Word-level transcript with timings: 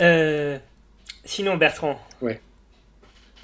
Euh, 0.00 0.58
sinon, 1.24 1.56
Bertrand. 1.56 2.00
Ouais. 2.20 2.40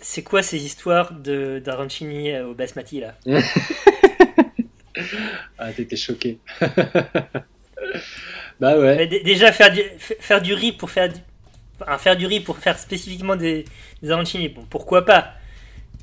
C'est 0.00 0.22
quoi 0.22 0.42
ces 0.42 0.64
histoires 0.64 1.12
de 1.12 1.58
d'arancini 1.64 2.38
au 2.38 2.54
basmati 2.54 3.00
là 3.00 3.14
Ah, 5.58 5.72
t'étais 5.72 5.96
choqué. 5.96 6.38
bah 8.60 8.78
ouais. 8.78 8.96
Mais 8.96 9.06
Déjà 9.06 9.52
faire 9.52 9.72
du, 9.72 9.80
faire 9.98 10.40
du 10.42 10.54
riz 10.54 10.72
pour 10.72 10.90
faire 10.90 11.08
du, 11.12 11.18
enfin, 11.80 11.98
faire 11.98 12.16
du 12.16 12.26
riz 12.26 12.40
pour 12.40 12.58
faire 12.58 12.78
spécifiquement 12.78 13.36
des, 13.36 13.64
des 14.02 14.10
arancini, 14.10 14.48
bon 14.48 14.64
pourquoi 14.68 15.04
pas. 15.04 15.34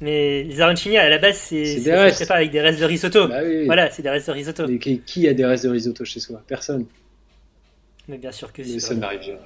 Mais 0.01 0.43
les 0.43 0.59
arancini 0.61 0.97
à 0.97 1.09
la 1.09 1.17
base 1.17 1.37
c'est 1.37 1.65
ça 1.65 1.83
se 1.83 1.89
restes. 1.89 2.15
prépare 2.17 2.37
avec 2.37 2.51
des 2.51 2.61
restes 2.61 2.79
de 2.81 2.85
risotto. 2.85 3.27
Bah 3.29 3.39
oui. 3.43 3.65
Voilà, 3.65 3.89
c'est 3.91 4.01
des 4.01 4.09
restes 4.09 4.27
de 4.27 4.33
risotto. 4.33 4.67
Mais 4.67 4.77
qui, 4.77 4.99
qui 5.01 5.27
a 5.27 5.33
des 5.33 5.45
restes 5.45 5.63
de 5.65 5.69
risotto 5.69 6.03
chez 6.05 6.19
soi? 6.19 6.41
Personne. 6.47 6.85
Mais 8.09 8.17
bien 8.17 8.31
sûr 8.31 8.51
que 8.53 8.61
c'est. 8.63 8.79
ça 8.79 8.93
ne 8.93 8.99
m'arrive 8.99 9.21
jamais. 9.21 9.39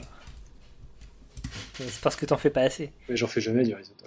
Mais 1.79 1.85
C'est 1.89 2.01
parce 2.01 2.15
que 2.15 2.25
t'en 2.25 2.37
fais 2.37 2.49
pas 2.49 2.61
assez. 2.61 2.91
Mais 3.09 3.15
j'en 3.17 3.27
fais 3.27 3.41
jamais 3.41 3.63
du 3.63 3.73
risotto. 3.75 4.05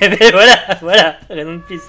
mais, 0.00 0.08
mais 0.20 0.30
voilà, 0.30 0.78
voilà, 0.80 1.16
raison 1.28 1.54
de 1.56 1.62
plus. 1.62 1.80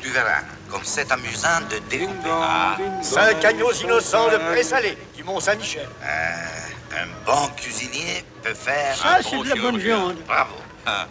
Tu 0.00 0.08
verras, 0.10 0.40
comme 0.70 0.80
c'est 0.84 1.10
amusant 1.12 1.60
de 1.70 1.78
découper. 1.88 2.28
Ah, 2.30 2.76
Cinq 3.02 3.44
agneaux 3.44 3.72
innocents 3.72 4.28
de 4.30 4.36
présalé 4.52 4.96
du 5.14 5.22
Mont-Saint-Michel. 5.24 5.88
euh, 6.04 6.96
un 7.02 7.06
bon 7.24 7.48
cuisinier 7.56 8.24
peut 8.42 8.52
faire 8.54 8.96
Ça, 8.96 9.16
un 9.18 9.22
c'est 9.22 9.36
bon 9.36 9.42
de 9.44 9.48
la 9.50 9.54
bonne 9.56 9.78
viande. 9.78 10.16
Bravo. 10.26 10.54
Ah. 10.86 11.06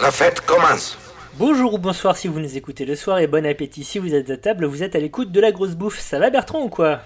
La 0.00 0.10
fête 0.10 0.40
commence. 0.42 0.98
Bonjour 1.38 1.74
ou 1.74 1.78
bonsoir 1.78 2.16
si 2.16 2.26
vous 2.26 2.40
nous 2.40 2.56
écoutez 2.56 2.84
le 2.84 2.96
soir 2.96 3.20
et 3.20 3.28
bon 3.28 3.46
appétit 3.46 3.84
si 3.84 4.00
vous 4.00 4.12
êtes 4.12 4.28
à 4.28 4.36
table, 4.36 4.64
vous 4.64 4.82
êtes 4.82 4.96
à 4.96 4.98
l'écoute 4.98 5.30
de 5.30 5.40
la 5.40 5.52
grosse 5.52 5.76
bouffe. 5.76 6.00
Ça 6.00 6.18
va 6.18 6.30
Bertrand 6.30 6.64
ou 6.64 6.68
quoi? 6.68 7.02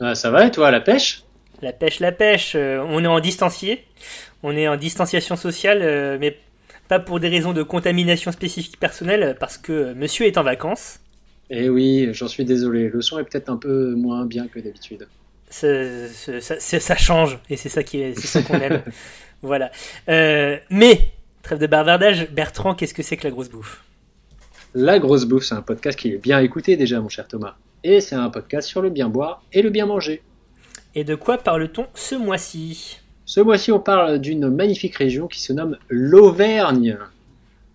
Ah, 0.00 0.16
ça 0.16 0.30
va 0.30 0.46
et 0.46 0.50
toi, 0.50 0.72
la 0.72 0.80
pêche? 0.80 1.22
La 1.62 1.72
pêche, 1.72 2.00
la 2.00 2.10
pêche, 2.10 2.54
euh, 2.56 2.84
on 2.88 3.04
est 3.04 3.08
en 3.08 3.20
distancié, 3.20 3.84
on 4.42 4.56
est 4.56 4.66
en 4.66 4.76
distanciation 4.76 5.36
sociale, 5.36 5.78
euh, 5.82 6.16
mais 6.20 6.36
pas 6.88 6.98
pour 6.98 7.20
des 7.20 7.28
raisons 7.28 7.52
de 7.52 7.62
contamination 7.62 8.32
spécifique 8.32 8.80
personnelle, 8.80 9.36
parce 9.38 9.58
que 9.58 9.72
euh, 9.72 9.94
monsieur 9.94 10.26
est 10.26 10.38
en 10.38 10.42
vacances. 10.42 10.98
Eh 11.50 11.68
oui, 11.68 12.08
j'en 12.12 12.28
suis 12.28 12.44
désolé. 12.44 12.88
Le 12.88 13.00
son 13.00 13.18
est 13.20 13.24
peut-être 13.24 13.48
un 13.48 13.56
peu 13.56 13.94
moins 13.94 14.26
bien 14.26 14.48
que 14.48 14.58
d'habitude. 14.58 15.06
Ça, 15.50 15.68
ça, 16.08 16.80
ça- 16.80 16.96
change, 16.96 17.38
et 17.48 17.56
c'est 17.56 17.68
ça 17.68 17.82
qui 17.84 18.00
est, 18.00 18.18
c'est 18.18 18.26
ça 18.26 18.42
qu'on 18.42 18.60
aime. 18.60 18.82
voilà. 19.42 19.70
Euh, 20.08 20.58
mais, 20.68 21.12
trêve 21.48 21.60
de 21.60 21.66
bavardage, 21.66 22.30
Bertrand, 22.30 22.74
qu'est-ce 22.74 22.92
que 22.92 23.02
c'est 23.02 23.16
que 23.16 23.24
la 23.24 23.30
grosse 23.30 23.48
bouffe? 23.48 23.82
La 24.74 24.98
grosse 24.98 25.24
bouffe, 25.24 25.44
c'est 25.44 25.54
un 25.54 25.62
podcast 25.62 25.98
qui 25.98 26.12
est 26.12 26.18
bien 26.18 26.40
écouté 26.40 26.76
déjà, 26.76 27.00
mon 27.00 27.08
cher 27.08 27.26
Thomas. 27.26 27.56
Et 27.82 28.02
c'est 28.02 28.16
un 28.16 28.28
podcast 28.28 28.68
sur 28.68 28.82
le 28.82 28.90
bien 28.90 29.08
boire 29.08 29.42
et 29.54 29.62
le 29.62 29.70
bien 29.70 29.86
manger. 29.86 30.20
Et 30.94 31.04
de 31.04 31.14
quoi 31.14 31.38
parle-t-on 31.38 31.86
ce 31.94 32.16
mois-ci? 32.16 32.98
Ce 33.24 33.40
mois-ci, 33.40 33.72
on 33.72 33.80
parle 33.80 34.18
d'une 34.18 34.50
magnifique 34.50 34.96
région 34.96 35.26
qui 35.26 35.40
se 35.40 35.54
nomme 35.54 35.78
l'Auvergne. 35.88 36.98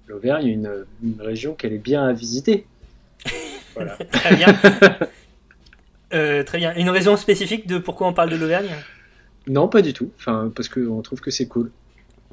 L'Auvergne, 0.05 0.45
une, 0.45 0.85
une 1.03 1.19
région 1.19 1.55
qu'elle 1.55 1.73
est 1.73 1.79
bien 1.79 2.05
à 2.05 2.13
visiter. 2.13 2.67
Voilà. 3.73 3.97
Très 4.11 4.35
bien. 4.35 4.55
Euh, 6.13 6.43
très 6.43 6.59
bien. 6.59 6.75
Une 6.75 6.91
raison 6.91 7.17
spécifique 7.17 7.65
de 7.65 7.79
pourquoi 7.79 8.05
on 8.05 8.13
parle 8.13 8.29
de 8.29 8.35
l'Auvergne? 8.35 8.69
Non, 9.47 9.67
pas 9.67 9.81
du 9.81 9.93
tout. 9.93 10.11
Enfin, 10.19 10.51
parce 10.55 10.69
qu'on 10.69 11.01
trouve 11.01 11.21
que 11.21 11.31
c'est 11.31 11.47
cool. 11.47 11.71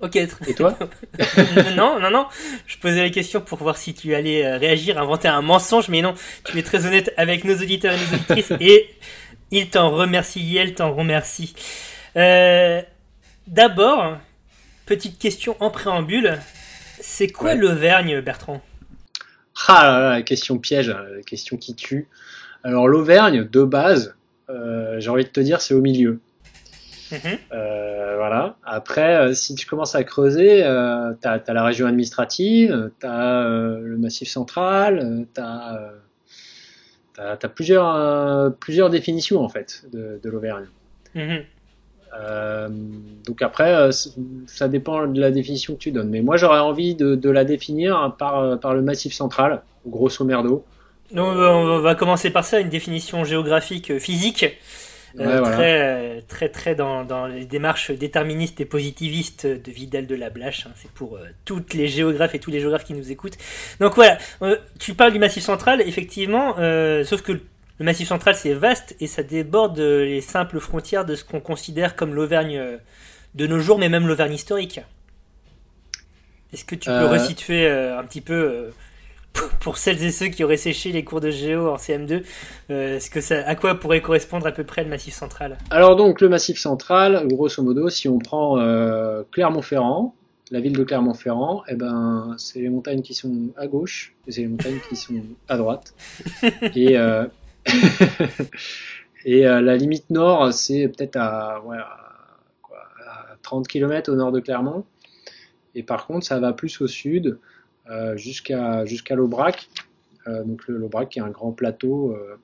Ok. 0.03 0.17
Et 0.17 0.55
toi 0.55 0.79
non, 1.77 1.99
non, 2.01 2.11
non. 2.11 2.27
Je 2.67 2.79
posais 2.79 3.03
la 3.03 3.11
question 3.11 3.41
pour 3.41 3.59
voir 3.59 3.77
si 3.77 3.93
tu 3.95 4.15
allais 4.15 4.45
euh, 4.47 4.57
réagir, 4.59 4.99
inventer 4.99 5.29
un 5.29 5.43
mensonge, 5.43 5.89
mais 5.89 6.01
non. 6.03 6.15
Tu 6.45 6.59
es 6.59 6.63
très 6.63 6.87
honnête 6.87 7.13
avec 7.17 7.45
nos 7.45 7.55
auditeurs 7.55 7.93
et 7.93 7.97
nos 7.99 8.15
auditrices 8.17 8.53
et 8.61 8.89
ils 9.51 9.69
t'en 9.69 9.91
remercient, 9.91 10.57
elles 10.57 10.75
t'en 10.75 10.95
remercient. 10.95 11.55
Euh, 12.17 12.81
D'abord, 13.47 14.17
petite 14.87 15.19
question 15.19 15.57
en 15.61 15.71
préambule. 15.71 16.39
C'est 17.01 17.29
quoi 17.29 17.51
Ouais. 17.51 17.57
l'Auvergne, 17.57 18.21
Bertrand? 18.21 18.63
Ah 19.67 19.85
là 19.85 20.01
là, 20.01 20.11
la 20.11 20.23
question 20.23 20.59
piège, 20.59 20.95
question 21.27 21.57
qui 21.57 21.75
tue. 21.75 22.09
Alors 22.63 22.87
l'Auvergne, 22.89 23.45
de 23.45 23.63
base, 23.65 24.15
euh, 24.49 25.01
j'ai 25.01 25.09
envie 25.11 25.25
de 25.25 25.31
te 25.31 25.41
dire, 25.41 25.61
c'est 25.61 25.75
au 25.75 25.81
milieu. 25.81 26.21
Mhm. 27.13 27.39
Euh, 27.53 28.15
voilà. 28.17 28.57
Après, 28.65 29.15
euh, 29.17 29.33
si 29.35 29.55
tu 29.55 29.67
commences 29.67 29.95
à 29.95 30.05
creuser, 30.05 30.65
euh, 30.65 31.13
t'as 31.21 31.39
as 31.47 31.53
la 31.53 31.65
région 31.65 31.87
administrative, 31.87 32.91
t'as 33.01 33.45
euh, 33.45 33.81
le 33.83 33.97
Massif 33.99 34.29
central, 34.29 35.27
t'as 35.35 35.79
t'as- 37.15 37.37
t'as 37.37 37.49
plusieurs 37.49 38.55
plusieurs 38.57 38.91
définitions 38.91 39.41
en 39.43 39.49
fait 39.49 39.85
de, 39.93 40.21
de 40.23 40.31
l'Auvergne. 40.31 40.67
Mhm. 41.15 41.45
Donc 43.27 43.43
après, 43.43 43.91
ça 44.47 44.69
dépend 44.69 45.07
de 45.07 45.21
la 45.21 45.31
définition 45.31 45.75
que 45.75 45.79
tu 45.79 45.93
donnes. 45.93 46.11
Mais 46.11 46.23
moi, 46.23 46.37
j'aurais 46.37 46.59
envie 46.59 46.95
de, 46.95 47.15
de 47.15 47.31
la 47.31 47.45
définir 47.45 48.15
par 48.19 48.59
par 48.61 48.75
le 48.75 48.83
Massif 48.83 49.13
central, 49.13 49.63
grosso 49.87 50.25
merdo. 50.25 50.65
Donc, 51.13 51.37
on 51.37 51.81
va 51.81 51.95
commencer 51.97 52.31
par 52.31 52.45
ça, 52.45 52.61
une 52.61 52.69
définition 52.69 53.25
géographique 53.25 53.91
euh, 53.91 53.99
Euh, 55.19 55.41
voilà. 55.41 55.57
très, 55.57 55.81
euh, 55.83 56.21
très, 56.29 56.49
très 56.49 56.75
dans, 56.75 57.05
dans 57.05 57.27
les 57.27 57.45
démarches 57.45 57.91
déterministes 57.91 58.61
et 58.61 58.65
positivistes 58.65 59.47
de 59.47 59.71
Vidal 59.71 60.07
de 60.07 60.15
la 60.15 60.31
Blache. 60.31 60.67
hein. 60.67 60.73
C'est 60.77 60.91
pour 60.93 61.17
euh, 61.17 61.27
toutes 61.45 61.75
les 61.75 61.89
géographes 61.89 62.35
et 62.35 62.39
tous 62.39 62.51
les 62.51 62.61
géographes 62.61 62.85
qui 62.85 62.95
nous 62.95 63.11
écoutent. 63.11 63.37
Donc 63.81 63.95
voilà, 63.97 64.19
euh, 64.43 64.57
tu 64.79 64.95
parles 64.95 65.13
du 65.13 65.19
Massif 65.19 65.43
central, 65.43 65.81
effectivement, 65.81 66.55
euh, 66.59 67.03
sauf 67.05 67.23
que 67.23 67.33
le 67.33 67.41
Massif 67.85 68.07
central 68.09 68.35
c'est 68.37 68.53
vaste 68.55 68.95
et 69.01 69.07
ça 69.07 69.23
déborde 69.23 69.81
euh, 69.81 70.05
les 70.05 70.21
simples 70.21 70.61
frontières 70.61 71.05
de 71.05 71.15
ce 71.17 71.25
qu'on 71.25 71.41
considère 71.41 71.97
comme 71.97 72.15
l'Auvergne 72.15 72.57
euh, 72.59 72.77
de 73.35 73.47
nos 73.47 73.59
jours, 73.59 73.79
mais 73.79 73.89
même 73.89 74.07
l'Auvergne 74.07 74.35
historique. 74.35 74.81
Est-ce 76.53 76.65
que 76.65 76.75
tu 76.75 76.89
peux 76.89 76.95
Euh, 76.95 77.09
resituer 77.09 77.67
euh, 77.67 77.99
un 77.99 78.05
petit 78.05 78.21
peu 78.21 78.35
euh, 78.35 78.71
pour- 79.61 79.79
celles 79.79 80.03
et 80.03 80.11
ceux 80.11 80.27
qui 80.29 80.43
auraient 80.45 80.57
séché 80.57 80.93
les 80.93 81.05
cours 81.05 81.21
de 81.21 81.31
géo 81.31 81.69
en 81.69 81.77
CM2, 81.77 82.23
euh, 82.71 82.99
ce 83.01 83.11
que 83.11 83.21
ça, 83.21 83.47
à 83.47 83.55
quoi 83.55 83.75
pourrait 83.77 84.01
correspondre 84.01 84.47
à 84.47 84.53
peu 84.53 84.65
près 84.65 84.83
le 84.85 84.91
Massif 84.91 85.15
central? 85.15 85.59
Alors 85.71 85.97
donc 85.97 86.21
le 86.21 86.29
Massif 86.29 86.59
central, 86.59 87.27
grosso 87.29 87.63
modo, 87.63 87.89
si 87.89 88.09
on 88.09 88.19
prend 88.19 88.59
euh, 88.59 89.23
Clermont-Ferrand, 89.33 90.15
la 90.51 90.61
ville 90.61 90.73
de 90.77 90.83
Clermont-Ferrand, 90.83 91.63
eh 91.69 91.75
ben 91.77 92.35
c'est 92.39 92.61
les 92.61 92.69
montagnes 92.71 93.03
qui 93.03 93.15
sont 93.15 93.51
à 93.57 93.67
gauche 93.67 94.15
et 94.27 94.33
c'est 94.33 94.41
les 94.43 94.49
montagnes 94.49 94.81
qui 94.89 94.97
sont 94.97 95.23
à 95.49 95.57
droite. 95.57 95.95
et 96.75 96.99
euh, 96.99 97.25
et 99.25 99.43
la 99.43 99.77
limite 99.77 100.11
nord, 100.11 100.53
c'est 100.53 100.89
peut-être 100.89 101.17
à, 101.17 101.61
ouais, 101.65 101.77
à, 101.77 101.99
quoi, 102.63 102.79
à 103.09 103.37
30 103.43 103.69
km 103.69 104.11
au 104.13 104.17
nord 104.17 104.33
de 104.33 104.41
Clermont. 104.41 104.85
Et 105.75 105.83
par 105.83 106.07
contre, 106.07 106.27
ça 106.27 106.41
va 106.41 106.53
plus 106.53 106.81
au 106.81 106.89
sud, 106.89 107.39
jusqu'à 108.17 108.85
jusqu'à 108.85 109.15
l'Aubrac. 109.15 109.69
Euh, 110.27 110.45
donc 110.45 110.63
l'Aubrac 110.69 111.09
qui 111.09 111.19
est 111.19 111.23
un 111.23 111.31
grand 111.31 111.53
plateau 111.53 112.13
euh, 112.15 112.37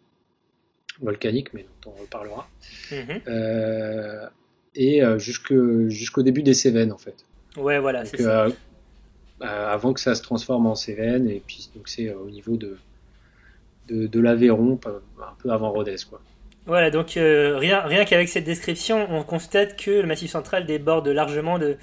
volcanique, 1.00 1.52
mais 1.52 1.66
dont 1.84 1.92
on 1.96 2.00
reparlera. 2.02 2.48
Mhm. 2.90 3.20
Euh, 3.28 4.26
et 4.74 5.02
euh, 5.02 5.18
jusqu'au 5.18 6.22
début 6.22 6.42
des 6.42 6.54
Cévennes 6.54 6.92
en 6.92 6.98
fait. 6.98 7.16
Ouais, 7.56 7.78
voilà, 7.78 8.02
Donc, 8.04 8.12
c'est 8.16 8.22
ça. 8.22 8.44
euh, 8.44 8.50
euh, 9.42 9.44
avant 9.72 9.92
que 9.92 10.00
ça 10.00 10.14
se 10.14 10.22
transforme 10.22 10.66
en 10.66 10.74
Cévennes, 10.74 11.28
et 11.28 11.42
puis 11.46 11.70
donc 11.74 11.88
c'est 11.88 12.08
euh, 12.08 12.16
au 12.18 12.30
niveau 12.30 12.56
de, 12.56 12.76
de, 13.88 14.06
de 14.06 14.20
l'Aveyron, 14.20 14.78
un 14.86 15.34
peu 15.38 15.50
avant 15.50 15.70
Rodez 15.70 15.96
quoi. 16.08 16.20
Voilà, 16.66 16.90
donc 16.90 17.16
euh, 17.16 17.56
rien, 17.58 17.80
rien 17.82 18.04
qu'avec 18.04 18.28
cette 18.28 18.44
description, 18.44 19.06
on 19.10 19.22
constate 19.22 19.76
que 19.76 19.90
le 19.90 20.06
Massif 20.06 20.30
central 20.32 20.66
déborde 20.66 21.06
largement 21.08 21.58
de, 21.58 21.76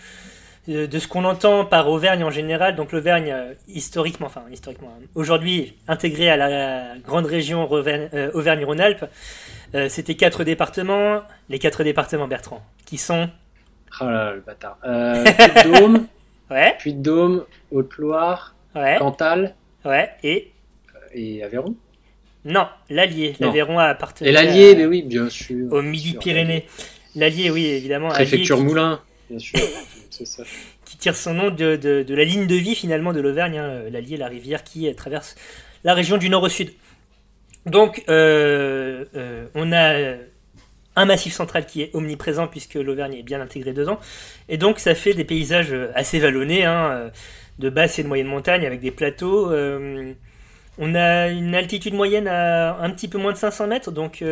de, 0.68 0.86
de 0.86 1.00
ce 1.00 1.08
qu'on 1.08 1.26
entend 1.26 1.66
par 1.66 1.90
Auvergne 1.90 2.24
en 2.24 2.32
général. 2.32 2.76
Donc 2.76 2.92
l'Auvergne, 2.92 3.32
euh, 3.32 3.54
historiquement, 3.68 4.28
enfin 4.28 4.44
historiquement, 4.52 4.94
hein, 4.98 5.06
aujourd'hui 5.16 5.76
intégrée 5.88 6.30
à 6.30 6.38
la 6.38 6.98
grande 7.06 7.26
région 7.26 7.68
euh, 7.72 8.32
Auvergne-Rhône-Alpes, 8.34 9.06
euh, 9.76 9.90
c'était 9.90 10.16
quatre 10.16 10.44
départements, 10.44 11.22
les 11.50 11.60
quatre 11.60 11.84
départements 11.84 12.28
Bertrand, 12.28 12.64
qui 12.86 12.98
sont... 12.98 13.30
Ah 14.00 14.06
là 14.06 14.12
là, 14.12 14.34
le 14.34 14.42
bâtard. 14.42 14.78
Euh, 14.86 15.24
Puy-de-Dôme, 15.24 16.08
Ouais, 16.52 16.76
Puy-de-Dôme, 16.80 17.46
Haute-Loire, 17.72 18.54
ouais, 18.76 18.98
Cantal 19.00 19.56
ouais, 19.86 20.10
et... 20.24 20.52
et 21.14 21.44
Aveyron? 21.44 21.76
Non, 22.46 22.68
l'Allier, 22.90 23.36
l'Aveyron 23.40 23.80
a 23.80 23.86
appartenu 23.86 24.28
Et 24.28 24.32
l'Allier, 24.32 24.76
mais 24.76 24.86
oui, 24.86 25.02
bien 25.04 25.30
sûr. 25.30 25.72
au 25.72 25.82
Midi-Pyrénées. 25.82 26.66
L'Allier, 27.16 27.50
oui, 27.50 27.66
évidemment. 27.68 28.10
Préfecture 28.10 28.60
Moulin, 28.60 29.00
bien 29.30 29.40
sûr. 29.40 29.60
qui 30.86 30.98
tire 30.98 31.16
son 31.16 31.34
nom 31.34 31.50
de, 31.52 31.76
de- 31.76 32.14
la 32.16 32.24
ligne 32.24 32.48
de 32.48 32.56
vie 32.56 32.76
finalement 32.76 33.14
de 33.14 33.22
l'Auvergne, 33.22 33.58
hein, 33.58 33.84
l'Allier, 33.92 34.18
la 34.18 34.28
rivière 34.28 34.64
qui 34.64 34.88
euh, 34.88 34.94
traverse 34.94 35.36
la 35.84 35.94
région 35.94 36.18
du 36.18 36.30
nord 36.30 36.44
au 36.44 36.50
sud. 36.50 36.72
Donc, 37.66 38.04
euh, 38.10 39.06
euh, 39.16 39.48
on 39.56 39.72
a 39.72 39.94
euh, 39.94 40.18
un 40.96 41.06
massif 41.06 41.34
central 41.34 41.66
qui 41.66 41.82
est 41.82 41.92
omniprésent 41.96 42.48
puisque 42.48 42.76
l'Auvergne 42.76 43.16
est 43.16 43.24
bien 43.24 43.42
intégrée 43.42 43.74
dedans. 43.74 44.00
Et 44.50 44.58
donc, 44.58 44.80
ça 44.80 44.96
fait 44.96 45.14
des 45.14 45.24
paysages 45.26 45.72
euh, 45.74 45.92
assez 45.96 46.20
vallonnés. 46.20 46.66
hein, 46.66 46.92
euh, 46.92 47.10
de 47.60 47.70
basse 47.70 48.00
et 48.00 48.04
de 48.04 48.08
moyenne 48.08 48.28
montagne 48.28 48.66
avec 48.66 48.82
des 48.82 48.92
plateaux. 48.92 49.52
on 50.78 50.96
a 50.96 51.28
une 51.30 51.54
altitude 51.56 51.94
moyenne 51.94 52.28
à 52.28 52.78
un 52.82 52.90
petit 52.90 53.08
peu 53.08 53.18
moins 53.18 53.32
de 53.32 53.38
500 53.38 53.68
mètres, 53.68 53.92
donc 53.92 54.24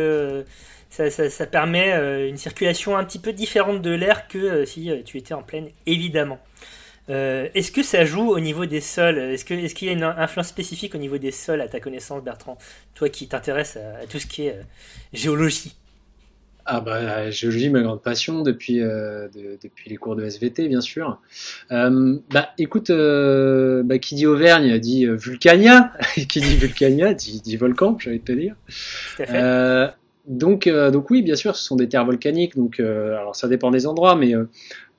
ça, 0.92 1.10
ça, 1.10 1.46
permet 1.46 2.28
une 2.28 2.36
circulation 2.36 2.96
un 2.96 3.04
petit 3.04 3.18
peu 3.18 3.32
différente 3.32 3.80
de 3.82 3.90
l'air 3.90 4.28
que 4.28 4.64
si 4.64 4.90
tu 5.04 5.18
étais 5.18 5.34
en 5.34 5.42
plaine, 5.42 5.68
évidemment. 5.86 6.38
Euh, 7.10 7.48
est-ce 7.54 7.72
que 7.72 7.82
ça 7.82 8.04
joue 8.04 8.30
au 8.30 8.40
niveau 8.40 8.66
des 8.66 8.80
sols? 8.80 9.18
Est-ce 9.18 9.44
qu'il 9.44 9.58
est 9.58 9.82
y 9.82 9.88
a 9.88 9.92
une 9.92 10.04
influence 10.04 10.48
spécifique 10.48 10.94
au 10.94 10.98
niveau 10.98 11.18
des 11.18 11.32
sols 11.32 11.60
à 11.60 11.68
ta 11.68 11.80
connaissance, 11.80 12.22
Bertrand? 12.22 12.58
Toi 12.94 13.08
qui 13.08 13.26
t'intéresses 13.26 13.76
à, 13.76 14.06
tout 14.06 14.18
ce 14.18 14.26
qui 14.26 14.46
est 14.46 14.52
euh, 14.52 14.62
géologie. 15.12 15.74
Ah 16.64 16.80
bah 16.80 17.02
la 17.02 17.30
géologie, 17.32 17.70
ma 17.70 17.82
grande 17.82 18.04
passion 18.04 18.42
depuis, 18.42 18.80
euh, 18.80 19.26
depuis 19.60 19.90
les 19.90 19.96
cours 19.96 20.14
de 20.14 20.24
SVT, 20.24 20.68
bien 20.68 20.80
sûr. 20.80 21.20
bah 21.70 22.50
écoute, 22.56 22.92
bah, 22.92 23.98
qui 23.98 24.14
dit 24.14 24.26
Auvergne 24.26 24.78
dit 24.78 25.06
Vulcania, 25.06 25.92
qui 26.14 26.40
dit 26.40 26.54
Vulcania 26.54 27.14
dit, 27.14 27.40
dit 27.40 27.56
volcan, 27.56 27.98
j'allais 27.98 28.20
te 28.20 28.30
dire. 28.30 28.54
Donc, 30.26 30.68
donc 30.68 31.10
oui, 31.10 31.22
bien 31.22 31.36
sûr, 31.36 31.56
ce 31.56 31.64
sont 31.64 31.76
des 31.76 31.88
terres 31.88 32.04
volcaniques. 32.04 32.56
Donc, 32.56 32.80
alors 32.80 33.34
ça 33.34 33.48
dépend 33.48 33.70
des 33.70 33.86
endroits, 33.86 34.16
mais 34.16 34.34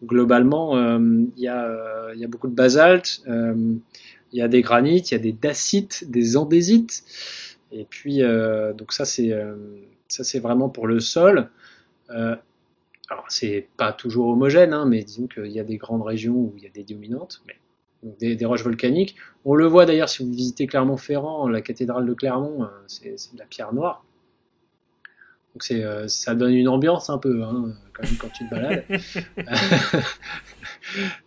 globalement, 0.05 0.75
euh, 0.77 0.99
il 1.37 1.43
y, 1.43 1.47
a 1.47 2.27
beaucoup 2.27 2.47
de 2.47 2.55
basalte, 2.55 3.21
euh, 3.27 3.75
il 4.31 4.39
y 4.39 4.41
a 4.41 4.47
des 4.47 4.61
granites, 4.61 5.11
il 5.11 5.13
y 5.13 5.17
a 5.17 5.21
des 5.21 5.31
dacites, 5.31 6.09
des 6.09 6.37
andésites. 6.37 7.03
Et 7.71 7.85
puis, 7.85 8.21
euh, 8.21 8.73
donc 8.73 8.93
ça, 8.93 9.05
c'est 9.05 10.39
vraiment 10.39 10.69
pour 10.69 10.87
le 10.87 10.99
sol. 10.99 11.49
alors, 12.09 13.25
c'est 13.29 13.67
pas 13.77 13.93
toujours 13.93 14.27
homogène, 14.27 14.73
hein, 14.73 14.85
mais 14.85 15.03
disons 15.03 15.27
qu'il 15.27 15.51
y 15.51 15.59
a 15.59 15.63
des 15.63 15.77
grandes 15.77 16.03
régions 16.03 16.35
où 16.35 16.53
il 16.57 16.63
y 16.63 16.67
a 16.67 16.69
des 16.69 16.83
dominantes, 16.83 17.43
mais 17.47 18.35
des, 18.35 18.45
roches 18.45 18.63
volcaniques. 18.63 19.15
On 19.45 19.55
le 19.55 19.65
voit 19.65 19.85
d'ailleurs 19.85 20.09
si 20.09 20.23
vous 20.23 20.31
visitez 20.31 20.67
Clermont-Ferrand, 20.67 21.47
la 21.47 21.61
cathédrale 21.61 22.05
de 22.05 22.13
Clermont, 22.13 22.67
c'est 22.87 23.15
de 23.33 23.39
la 23.39 23.45
pierre 23.45 23.73
noire. 23.73 24.03
Donc 25.53 25.63
euh, 25.71 26.07
ça 26.07 26.33
donne 26.33 26.53
une 26.53 26.67
ambiance 26.67 27.09
un 27.09 27.19
peu 27.19 27.43
hein, 27.43 27.73
quand, 27.93 28.07
quand 28.19 28.29
tu 28.29 28.47
te 28.47 28.49
balades. 28.49 28.83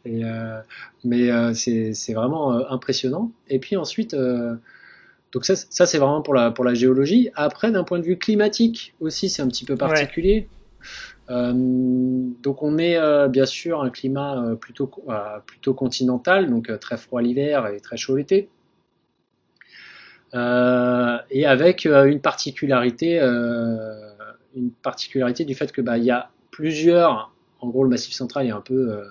Euh, 0.06 0.60
mais 1.02 1.30
euh, 1.30 1.52
c'est 1.54 2.12
vraiment 2.12 2.70
impressionnant. 2.70 3.32
Et 3.48 3.58
puis 3.58 3.76
ensuite, 3.76 4.14
donc 4.14 5.44
ça, 5.44 5.56
ça 5.56 5.86
c'est 5.86 5.98
vraiment 5.98 6.22
pour 6.22 6.34
la, 6.34 6.50
pour 6.50 6.64
la 6.64 6.74
géologie. 6.74 7.30
Après, 7.34 7.72
d'un 7.72 7.82
point 7.82 7.98
de 7.98 8.04
vue 8.04 8.18
climatique 8.18 8.94
aussi, 9.00 9.28
c'est 9.28 9.42
un 9.42 9.48
petit 9.48 9.64
peu 9.64 9.76
particulier. 9.76 10.48
donc 11.28 12.62
on 12.62 12.78
est 12.78 13.28
bien 13.28 13.46
sûr 13.46 13.82
un 13.82 13.90
climat 13.90 14.54
plutôt, 14.60 14.90
plutôt 15.46 15.74
continental, 15.74 16.48
donc 16.48 16.70
très 16.78 16.98
froid 16.98 17.22
l'hiver 17.22 17.66
et 17.66 17.80
très 17.80 17.96
chaud 17.96 18.14
l'été. 18.14 18.48
et 20.34 21.46
avec 21.46 21.86
une 21.86 22.20
particularité 22.20 23.20
une 24.56 24.70
particularité 24.70 25.44
du 25.44 25.54
fait 25.54 25.70
que 25.70 25.80
bah, 25.80 25.98
il 25.98 26.04
y 26.04 26.10
a 26.10 26.30
plusieurs, 26.50 27.32
en 27.60 27.68
gros 27.68 27.84
le 27.84 27.90
massif 27.90 28.14
central 28.14 28.50
a 28.50 28.56
un 28.56 28.60
peu, 28.60 28.90
euh, 28.92 29.04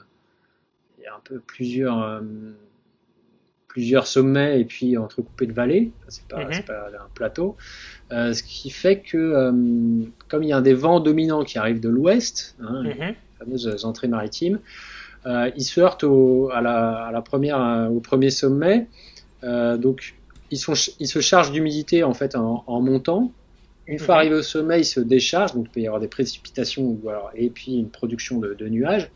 il 0.98 1.04
y 1.04 1.08
a 1.08 1.16
un 1.16 1.22
peu 1.24 1.40
plusieurs, 1.40 2.02
euh, 2.02 2.22
plusieurs 3.68 4.08
sommets 4.08 4.60
et 4.60 4.66
puis 4.66 4.98
entrecoupés 4.98 5.46
de 5.46 5.54
vallées, 5.54 5.92
c'est 6.08 6.28
pas, 6.28 6.46
mhm. 6.46 6.64
pas, 6.64 6.88
un 6.88 7.10
plateau, 7.14 7.56
euh, 8.12 8.34
ce 8.34 8.42
qui 8.42 8.72
fait 8.72 9.00
que 9.02 9.62
comme 10.28 10.44
il 10.44 10.50
y 10.50 10.54
a 10.54 10.62
des 10.62 10.74
vents 10.74 11.00
dominants 11.00 11.44
qui 11.44 11.58
arrivent 11.58 11.82
de 11.82 11.90
l'ouest, 11.90 12.56
hein, 12.60 12.82
les 12.84 12.96
mhm. 12.96 13.16
fameuses 13.38 13.86
entrées 13.86 14.08
maritimes, 14.08 14.60
ils 15.28 15.64
se 15.64 15.82
heurtent 15.82 16.04
au, 16.04 16.50
à, 16.52 16.62
la, 16.62 17.06
à 17.06 17.12
la 17.12 17.22
première, 17.22 17.90
au 17.92 18.00
premier 18.00 18.30
sommet, 18.30 18.88
donc 19.44 20.16
ils, 20.52 20.58
sont, 20.58 20.74
ils 21.00 21.08
se 21.08 21.20
chargent 21.20 21.52
d'humidité 21.52 22.04
en 22.04 22.14
fait 22.14 22.36
en, 22.36 22.64
en 22.68 22.82
montant, 22.82 23.32
une 23.88 24.00
fois 24.00 24.16
mhm. 24.16 24.20
arrivé 24.20 24.36
au 24.36 24.42
sommet, 24.42 24.82
il 24.82 24.86
se 24.86 25.00
décharge, 25.00 25.54
donc 25.54 25.68
il 25.68 25.70
peut 25.70 25.80
y 25.82 25.88
avoir 25.88 26.02
des 26.02 26.08
précipitations 26.08 27.00
et 27.36 27.50
puis 27.50 27.76
une 27.76 27.90
production 27.90 28.40
de, 28.40 28.68
nuages. 28.68 29.12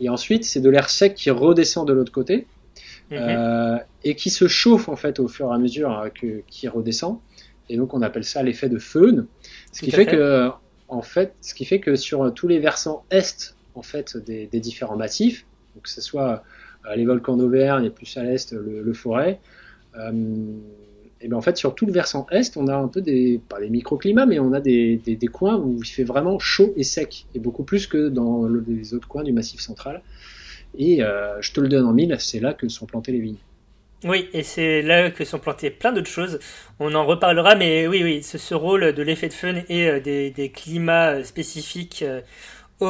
Et 0.00 0.08
ensuite, 0.08 0.44
c'est 0.44 0.60
de 0.60 0.70
l'air 0.70 0.88
sec 0.88 1.14
qui 1.14 1.30
redescend 1.30 1.86
de 1.86 1.92
l'autre 1.92 2.12
côté 2.12 2.46
mhm. 3.10 3.18
euh, 3.20 3.78
et 4.04 4.14
qui 4.14 4.30
se 4.30 4.48
chauffe 4.48 4.88
en 4.88 4.96
fait 4.96 5.20
au 5.20 5.28
fur 5.28 5.50
et 5.50 5.54
à 5.54 5.58
mesure 5.58 5.90
hein, 5.90 6.10
que, 6.10 6.42
qui 6.46 6.68
redescend. 6.68 7.18
Et 7.68 7.76
donc 7.76 7.94
on 7.94 8.02
appelle 8.02 8.24
ça 8.24 8.42
l'effet 8.42 8.68
de 8.68 8.78
Föhn. 8.78 9.26
Ce 9.72 9.82
qui 9.82 9.90
fait, 9.90 10.06
que, 10.06 10.50
en 10.88 11.02
fait, 11.02 11.34
ce 11.40 11.54
qui 11.54 11.64
fait 11.64 11.80
que 11.80 11.94
sur 11.94 12.32
tous 12.34 12.48
les 12.48 12.58
versants 12.58 13.04
est 13.10 13.54
en 13.74 13.82
fait 13.82 14.16
des, 14.16 14.46
différents 14.60 14.96
massifs, 14.96 15.46
donc 15.74 15.84
que 15.84 15.90
ce 15.90 16.00
soit 16.00 16.42
euh, 16.86 16.96
les 16.96 17.04
volcans 17.04 17.36
d'Auvergne 17.36 17.84
et 17.84 17.90
plus 17.90 18.16
à 18.16 18.24
l'est 18.24 18.52
le, 18.52 18.92
forêt, 18.92 19.38
euh, 19.96 20.12
et 21.20 21.28
bien 21.28 21.36
en 21.36 21.40
fait 21.40 21.56
sur 21.56 21.74
tout 21.74 21.86
le 21.86 21.92
versant 21.92 22.26
est, 22.30 22.56
on 22.56 22.66
a 22.68 22.74
un 22.74 22.88
peu 22.88 23.00
des 23.00 23.40
pas 23.48 23.60
des 23.60 23.68
microclimats, 23.68 24.26
mais 24.26 24.38
on 24.38 24.52
a 24.52 24.60
des, 24.60 24.96
des, 24.96 25.16
des, 25.16 25.26
coins 25.26 25.56
où 25.58 25.78
il 25.82 25.86
fait 25.86 26.04
vraiment 26.04 26.38
chaud 26.38 26.72
et 26.76 26.84
sec, 26.84 27.26
et 27.34 27.38
beaucoup 27.38 27.64
plus 27.64 27.86
que 27.86 28.08
dans 28.08 28.46
les 28.48 28.94
autres 28.94 29.08
coins 29.08 29.22
du 29.22 29.32
Massif 29.32 29.60
central. 29.60 30.02
Et 30.78 31.02
euh, 31.02 31.40
je 31.40 31.52
te 31.52 31.60
le 31.60 31.68
donne 31.68 31.84
en 31.84 31.92
mille, 31.92 32.16
c'est 32.18 32.40
là 32.40 32.54
que 32.54 32.68
sont 32.68 32.86
plantées 32.86 33.12
les 33.12 33.20
vignes. 33.20 33.38
Oui, 34.04 34.30
et 34.32 34.42
c'est 34.42 34.80
là 34.80 35.10
que 35.10 35.24
sont 35.24 35.38
plantées 35.38 35.68
plein 35.68 35.92
d'autres 35.92 36.08
choses. 36.08 36.38
On 36.78 36.94
en 36.94 37.04
reparlera, 37.04 37.54
mais 37.54 37.86
oui, 37.86 38.02
oui, 38.02 38.22
ce, 38.22 38.38
ce 38.38 38.54
rôle 38.54 38.94
de 38.94 39.02
l'effet 39.02 39.28
de 39.28 39.34
fun 39.34 39.56
et 39.68 39.88
euh, 39.88 40.00
des, 40.00 40.30
des, 40.30 40.48
climats 40.48 41.10
euh, 41.10 41.24
spécifiques 41.24 42.02
au, 42.80 42.86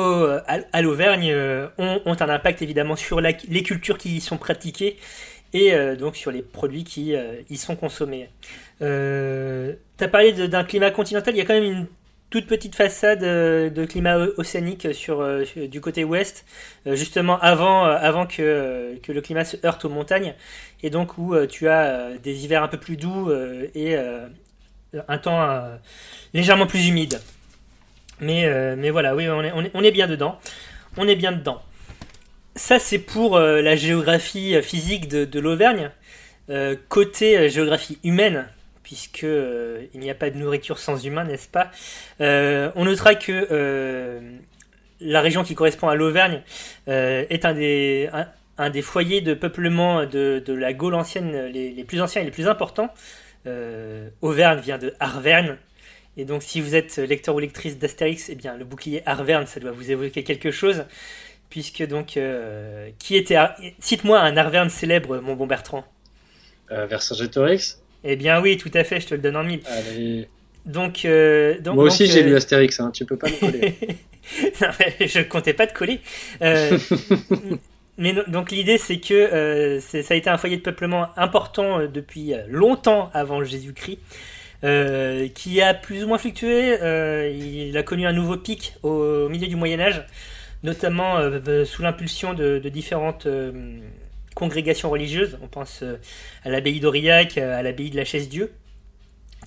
à, 0.47 0.83
l'Auvergne 0.83 1.35
ont, 1.79 2.01
ont, 2.05 2.17
un 2.21 2.29
impact 2.29 2.63
évidemment 2.63 2.95
sur 2.95 3.21
la, 3.21 3.33
les 3.49 3.65
cultures 3.65 3.99
qui 3.99 4.19
y 4.19 4.21
sont 4.21 4.37
pratiquées 4.37 4.99
et 5.53 5.75
euh, 5.75 5.97
donc 5.97 6.17
sur 6.17 6.31
les 6.31 6.43
produits 6.43 6.85
qui 6.85 7.15
euh, 7.15 7.41
y 7.49 7.57
sont 7.57 7.77
consommés. 7.77 8.29
Euh, 8.83 9.75
tu 9.99 10.05
as 10.05 10.09
parlé 10.09 10.33
d'un 10.49 10.65
climat 10.65 10.91
continental, 10.91 11.35
il 11.35 11.39
y 11.39 11.41
a 11.41 11.45
quand 11.45 11.55
même 11.55 11.65
une 11.65 11.87
toute 12.31 12.47
petite 12.47 12.77
façade 12.77 13.23
de 13.23 13.85
climat 13.87 14.17
océanique 14.37 14.95
sur, 14.95 15.27
du 15.69 15.81
côté 15.81 16.05
ouest, 16.05 16.45
justement 16.87 17.41
avant, 17.41 17.83
avant 17.83 18.25
que, 18.25 18.97
que, 19.03 19.11
le 19.11 19.21
climat 19.21 19.45
se 19.45 19.57
heurte 19.67 19.85
aux 19.85 19.89
montagnes, 19.89 20.35
et 20.85 20.91
donc 20.91 21.19
où 21.19 21.35
tu 21.47 21.67
as 21.69 22.11
des 22.23 22.45
hivers 22.45 22.63
un 22.63 22.69
peu 22.69 22.79
plus 22.79 22.97
doux 22.97 23.33
et 23.75 23.97
un 23.97 25.19
temps 25.19 25.61
légèrement 26.33 26.69
plus 26.69 26.87
humide. 26.87 27.21
Mais, 28.21 28.49
mais 28.77 28.91
voilà, 28.91 29.17
oui, 29.17 29.29
on 29.29 29.43
est, 29.43 29.51
on 29.53 29.65
est, 29.65 29.71
on 29.75 29.83
est 29.83 29.91
bien 29.91 30.07
dedans. 30.07 30.39
On 30.97 31.09
est 31.09 31.17
bien 31.17 31.33
dedans. 31.33 31.61
Ça, 32.57 32.79
c'est 32.81 32.99
pour 32.99 33.37
euh, 33.37 33.63
la 33.63 33.77
géographie 33.77 34.57
euh, 34.57 34.63
physique 34.63 35.09
de, 35.09 35.41
l'Auvergne. 35.41 35.91
Euh, 36.49 36.75
côté 36.89 37.49
géographie 37.49 37.99
humaine, 38.03 38.49
puisque 38.83 39.23
il 39.23 40.01
n'y 40.01 40.11
a 40.11 40.17
pas 40.17 40.31
de 40.31 40.37
nourriture 40.37 40.81
sans 40.81 41.05
humain, 41.05 41.25
n'est-ce 41.25 41.47
pas? 41.47 41.71
On 42.19 42.85
notera 42.85 43.15
que 43.15 44.21
la 45.01 45.21
région 45.21 45.45
qui 45.45 45.55
correspond 45.55 45.89
à 45.89 45.95
l'Auvergne 45.95 46.43
est 46.89 47.45
un 47.45 47.55
des, 47.55 48.11
un, 48.59 48.71
des 48.71 48.83
foyers 48.83 49.21
de 49.21 49.35
peuplement 49.35 50.07
de, 50.07 50.43
la 50.49 50.73
Gaule 50.73 50.97
ancienne 50.97 51.47
les, 51.53 51.71
les, 51.71 51.85
plus 51.85 52.01
anciens 52.01 52.23
et 52.23 52.25
les 52.25 52.33
plus 52.33 52.49
importants. 52.49 52.93
Auvergne 54.21 54.59
vient 54.59 54.79
de 54.79 54.93
Arverne. 54.99 55.57
Et 56.17 56.25
donc, 56.25 56.43
si 56.43 56.61
vous 56.61 56.75
êtes 56.75 56.97
lecteur 56.97 57.37
ou 57.37 57.39
lectrice 57.39 57.79
d'Astérix, 57.79 58.29
eh 58.29 58.35
bien, 58.35 58.57
le 58.57 58.65
bouclier 58.65 59.03
Arverne, 59.07 59.47
ça 59.47 59.61
doit 59.61 59.71
vous 59.71 59.93
évoquer 59.93 60.25
quelque 60.25 60.51
chose 60.51 60.85
puisque 61.51 61.87
donc 61.87 62.17
euh, 62.17 62.89
qui 62.99 63.17
était 63.17 63.37
cite-moi 63.81 64.19
un 64.19 64.37
Arverne 64.37 64.71
célèbre 64.71 65.19
mon 65.21 65.35
bon 65.35 65.47
Bertrand. 65.47 65.85
Euh, 66.71 66.87
Vercingétorix 66.87 67.81
Eh 68.05 68.17
bien 68.17 68.41
oui 68.41 68.57
tout 68.57 68.71
à 68.73 68.85
fait 68.85 69.01
je 69.01 69.09
te 69.09 69.15
le 69.15 69.21
donne 69.21 69.37
en 69.37 69.43
mille. 69.43 69.61
Allez. 69.67 70.29
donc, 70.65 71.05
euh, 71.05 71.59
donc 71.61 71.75
moi 71.75 71.85
aussi 71.85 72.07
j'ai 72.07 72.23
lu 72.23 72.35
Astérix 72.37 72.79
hein, 72.81 72.93
tu 72.95 73.05
peux 73.05 73.19
pas 73.19 73.29
me 73.29 73.39
coller. 73.39 73.75
Non, 74.61 74.69
mais 74.79 75.09
je 75.09 75.21
comptais 75.23 75.55
pas 75.55 75.67
te 75.67 75.75
coller. 75.75 75.99
Mais 77.99 78.15
donc 78.29 78.51
l'idée 78.51 78.79
c'est 78.79 79.01
que 79.01 79.81
ça 79.81 80.15
a 80.15 80.17
été 80.17 80.31
un 80.31 80.37
foyer 80.37 80.57
de 80.57 80.63
peuplement 80.63 81.09
important 81.17 81.87
depuis 81.87 82.35
longtemps 82.49 83.11
avant 83.13 83.43
Jésus-Christ 83.43 83.99
qui 85.35 85.63
a 85.63 85.75
plus 85.75 86.05
ou 86.05 86.09
moins 86.09 86.19
fluctué. 86.19 86.77
Il 87.35 87.77
a 87.77 87.83
connu 87.83 88.07
un 88.07 88.13
nouveau 88.13 88.37
pic 88.37 88.75
au 88.83 89.29
milieu 89.29 89.49
du 89.49 89.57
Moyen 89.57 89.81
Âge 89.81 90.05
notamment 90.63 91.19
euh, 91.19 91.41
euh, 91.47 91.65
sous 91.65 91.83
l'impulsion 91.83 92.35
de, 92.35 92.59
différentes 92.69 93.27
euh, 93.27 93.81
congrégations 94.35 94.91
religieuses. 94.91 95.39
On 95.43 95.49
pense 95.49 95.83
à 96.45 96.49
l'abbaye 96.49 96.81
d'Aurillac, 96.81 97.37
à 97.39 97.63
l'abbaye 97.63 97.91
de 97.91 97.97
la 97.97 98.05
Chaise-Dieu, 98.05 98.53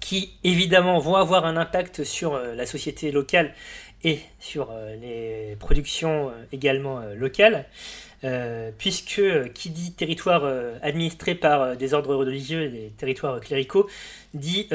qui 0.02 0.34
évidemment 0.44 1.00
vont 1.00 1.16
avoir 1.16 1.46
un 1.46 1.56
impact 1.56 2.04
sur 2.04 2.38
la 2.38 2.66
société 2.66 3.12
locale 3.12 3.54
et 4.04 4.20
sur 4.40 4.70
les 5.02 5.56
productions 5.60 6.32
également 6.52 7.02
locales, 7.16 7.66
puisque 8.78 9.54
qui 9.54 9.70
dit 9.70 9.94
territoire 9.94 10.44
administré 10.82 11.34
par 11.36 11.78
des 11.78 11.94
ordres 11.94 12.14
religieux 12.14 12.64
et 12.64 12.70
des 12.70 12.92
territoires 12.98 13.40
cléricaux, 13.40 13.90
dit 14.34 14.68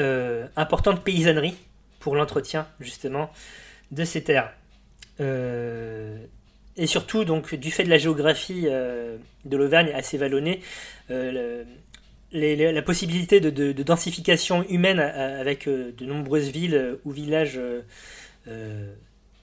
importante 0.55 1.03
paysannerie 1.03 1.55
pour 1.99 2.15
l'entretien 2.15 2.67
justement 2.79 3.29
de 3.91 4.03
ces 4.03 4.23
terres. 4.23 4.51
Euh, 5.19 6.17
et 6.77 6.87
surtout, 6.87 7.25
donc, 7.25 7.55
du 7.55 7.71
fait 7.71 7.83
de 7.83 7.89
la 7.89 7.97
géographie 7.97 8.63
de 8.63 9.57
l'Auvergne 9.57 9.91
assez 9.93 10.17
vallonnée, 10.17 10.61
la 11.09 12.81
possibilité 12.81 13.39
de, 13.41 13.71
densification 13.83 14.65
humaine 14.69 14.99
avec 14.99 15.67
de 15.67 16.05
nombreuses 16.05 16.49
villes 16.49 16.97
ou 17.03 17.11
villages 17.11 17.59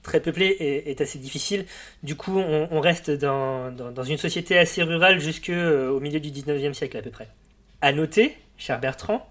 très 0.07 0.19
peuplée 0.21 0.55
est, 0.59 1.01
assez 1.01 1.19
difficile. 1.19 1.65
Du 2.01 2.15
coup, 2.15 2.39
on, 2.39 2.79
reste 2.79 3.11
dans, 3.11 4.03
une 4.03 4.17
société 4.17 4.57
assez 4.57 4.81
rurale 4.81 5.19
jusqu'au 5.19 5.51
euh, 5.51 5.99
milieu 5.99 6.19
du 6.19 6.31
19e 6.31 6.73
siècle 6.73 6.97
à 6.97 7.01
peu 7.01 7.11
près. 7.11 7.27
À 7.81 7.91
noter, 7.91 8.35
cher 8.57 8.79
Bertrand, 8.79 9.27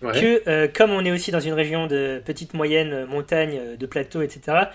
que 0.00 0.48
euh, 0.48 0.68
comme 0.68 0.92
on 0.92 1.04
est 1.04 1.10
aussi 1.10 1.32
dans 1.32 1.40
une 1.40 1.54
région 1.54 1.88
de 1.88 2.22
petites, 2.24 2.54
moyennes 2.54 3.06
montagnes, 3.06 3.76
de 3.76 3.86
plateaux, 3.86 4.22
etc., 4.22 4.68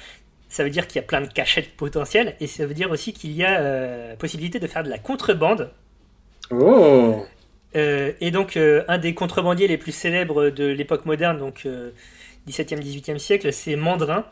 ça 0.54 0.64
veut 0.64 0.70
dire 0.70 0.88
qu'il 0.88 1.02
y 1.02 1.04
a 1.04 1.08
plein 1.08 1.22
de 1.22 1.28
cachettes 1.28 1.76
potentielles 1.76 2.36
et 2.40 2.48
ça 2.48 2.66
veut 2.66 2.74
dire 2.74 2.92
aussi 2.92 3.14
qu'il 3.14 3.32
y 3.32 3.44
a 3.44 3.60
euh, 3.60 4.16
possibilité 4.16 4.60
de 4.60 4.68
faire 4.68 4.84
de 4.84 4.90
la 4.90 5.00
contrebande. 5.00 5.72
Oh 6.52 7.26
et 7.76 8.30
donc, 8.30 8.56
un 8.56 8.98
des 9.00 9.16
contrebandiers 9.16 9.68
les 9.68 9.80
plus 9.80 9.94
célèbres 9.94 10.52
de 10.52 10.66
l'époque 10.66 11.08
moderne, 11.08 11.40
donc 11.40 11.66
17e, 12.48 12.80
18e 12.80 13.18
siècle, 13.18 13.52
c'est 13.52 13.76
Mandrin. 13.76 14.26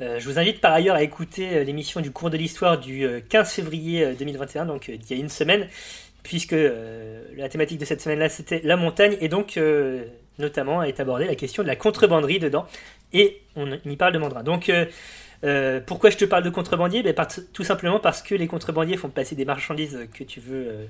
Euh, 0.00 0.20
je 0.20 0.28
vous 0.28 0.38
invite 0.38 0.60
par 0.60 0.72
ailleurs 0.72 0.96
à 0.96 1.02
écouter 1.02 1.48
euh, 1.56 1.64
l'émission 1.64 2.00
du 2.00 2.10
cours 2.10 2.28
de 2.28 2.36
l'histoire 2.36 2.78
du 2.78 3.08
15 3.28 3.40
euh, 3.40 3.50
février 3.50 4.14
2021, 4.18 4.66
donc 4.66 4.88
il 4.88 5.00
y 5.10 5.14
a 5.14 5.16
une 5.16 5.30
semaine, 5.30 5.68
puisque 6.22 6.56
la 7.36 7.48
thématique 7.48 7.78
de 7.78 7.84
cette 7.84 8.00
semaine-là 8.00 8.28
c'était 8.28 8.60
la 8.64 8.76
montagne, 8.76 9.16
et 9.20 9.28
donc 9.28 9.58
notamment 10.38 10.82
est 10.82 10.98
abordée 10.98 11.26
la 11.26 11.36
question 11.36 11.62
de 11.62 11.68
la 11.68 11.76
contrebanderie 11.76 12.40
dedans, 12.40 12.66
et 13.12 13.40
on 13.54 13.72
y 13.72 13.96
parle 13.96 14.12
de 14.12 14.18
mandrin. 14.18 14.42
Donc 14.42 14.70
pourquoi 15.86 16.10
je 16.10 16.16
te 16.16 16.24
parle 16.24 16.42
de 16.42 16.50
contrebandier 16.50 17.02
ben, 17.02 17.14
Tout 17.52 17.64
simplement 17.64 18.00
parce 18.00 18.22
que 18.22 18.34
les 18.34 18.46
contrebandiers 18.46 18.96
font 18.96 19.08
passer 19.08 19.34
des 19.34 19.44
marchandises 19.44 19.98
que 20.12 20.24
tu 20.24 20.40
veux 20.40 20.88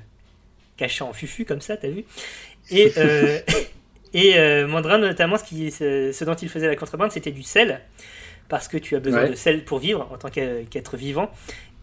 cacher 0.76 1.04
en 1.04 1.12
fufu, 1.12 1.44
comme 1.44 1.60
ça, 1.60 1.76
t'as 1.76 1.88
vu? 1.88 2.04
Et, 2.70 2.92
et 4.14 4.64
Mandrin, 4.64 4.98
notamment, 4.98 5.38
ce, 5.38 5.44
qui, 5.44 5.70
ce 5.70 6.24
dont 6.24 6.34
il 6.34 6.48
faisait 6.48 6.68
la 6.68 6.76
contrebande, 6.76 7.12
c'était 7.12 7.32
du 7.32 7.42
sel. 7.42 7.80
Parce 8.48 8.68
que 8.68 8.76
tu 8.76 8.94
as 8.94 9.00
besoin 9.00 9.28
de 9.28 9.34
sel 9.34 9.64
pour 9.64 9.78
vivre 9.78 10.08
en 10.12 10.18
tant 10.18 10.30
qu'être 10.30 10.96
vivant, 10.96 11.30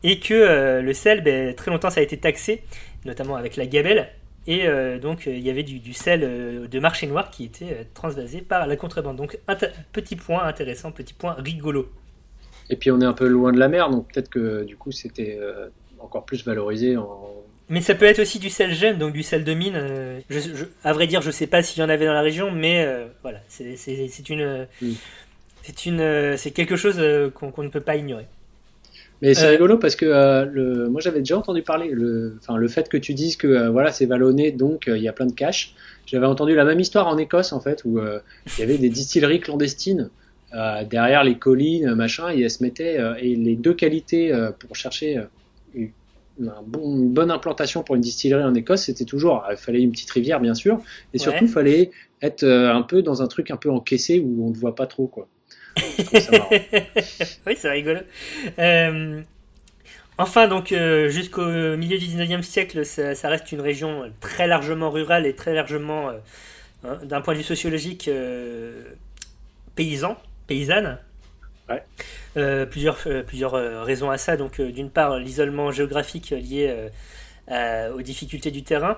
et 0.04 0.20
que 0.20 0.34
euh, 0.34 0.82
le 0.82 0.94
sel, 0.94 1.24
ben, 1.24 1.56
très 1.56 1.72
longtemps, 1.72 1.90
ça 1.90 2.02
a 2.02 2.04
été 2.04 2.18
taxé, 2.18 2.64
notamment 3.06 3.36
avec 3.36 3.56
la 3.56 3.66
gabelle, 3.66 4.10
et 4.46 4.68
euh, 4.68 5.00
donc 5.00 5.26
il 5.26 5.40
y 5.40 5.50
avait 5.50 5.64
du, 5.64 5.94
sel 5.94 6.22
euh, 6.24 6.68
de 6.68 6.80
marché 6.80 7.08
noir 7.08 7.32
qui 7.32 7.46
était 7.46 7.88
transvasé 7.94 8.42
par 8.42 8.68
la 8.68 8.76
contrebande. 8.76 9.16
Donc 9.16 9.40
petit 9.94 10.18
point 10.18 10.44
intéressant, 10.44 10.92
petit 10.92 11.14
point 11.14 11.36
rigolo. 11.40 11.90
Et 12.74 12.76
puis 12.76 12.90
on 12.90 13.00
est 13.00 13.06
un 13.06 13.14
peu 13.14 13.28
loin 13.28 13.52
de 13.52 13.60
la 13.60 13.68
mer, 13.68 13.90
donc 13.92 14.12
peut-être 14.12 14.30
que 14.30 14.64
du 14.64 14.76
coup 14.76 14.92
c'était 14.92 15.40
encore 16.00 16.26
plus 16.26 16.44
valorisé 16.44 16.98
en, 16.98 17.30
mais 17.70 17.80
ça 17.80 17.96
peut 17.96 18.06
être 18.06 18.20
aussi 18.20 18.40
du 18.40 18.50
sel 18.50 18.74
jeune, 18.74 18.98
donc 18.98 19.14
du 19.14 19.24
sel 19.24 19.46
de 19.46 19.54
mine. 19.54 19.80
à 20.84 20.94
vrai 20.94 21.08
dire, 21.08 21.22
je 21.22 21.32
sais 21.32 21.48
pas 21.48 21.64
s'il 21.64 21.82
y 21.82 21.86
en 21.86 21.90
avait 21.90 22.06
dans 22.06 22.14
la 22.14 22.22
région, 22.22 22.52
mais 22.52 22.86
voilà, 23.22 23.40
c'est 23.48 23.78
une, 24.30 24.68
c'est 25.64 25.86
une, 25.86 26.02
euh, 26.02 26.36
c'est 26.38 26.52
quelque 26.52 26.76
chose 26.76 26.98
euh, 27.00 27.30
qu'on 27.30 27.64
ne 27.64 27.70
peut 27.70 27.82
pas 27.82 27.96
ignorer. 27.96 28.28
Mais 29.22 29.34
c'est 29.34 29.46
euh, 29.46 29.52
rigolo 29.52 29.78
parce 29.78 29.96
que 29.96 30.06
le, 30.06 30.90
moi 30.90 31.00
j'avais 31.00 31.20
déjà 31.20 31.38
entendu 31.38 31.62
parler, 31.62 31.90
le, 31.92 32.38
enfin, 32.42 32.58
le 32.58 32.68
fait 32.68 32.90
que 32.90 32.98
tu 32.98 33.14
dises 33.14 33.38
que 33.38 33.70
voilà 33.70 33.94
c'est 33.94 34.06
vallonné 34.06 34.52
donc 34.52 34.84
il 34.88 35.02
y 35.02 35.08
a 35.08 35.14
plein 35.14 35.26
de 35.26 35.34
caches. 35.34 35.76
J'avais 36.06 36.26
entendu 36.26 36.54
la 36.54 36.66
même 36.66 36.82
histoire 36.82 37.08
en 37.08 37.18
Écosse 37.18 37.54
en 37.54 37.62
fait 37.62 37.86
où 37.86 38.02
il 38.02 38.60
y 38.60 38.64
avait 38.64 38.78
des 38.78 38.90
distilleries 38.90 39.40
clandestines 39.40 40.10
derrière 40.90 41.24
les 41.24 41.38
collines 41.38 41.96
machin 41.96 42.32
et 42.32 42.42
elles 42.42 42.52
se 42.52 42.62
mettaient 42.62 43.00
et 43.20 43.36
les 43.36 43.56
deux 43.56 43.74
qualités 43.74 44.32
pour 44.60 44.76
chercher 44.76 45.20
une, 45.74 45.92
bonne 46.68 47.32
implantation 47.32 47.84
pour 47.84 47.96
une 47.96 48.02
distillerie 48.02 48.44
en 48.44 48.54
Écosse 48.54 48.84
c'était 48.84 49.06
toujours 49.06 49.44
il 49.50 49.58
fallait 49.58 49.82
une 49.82 49.92
petite 49.92 50.12
rivière 50.12 50.40
bien 50.40 50.54
sûr 50.54 50.80
et 51.14 51.18
surtout 51.18 51.46
il 51.46 51.50
fallait 51.50 51.92
être 52.22 52.46
un 52.46 52.84
peu 52.84 53.02
dans 53.02 53.22
un 53.24 53.28
truc 53.28 53.50
un 53.50 53.58
peu 53.58 53.72
encaissé 53.72 54.20
où 54.20 54.46
on 54.46 54.50
ne 54.52 54.56
voit 54.56 54.76
pas 54.76 54.86
trop 54.86 55.08
quoi. 55.08 55.28
oui, 57.48 57.56
c'est 57.58 57.70
rigolo. 57.70 58.00
Euh, 58.60 59.22
enfin, 60.18 60.48
donc, 60.48 60.72
euh, 60.72 61.10
jusqu'au 61.10 61.46
milieu 61.78 61.98
du 61.98 62.06
19e 62.06 62.42
siècle, 62.42 62.86
ça, 62.86 63.30
reste 63.30 63.52
une 63.52 63.62
région 63.62 64.12
très 64.20 64.48
largement 64.48 64.92
rurale 64.92 65.26
et 65.26 65.36
très 65.36 65.54
largement, 65.54 66.10
euh, 66.10 66.18
hein, 66.84 67.00
d'un 67.04 67.22
point 67.22 67.34
de 67.34 67.40
vue 67.40 67.44
sociologique, 67.44 68.10
paysan, 69.76 70.18
paysanne. 70.48 71.00
plusieurs, 72.70 72.98
plusieurs 73.26 73.84
raisons 73.86 74.10
à 74.10 74.18
ça. 74.18 74.38
Donc, 74.38 74.62
d'une 74.62 74.90
part, 74.90 75.18
l'isolement 75.20 75.72
géographique 75.72 76.32
lié 76.32 76.90
aux 77.50 78.02
difficultés 78.02 78.52
du 78.52 78.64
terrain. 78.64 78.98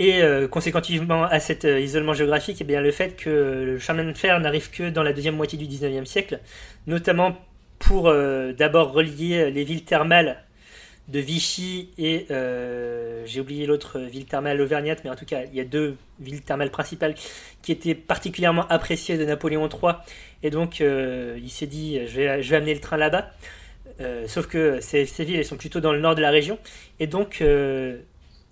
Et 0.00 0.22
euh, 0.22 0.48
conséquentement 0.48 1.24
à 1.24 1.40
cet 1.40 1.66
euh, 1.66 1.78
isolement 1.78 2.14
géographique, 2.14 2.62
et 2.62 2.64
eh 2.64 2.66
bien, 2.66 2.80
le 2.80 2.90
fait 2.90 3.16
que 3.16 3.28
le 3.66 3.78
chemin 3.78 4.02
de 4.02 4.14
fer 4.14 4.40
n'arrive 4.40 4.70
que 4.70 4.88
dans 4.88 5.02
la 5.02 5.12
deuxième 5.12 5.36
moitié 5.36 5.58
du 5.58 5.66
19e 5.66 6.06
siècle, 6.06 6.40
notamment 6.86 7.36
pour 7.78 8.08
euh, 8.08 8.54
d'abord 8.54 8.92
relier 8.92 9.50
les 9.50 9.62
villes 9.62 9.84
thermales 9.84 10.42
de 11.10 11.18
Vichy 11.18 11.90
et 11.98 12.26
j'ai 13.26 13.40
oublié 13.40 13.66
l'autre 13.66 13.98
ville 13.98 14.26
thermale 14.26 14.60
auvergnate, 14.60 15.02
mais 15.04 15.10
en 15.10 15.16
tout 15.16 15.24
cas 15.24 15.42
il 15.44 15.54
y 15.54 15.60
a 15.60 15.64
deux 15.64 15.96
villes 16.20 16.42
thermales 16.42 16.70
principales 16.70 17.14
qui 17.62 17.72
étaient 17.72 17.94
particulièrement 17.94 18.66
appréciées 18.68 19.18
de 19.18 19.24
Napoléon 19.24 19.68
III, 19.68 19.94
et 20.42 20.50
donc 20.50 20.80
il 20.80 21.50
s'est 21.50 21.66
dit 21.66 22.00
je 22.06 22.16
vais, 22.16 22.42
je 22.42 22.50
vais 22.50 22.56
amener 22.56 22.74
le 22.74 22.80
train 22.80 22.96
là-bas. 22.96 23.30
sauf 24.26 24.46
que 24.46 24.80
ces, 24.80 25.06
ces, 25.06 25.24
villes 25.24 25.38
elles 25.38 25.44
sont 25.44 25.56
plutôt 25.56 25.80
dans 25.80 25.92
le 25.92 26.00
nord 26.00 26.14
de 26.14 26.22
la 26.22 26.30
région, 26.30 26.58
et 26.98 27.06
donc 27.06 27.42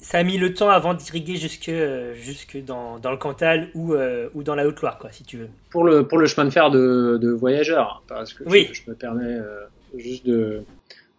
ça 0.00 0.18
a 0.18 0.22
mis 0.22 0.38
le 0.38 0.54
temps 0.54 0.70
avant 0.70 0.94
d'irriguer 0.94 1.36
jusque, 1.36 1.70
jusque 2.14 2.62
dans, 2.64 2.98
dans 2.98 3.10
le 3.10 3.16
Cantal 3.16 3.68
ou, 3.74 3.94
euh, 3.94 4.28
ou 4.34 4.42
dans 4.42 4.54
la 4.54 4.66
Haute-Loire, 4.66 4.98
quoi, 4.98 5.10
si 5.10 5.24
tu 5.24 5.38
veux. 5.38 5.48
Pour 5.70 5.84
le, 5.84 6.06
pour 6.06 6.18
le 6.18 6.26
chemin 6.26 6.44
de 6.44 6.50
fer 6.50 6.70
de, 6.70 7.18
de 7.20 7.30
voyageurs, 7.30 8.02
parce 8.06 8.32
que 8.32 8.44
oui. 8.44 8.70
je, 8.72 8.88
me 8.88 8.94
permets 8.94 9.24
euh, 9.24 9.64
juste 9.96 10.24
de, 10.24 10.62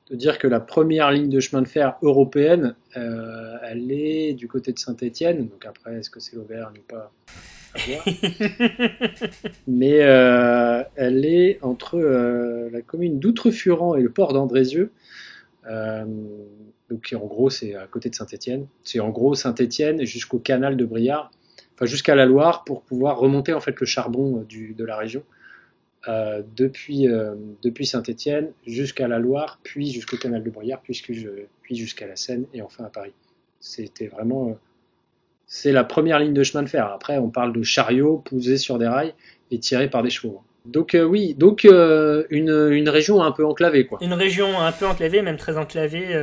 de, 0.09 0.15
dire 0.15 0.37
que 0.37 0.47
la 0.47 0.59
première 0.59 1.11
ligne 1.11 1.29
de 1.29 1.39
chemin 1.39 1.61
de 1.61 1.67
fer 1.67 1.97
européenne, 2.01 2.75
euh, 2.97 3.57
elle 3.63 3.91
est 3.91 4.33
du 4.33 4.47
côté 4.47 4.73
de 4.73 4.79
Saint-Étienne, 4.79 5.47
donc 5.47 5.65
après, 5.65 5.95
est-ce 5.99 6.09
que 6.09 6.19
c'est 6.19 6.35
l'Auvergne 6.35 6.77
ou 6.77 6.91
pas? 6.91 7.11
Mais 9.67 9.97
elle 9.97 11.25
est 11.25 11.59
entre 11.61 11.99
la 11.99 12.81
commune 12.81 13.19
d'Outrefurant 13.19 13.95
et 13.95 14.01
le 14.01 14.09
port 14.09 14.33
d'Andrézieux. 14.33 14.91
Donc 16.89 17.13
en 17.15 17.25
gros, 17.25 17.49
c'est 17.49 17.75
à 17.75 17.87
côté 17.87 18.09
de 18.09 18.15
Saint-Étienne. 18.15 18.67
C'est 18.83 18.99
en 18.99 19.09
gros 19.09 19.35
Saint-Étienne 19.35 20.05
jusqu'au 20.05 20.39
canal 20.39 20.75
de 20.75 20.85
Briard, 20.85 21.31
enfin 21.75 21.85
jusqu'à 21.85 22.15
la 22.15 22.25
Loire 22.25 22.63
pour 22.63 22.81
pouvoir 22.81 23.19
remonter 23.19 23.53
en 23.53 23.59
fait 23.59 23.79
le 23.79 23.85
charbon 23.85 24.39
euh, 24.39 24.43
du, 24.43 24.73
de 24.73 24.83
la 24.83 24.97
région 24.97 25.23
euh, 26.07 26.41
depuis, 26.55 27.07
euh, 27.07 27.35
depuis 27.61 27.85
Saint-Étienne 27.85 28.51
jusqu'à 28.65 29.07
la 29.07 29.19
Loire, 29.19 29.59
puis 29.63 29.91
jusqu'au 29.91 30.17
canal 30.17 30.43
de 30.43 30.49
Briard, 30.49 30.81
puis, 30.81 30.95
jusqu'à 31.71 32.07
la 32.07 32.15
Seine 32.15 32.45
et 32.53 32.61
enfin 32.61 32.85
à 32.85 32.89
Paris. 32.89 33.13
C'était 33.59 34.07
vraiment 34.07 34.57
c'est 35.45 35.71
la 35.71 35.83
première 35.83 36.19
ligne 36.19 36.33
de 36.33 36.43
chemin 36.43 36.63
de 36.63 36.69
fer. 36.69 36.85
Après, 36.85 37.17
on 37.17 37.29
parle 37.29 37.53
de 37.53 37.63
chariots 37.63 38.17
posés 38.17 38.57
sur 38.57 38.77
des 38.77 38.87
rails 38.87 39.15
et 39.49 39.57
tirés 39.57 39.89
par 39.89 40.03
des 40.03 40.11
chevaux. 40.11 40.41
Donc 40.65 40.95
oui, 40.95 41.33
donc 41.33 41.63
une, 41.63 42.67
une, 42.69 42.89
région 42.89 43.23
un 43.23 43.31
peu 43.31 43.43
enclavée 43.45 43.87
quoi. 43.87 43.97
Une 44.01 44.13
région 44.13 44.59
un 44.59 44.71
peu 44.71 44.85
enclavée, 44.85 45.23
même 45.23 45.37
très 45.37 45.57
enclavée, 45.57 46.13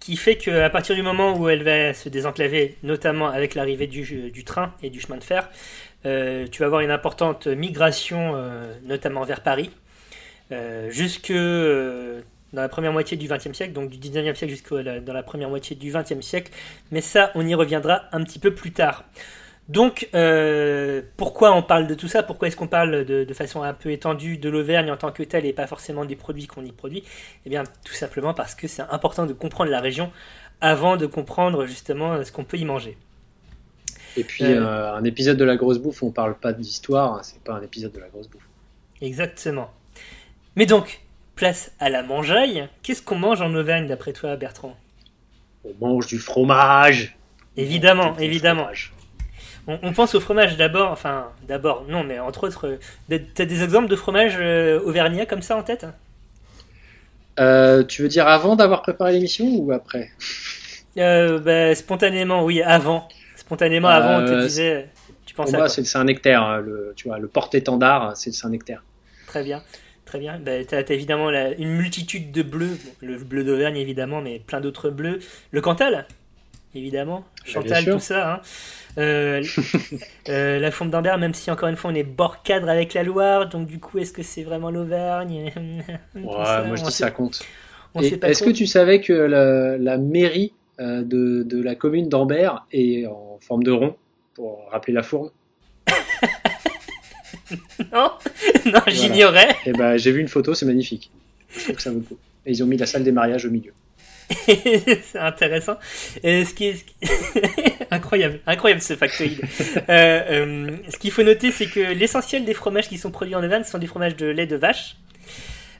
qui 0.00 0.16
fait 0.16 0.36
qu'à 0.36 0.70
partir 0.70 0.96
du 0.96 1.02
moment 1.02 1.38
où 1.38 1.48
elle 1.48 1.62
va 1.62 1.92
se 1.92 2.08
désenclaver, 2.08 2.76
notamment 2.82 3.28
avec 3.28 3.54
l'arrivée 3.54 3.86
du, 3.86 4.44
train 4.44 4.74
et 4.82 4.88
du 4.90 4.98
chemin 4.98 5.18
de 5.18 5.24
fer, 5.24 5.50
euh, 6.06 6.46
tu 6.50 6.60
vas 6.60 6.66
avoir 6.66 6.80
une 6.80 6.90
importante 6.90 7.46
migration, 7.46 8.32
euh, 8.34 8.72
notamment 8.84 9.22
vers 9.24 9.42
Paris, 9.42 9.70
euh, 10.52 10.90
jusque 10.90 11.32
dans 11.32 12.62
la 12.62 12.68
première 12.68 12.92
moitié 12.92 13.16
du 13.16 13.28
XXe 13.28 13.52
siècle, 13.52 13.72
donc 13.72 13.90
du 13.90 13.98
XIXe 13.98 14.36
siècle 14.36 14.48
jusqu'à 14.48 15.00
dans 15.00 15.12
la 15.12 15.22
première 15.22 15.50
moitié 15.50 15.76
du 15.76 15.92
XXe 15.92 16.20
siècle. 16.20 16.52
Mais 16.90 17.00
ça, 17.00 17.30
on 17.34 17.46
y 17.46 17.54
reviendra 17.54 18.02
un 18.12 18.24
petit 18.24 18.38
peu 18.38 18.54
plus 18.54 18.72
tard. 18.72 19.04
Donc, 19.68 20.08
pourquoi 21.16 21.54
on 21.54 21.62
parle 21.62 21.86
de 21.86 21.94
tout 21.94 22.08
ça? 22.08 22.24
Pourquoi 22.24 22.48
est-ce 22.48 22.56
qu'on 22.56 22.66
parle 22.66 23.04
de, 23.04 23.34
façon 23.34 23.62
un 23.62 23.72
peu 23.72 23.92
étendue 23.92 24.36
de 24.36 24.48
l'Auvergne 24.48 24.90
en 24.90 24.96
tant 24.96 25.12
que 25.12 25.22
telle 25.22 25.46
et 25.46 25.52
pas 25.52 25.68
forcément 25.68 26.04
des 26.04 26.16
produits 26.16 26.48
qu'on 26.48 26.64
y 26.64 26.72
produit? 26.72 27.04
Eh 27.46 27.50
bien, 27.50 27.62
tout 27.84 27.92
simplement 27.92 28.34
parce 28.34 28.56
que 28.56 28.66
c'est 28.66 28.82
important 28.90 29.26
de 29.26 29.32
comprendre 29.32 29.70
la 29.70 29.80
région 29.80 30.10
avant 30.60 30.96
de 30.96 31.06
comprendre 31.06 31.66
justement 31.66 32.24
ce 32.24 32.32
qu'on 32.32 32.44
peut 32.44 32.58
y 32.58 32.64
manger. 32.64 32.98
Et 34.16 34.24
puis, 34.24 34.44
euh, 34.44 34.64
euh, 34.64 34.94
un 34.94 35.04
épisode 35.04 35.36
de 35.36 35.44
la 35.44 35.56
grosse 35.56 35.78
bouffe, 35.78 36.02
on 36.02 36.10
parle 36.10 36.36
pas 36.36 36.52
d'histoire, 36.52 37.14
hein, 37.14 37.20
c'est 37.22 37.40
pas 37.42 37.54
un 37.54 37.62
épisode 37.62 37.92
de 37.92 38.00
la 38.00 38.08
grosse 38.08 38.28
bouffe. 38.28 38.46
Exactement. 39.00 39.70
Mais 40.56 40.66
donc, 40.66 41.00
place 41.36 41.72
à 41.80 41.88
la 41.88 42.02
mangeaille. 42.02 42.68
Qu'est-ce 42.82 43.02
qu'on 43.02 43.18
mange 43.18 43.40
en 43.40 43.54
Auvergne 43.54 43.86
d'après 43.86 44.12
toi, 44.12 44.36
Bertrand? 44.36 44.76
On 45.64 45.72
mange 45.80 46.06
du 46.06 46.18
fromage. 46.18 47.16
Évidemment, 47.56 48.16
évidemment. 48.18 48.68
On, 49.66 49.92
pense 49.92 50.14
au 50.14 50.20
fromage 50.20 50.56
d'abord, 50.56 50.90
enfin 50.90 51.28
d'abord, 51.48 51.84
non, 51.88 52.02
mais 52.02 52.18
entre 52.18 52.46
autres, 52.46 52.78
euh, 53.10 53.18
t'as 53.34 53.44
des 53.44 53.62
exemples 53.62 53.88
de 53.88 53.96
fromage 53.96 54.36
euh, 54.38 54.80
auvergnat 54.80 55.26
comme 55.26 55.42
ça 55.42 55.56
en 55.56 55.62
tête? 55.62 55.86
Euh, 57.38 57.84
tu 57.84 58.02
veux 58.02 58.08
dire 58.08 58.26
avant 58.26 58.56
d'avoir 58.56 58.82
préparé 58.82 59.12
l'émission 59.12 59.46
ou 59.46 59.72
après? 59.72 60.10
Euh, 60.98 61.38
bah, 61.38 61.74
Spontanément, 61.74 62.44
oui, 62.44 62.62
avant. 62.62 63.08
Spontanément, 63.50 63.88
avant, 63.88 64.22
on 64.22 64.26
te 64.26 64.30
Euh, 64.32 64.42
disait. 64.42 64.88
Tu 65.26 65.34
Pour 65.34 65.44
pensais 65.44 65.56
à 65.56 65.58
moi, 65.58 65.68
c'est 65.68 65.80
le 65.80 65.86
Saint-Nectaire. 65.86 66.42
hein, 66.42 66.60
Le, 66.60 66.92
tu 66.96 67.08
vois, 67.08 67.18
le 67.18 67.26
porte-étendard, 67.28 68.16
c'est 68.16 68.30
le 68.30 68.34
Saint-Nectaire. 68.34 68.82
Très 69.26 69.42
bien. 69.42 69.62
Très 70.04 70.18
bien. 70.18 70.38
Bah, 70.38 70.52
t'as, 70.66 70.82
t'as 70.82 70.94
évidemment 70.94 71.30
la- 71.30 71.52
une 71.52 71.70
multitude 71.70 72.32
de 72.32 72.42
bleus. 72.42 72.78
Bon, 72.84 73.06
le 73.06 73.18
bleu 73.18 73.44
d'Auvergne, 73.44 73.76
évidemment, 73.76 74.20
mais 74.20 74.40
plein 74.40 74.60
d'autres 74.60 74.90
bleus. 74.90 75.20
Le 75.52 75.60
Cantal, 75.60 76.06
évidemment. 76.74 77.24
bien 77.44 77.52
Chantal, 77.52 77.84
tout 77.84 78.00
ça. 78.00 78.34
hein. 78.34 78.40
Euh, 78.98 79.42
euh, 80.28 80.58
la 80.58 80.70
Fonte 80.72 80.90
d'Ambert, 80.90 81.18
même 81.18 81.34
si 81.34 81.50
encore 81.50 81.68
une 81.68 81.76
fois 81.76 81.90
on 81.92 81.94
est 81.94 82.02
bord 82.02 82.42
cadre 82.42 82.68
avec 82.68 82.94
la 82.94 83.02
Loire, 83.04 83.48
donc 83.48 83.66
du 83.68 83.78
coup, 83.78 83.98
est-ce 83.98 84.12
que 84.12 84.22
c'est 84.22 84.42
vraiment 84.42 84.70
l'Auvergne? 84.70 85.52
Ouais, 86.14 86.22
moi, 86.24 86.76
je 86.76 86.82
dis 86.84 86.90
sait- 86.90 87.04
ça 87.04 87.10
compte. 87.12 87.40
on 87.94 88.00
Et 88.00 88.10
sait 88.10 88.16
pas 88.16 88.28
Est-ce 88.28 88.42
que 88.42 88.50
tu 88.50 88.66
savais 88.66 89.00
que 89.00 89.12
la, 89.12 89.78
la 89.78 89.96
mairie 89.98 90.52
de, 90.80 91.42
de 91.42 91.62
la 91.62 91.74
commune 91.74 92.08
d'Ambert 92.08 92.64
est 92.72 93.06
en 93.06 93.38
forme 93.40 93.62
de 93.62 93.70
rond, 93.70 93.96
pour 94.34 94.66
rappeler 94.70 94.92
la 94.94 95.02
fourme 95.02 95.30
Non, 97.92 98.12
non 98.66 98.80
j'ignorais. 98.86 99.56
Et 99.66 99.72
ben, 99.72 99.96
j'ai 99.96 100.12
vu 100.12 100.20
une 100.20 100.28
photo, 100.28 100.54
c'est 100.54 100.66
magnifique. 100.66 101.10
Je 101.56 101.64
trouve 101.64 101.76
que 101.76 101.82
ça 101.82 101.90
vaut 101.90 101.98
le 101.98 102.04
coup. 102.04 102.18
Et 102.46 102.52
ils 102.52 102.62
ont 102.62 102.66
mis 102.66 102.76
la 102.76 102.86
salle 102.86 103.02
des 103.04 103.12
mariages 103.12 103.44
au 103.44 103.50
milieu. 103.50 103.72
c'est 104.46 105.18
intéressant. 105.18 105.76
Et 106.22 106.44
ce 106.44 106.54
qui 106.54 106.66
est, 106.66 106.74
ce 106.76 106.84
qui- 106.84 107.74
incroyable, 107.90 108.38
incroyable 108.46 108.80
ce 108.80 108.94
factoïde. 108.94 109.40
Euh, 109.88 110.22
euh, 110.30 110.76
ce 110.88 110.96
qu'il 110.98 111.10
faut 111.10 111.24
noter, 111.24 111.50
c'est 111.50 111.66
que 111.66 111.80
l'essentiel 111.92 112.44
des 112.44 112.54
fromages 112.54 112.88
qui 112.88 112.98
sont 112.98 113.10
produits 113.10 113.34
en 113.34 113.42
Auvergne 113.42 113.64
sont 113.64 113.78
des 113.78 113.88
fromages 113.88 114.14
de 114.16 114.26
lait 114.26 114.46
de 114.46 114.56
vache. 114.56 114.96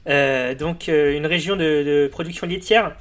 Euh, 0.09 0.55
donc 0.55 0.89
euh, 0.89 1.15
une 1.15 1.25
région 1.27 1.55
de, 1.55 1.61
de 1.83 2.09
production 2.11 2.45
laitière. 2.47 2.97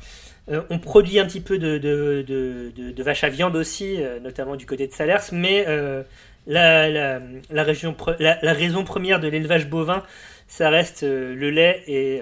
Euh, 0.50 0.62
on 0.70 0.78
produit 0.78 1.18
un 1.18 1.26
petit 1.26 1.40
peu 1.40 1.58
de, 1.58 1.78
de, 1.78 2.24
de, 2.26 2.72
de- 2.76 2.90
de 2.90 3.02
vache 3.02 3.24
à 3.24 3.28
viande 3.28 3.56
aussi, 3.56 4.02
euh, 4.02 4.18
notamment 4.20 4.56
du 4.56 4.66
côté 4.66 4.86
de 4.86 4.92
Salers, 4.92 5.22
mais 5.32 5.64
euh, 5.68 6.02
la, 6.46 7.20
raison 7.52 7.94
première 8.84 9.20
de 9.20 9.28
l'élevage 9.28 9.68
bovin, 9.68 10.02
ça 10.48 10.70
reste 10.70 11.02
le 11.02 11.50
lait 11.50 11.82
et, 11.86 12.20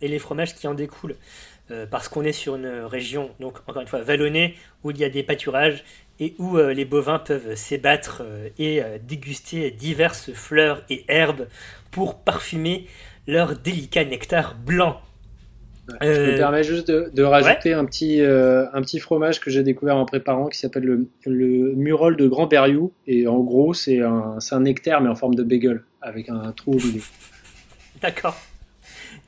et 0.00 0.06
les 0.06 0.18
fromages 0.20 0.54
qui 0.54 0.68
en 0.68 0.74
découlent. 0.74 1.16
Parce 1.90 2.08
qu'on 2.08 2.22
est 2.22 2.32
sur 2.32 2.54
une 2.54 2.66
région, 2.66 3.30
donc 3.40 3.58
encore 3.66 3.82
une 3.82 3.88
fois, 3.88 4.00
vallonnée, 4.00 4.54
où 4.84 4.92
il 4.92 4.98
y 4.98 5.04
a 5.04 5.08
des 5.10 5.24
pâturages 5.24 5.82
et 6.20 6.34
où 6.38 6.56
les 6.56 6.84
bovins 6.84 7.18
peuvent 7.18 7.56
s'ébattre 7.56 8.22
et 8.58 8.80
déguster 9.02 9.72
diverses 9.72 10.32
fleurs 10.34 10.82
et 10.88 11.04
herbes 11.08 11.48
pour 11.90 12.20
parfumer 12.20 12.86
leur 13.26 13.56
délicat 13.56 14.04
nectar 14.04 14.54
blanc. 14.54 15.00
Je 16.00 16.06
Euh, 16.06 16.32
me 16.32 16.36
permets 16.36 16.62
juste 16.64 16.88
de, 16.88 17.10
de 17.12 17.22
rajouter 17.22 17.72
un, 17.72 17.84
petit, 17.84 18.20
euh, 18.20 18.66
un 18.72 18.82
petit 18.82 18.98
fromage 19.00 19.40
que 19.40 19.50
j'ai 19.50 19.62
découvert 19.62 19.96
en 19.96 20.04
préparant 20.04 20.48
qui 20.48 20.58
s'appelle 20.58 20.84
le, 20.84 21.08
le 21.24 21.72
Murol 21.74 22.16
de 22.16 22.26
Grand 22.28 22.46
Berriou. 22.46 22.92
Et 23.06 23.26
en 23.26 23.38
gros, 23.40 23.72
c'est 23.74 24.00
un, 24.02 24.36
un 24.50 24.60
nectar 24.60 25.00
mais 25.00 25.08
en 25.08 25.14
forme 25.14 25.34
de 25.34 25.42
bagel 25.42 25.82
avec 26.02 26.28
un 26.28 26.52
trou 26.52 26.74
au 26.74 26.76
milieu. 26.78 27.00
D'accord. 28.02 28.36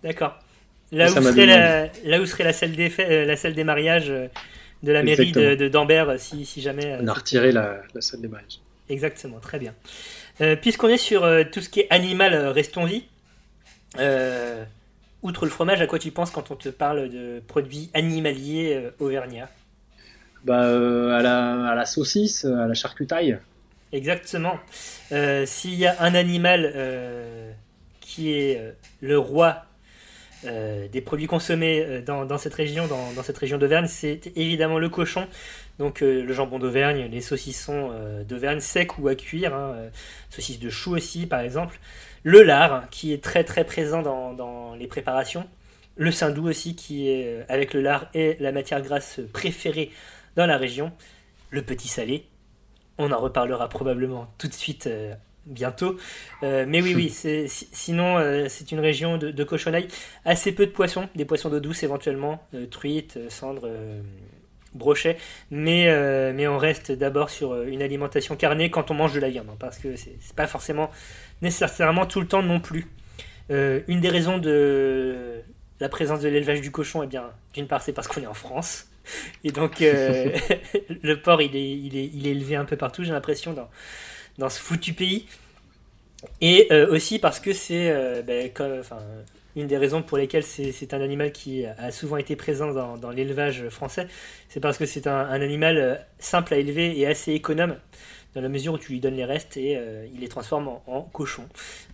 D'accord. 0.03 0.39
Là, 0.93 1.07
où 1.11 1.23
serait 1.23 1.47
la, 1.47 1.87
là 2.05 2.21
où 2.21 2.27
serait 2.27 2.45
la 2.45 2.53
salle 2.53 2.73
des, 2.73 2.93
euh, 2.99 3.25
la 3.25 3.37
salle 3.37 3.55
des 3.55 3.65
mariages 3.65 4.11
euh, 4.11 4.27
de 4.83 4.93
la 4.93 5.03
mairie 5.03 5.31
de, 5.33 5.41
Exactement. 5.41 5.57
de 5.65 5.69
d'Ambert, 5.69 6.09
euh, 6.11 6.17
si, 6.19 6.45
si 6.45 6.61
jamais. 6.61 6.87
euh, 6.87 6.99
On 7.01 7.07
a 7.09 7.13
retiré 7.13 7.53
la, 7.53 7.79
la 7.95 8.01
salle 8.01 8.21
des 8.21 8.29
mariages. 8.29 8.59
Exactement, 8.89 9.39
très 9.41 9.59
bien. 9.59 9.73
Euh, 10.41 10.57
Puisqu'on 10.57 10.89
est 10.89 10.97
sur 10.99 11.23
euh, 11.25 11.45
tout 11.51 11.61
ce 11.61 11.69
qui 11.69 11.81
est 11.81 11.87
animal, 11.91 12.35
euh, 12.35 12.51
restons-y. 12.51 13.05
Euh, 13.99 14.65
outre 15.23 15.45
le 15.45 15.51
fromage, 15.51 15.81
à 15.81 15.87
quoi 15.87 15.99
tu 15.99 16.11
penses 16.11 16.31
quand 16.31 16.51
on 16.51 16.57
te 16.57 16.69
parle 16.69 17.09
de 17.09 17.43
produits 17.47 17.91
animaliers 17.95 18.75
euh, 18.75 18.91
auvergnats? 18.99 19.49
Bah, 20.45 20.65
euh, 20.65 21.19
à, 21.19 21.23
la, 21.23 21.67
à 21.69 21.75
la 21.75 21.85
saucisse, 21.85 22.45
à 22.45 22.67
la 22.67 22.75
charcutaille. 22.75 23.39
Exactement. 23.93 24.59
Euh, 25.13 25.45
S'il 25.47 25.75
y 25.75 25.87
a 25.87 25.97
un 26.01 26.15
animal 26.15 26.73
qui 28.01 28.33
est 28.33 28.75
le 29.01 29.19
roi 29.19 29.67
des 30.45 31.03
produits 31.03 31.27
consommés 31.27 32.01
dans, 32.07 32.25
dans 32.25 32.39
cette 32.39 32.55
région, 32.55 32.87
dans, 32.87 33.13
dans 33.13 33.23
cette 33.23 33.37
région 33.37 33.59
d'Auvergne, 33.59 33.87
c'est 33.87 34.33
évidemment 34.37 34.79
le 34.79 34.89
cochon. 34.89 35.27
Donc 35.79 36.01
le 36.01 36.33
jambon 36.33 36.59
d'Auvergne, 36.59 37.09
les 37.11 37.21
saucissons 37.21 37.93
d'Auvergne 38.27 38.61
secs 38.61 38.97
ou 38.99 39.09
à 39.09 39.15
cuire, 39.15 39.55
hein, 39.55 39.75
saucisses 40.31 40.61
de 40.61 40.71
chou 40.71 40.95
aussi 40.95 41.27
par 41.27 41.41
exemple. 41.41 41.79
Le 42.23 42.43
lard, 42.43 42.89
qui 42.91 43.13
est 43.13 43.23
très 43.23 43.45
très 43.45 43.65
présent 43.65 44.03
dans, 44.03 44.33
dans 44.35 44.75
les 44.75 44.87
préparations. 44.87 45.49
Le 45.97 46.11
saindoux 46.13 46.49
aussi, 46.49 46.77
qui 46.77 47.09
est 47.11 47.27
euh, 47.27 47.45
avec 47.49 47.75
le 47.75 47.81
lard 47.81 48.07
est 48.15 48.41
la 48.41 48.53
matière 48.53 48.81
grasse 48.83 49.21
préférée 49.33 49.91
dans 50.37 50.47
la 50.47 50.57
région. 50.57 50.93
Le 51.51 51.63
petit 51.63 51.89
salé, 51.89 52.27
on 52.99 53.13
en 53.13 53.19
reparlera 53.19 53.69
probablement 53.69 54.33
tout 54.39 54.49
de 54.49 54.53
suite 54.55 54.87
euh, 54.87 55.15
bientôt. 55.47 55.97
Euh, 56.43 56.67
mais 56.69 56.83
oui, 56.83 56.95
oui, 56.95 57.09
c'est- 57.15 57.47
sinon, 57.49 58.19
euh, 58.19 58.47
c'est 58.49 58.73
une 58.73 58.81
région 58.81 59.19
de, 59.19 59.31
de 59.31 59.45
cochonailles. 59.45 59.89
Assez 60.25 60.53
peu 60.53 60.67
de 60.67 60.73
poissons, 60.73 61.09
des 61.17 61.25
poissons 61.25 61.51
d'eau 61.51 61.61
douce 61.61 61.83
éventuellement, 61.83 62.43
truites, 62.71 63.19
cendres, 63.31 63.69
brochets. 64.75 65.17
Mais, 65.51 65.89
euh, 65.89 66.33
mais 66.35 66.47
on 66.47 66.59
reste 66.59 66.93
d'abord 66.93 67.31
sur 67.31 67.53
euh, 67.53 67.67
une 67.67 67.83
alimentation 67.83 68.37
carnée 68.37 68.71
quand 68.71 68.91
on 68.91 68.95
mange 68.95 69.15
de 69.15 69.21
la 69.21 69.31
viande, 69.31 69.47
hein, 69.51 69.57
parce 69.59 69.79
que 69.79 69.97
c'est 69.97 70.17
c'est 70.21 70.37
pas 70.37 70.47
forcément 70.47 70.91
nécessairement 71.43 72.07
tout 72.07 72.21
le 72.21 72.27
temps 72.27 72.43
non 72.43 72.61
plus. 72.61 72.87
Euh, 73.51 73.81
une 73.89 74.01
des 74.01 74.09
raisons 74.09 74.39
de 74.39 75.43
la 75.81 75.89
présence 75.89 76.21
de 76.21 76.29
l'élevage 76.29 76.61
du 76.61 76.71
cochon, 76.71 77.03
eh 77.03 77.07
bien, 77.07 77.31
d'une 77.55 77.67
part, 77.67 77.83
c'est 77.83 77.93
parce 77.93 78.07
qu'on 78.07 78.23
est 78.23 78.27
en 78.27 78.35
France. 78.35 78.87
Et 79.45 79.51
donc, 79.51 79.83
euh, 79.83 80.31
le 81.03 81.21
porc, 81.21 81.43
il 81.43 81.57
est, 81.57 81.71
il, 81.71 81.97
est, 81.97 82.11
il 82.13 82.27
est 82.27 82.31
élevé 82.31 82.55
un 82.57 82.65
peu 82.65 82.77
partout, 82.77 83.03
j'ai 83.03 83.13
l'impression, 83.13 83.53
dans, 83.53 83.69
dans 84.39 84.49
ce 84.49 84.61
foutu 84.61 84.93
pays. 84.93 85.27
Et 86.41 86.69
euh, 86.71 86.91
aussi 86.91 87.19
parce 87.19 87.41
que 87.41 87.53
c'est 87.53 87.91
euh, 87.91 88.23
ben, 88.23 88.51
une 89.57 89.67
des 89.67 89.77
raisons 89.77 90.03
pour 90.03 90.19
lesquelles 90.19 90.45
c'est 90.45 90.95
un 90.95 91.01
animal 91.01 91.33
qui 91.33 91.65
a 91.67 91.91
souvent 91.91 92.17
été 92.17 92.37
présent 92.37 92.73
dans, 92.97 93.11
l'élevage 93.11 93.69
français. 93.69 94.07
C'est 94.49 94.61
parce 94.61 94.79
que 94.79 94.87
c'est 94.87 95.07
un, 95.07 95.29
animal 95.29 95.79
euh, 95.79 95.95
simple 96.19 96.55
à 96.55 96.59
élever 96.59 96.99
et 96.99 97.07
assez 97.07 97.33
économe, 97.33 97.77
dans 98.35 98.41
la 98.41 98.49
mesure 98.49 98.75
où 98.75 98.79
tu 98.79 98.93
lui 98.93 99.01
donnes 99.01 99.17
les 99.17 99.25
restes 99.25 99.57
et 99.57 99.79
il 100.15 100.21
les 100.21 100.29
transforme 100.29 100.69
en, 100.69 100.83
en 100.87 101.03
cochon. 101.03 101.49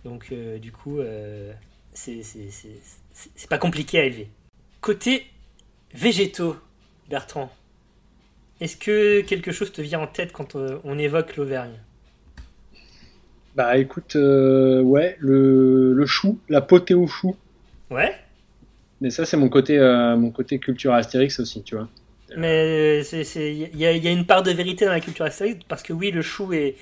Donc, 0.05 0.31
du 0.31 0.71
coup, 0.71 0.99
c'est 1.93 3.49
pas 3.49 3.57
compliqué 3.57 3.99
à 3.99 4.03
élever. 4.03 4.29
Côté 4.79 5.25
végétaux, 5.95 6.55
Bertrand, 7.09 7.51
est-ce 8.61 8.77
que 8.77 9.21
quelque 9.21 9.51
chose 9.51 9.71
te 9.71 9.81
vient 9.81 9.99
en 9.99 10.07
tête 10.07 10.31
quand 10.31 10.55
on 10.55 10.99
évoque 10.99 11.37
l'Auvergne? 11.37 11.79
Bah 13.57 13.77
écoute, 13.77 14.15
euh, 14.15 14.81
ouais, 14.81 15.17
le, 15.19 15.91
le 15.91 16.05
chou, 16.05 16.39
la 16.47 16.61
potée 16.61 16.93
au 16.93 17.07
chou. 17.07 17.35
Ouais, 17.89 18.15
Mais 19.01 19.09
ça, 19.09 19.25
c'est 19.25 19.37
mon 19.37 19.49
côté, 19.49 19.79
euh, 19.79 20.15
mon 20.17 20.29
côté 20.29 20.59
culture 20.59 20.93
Astérix 20.93 21.39
aussi, 21.39 21.63
tu 21.63 21.75
vois. 21.75 21.89
mais 22.35 23.01
il 23.09 23.77
y, 23.77 23.85
a- 23.85 23.91
il 23.93 24.03
y 24.03 24.07
a 24.07 24.11
une 24.11 24.25
part 24.25 24.43
de 24.43 24.51
vérité 24.51 24.85
dans 24.85 24.91
la 24.91 24.99
culture 24.99 25.25
astérique 25.25 25.65
parce 25.67 25.81
que 25.81 25.93
oui, 25.93 26.11
le 26.11 26.21
chou 26.21 26.51
est, 26.53 26.75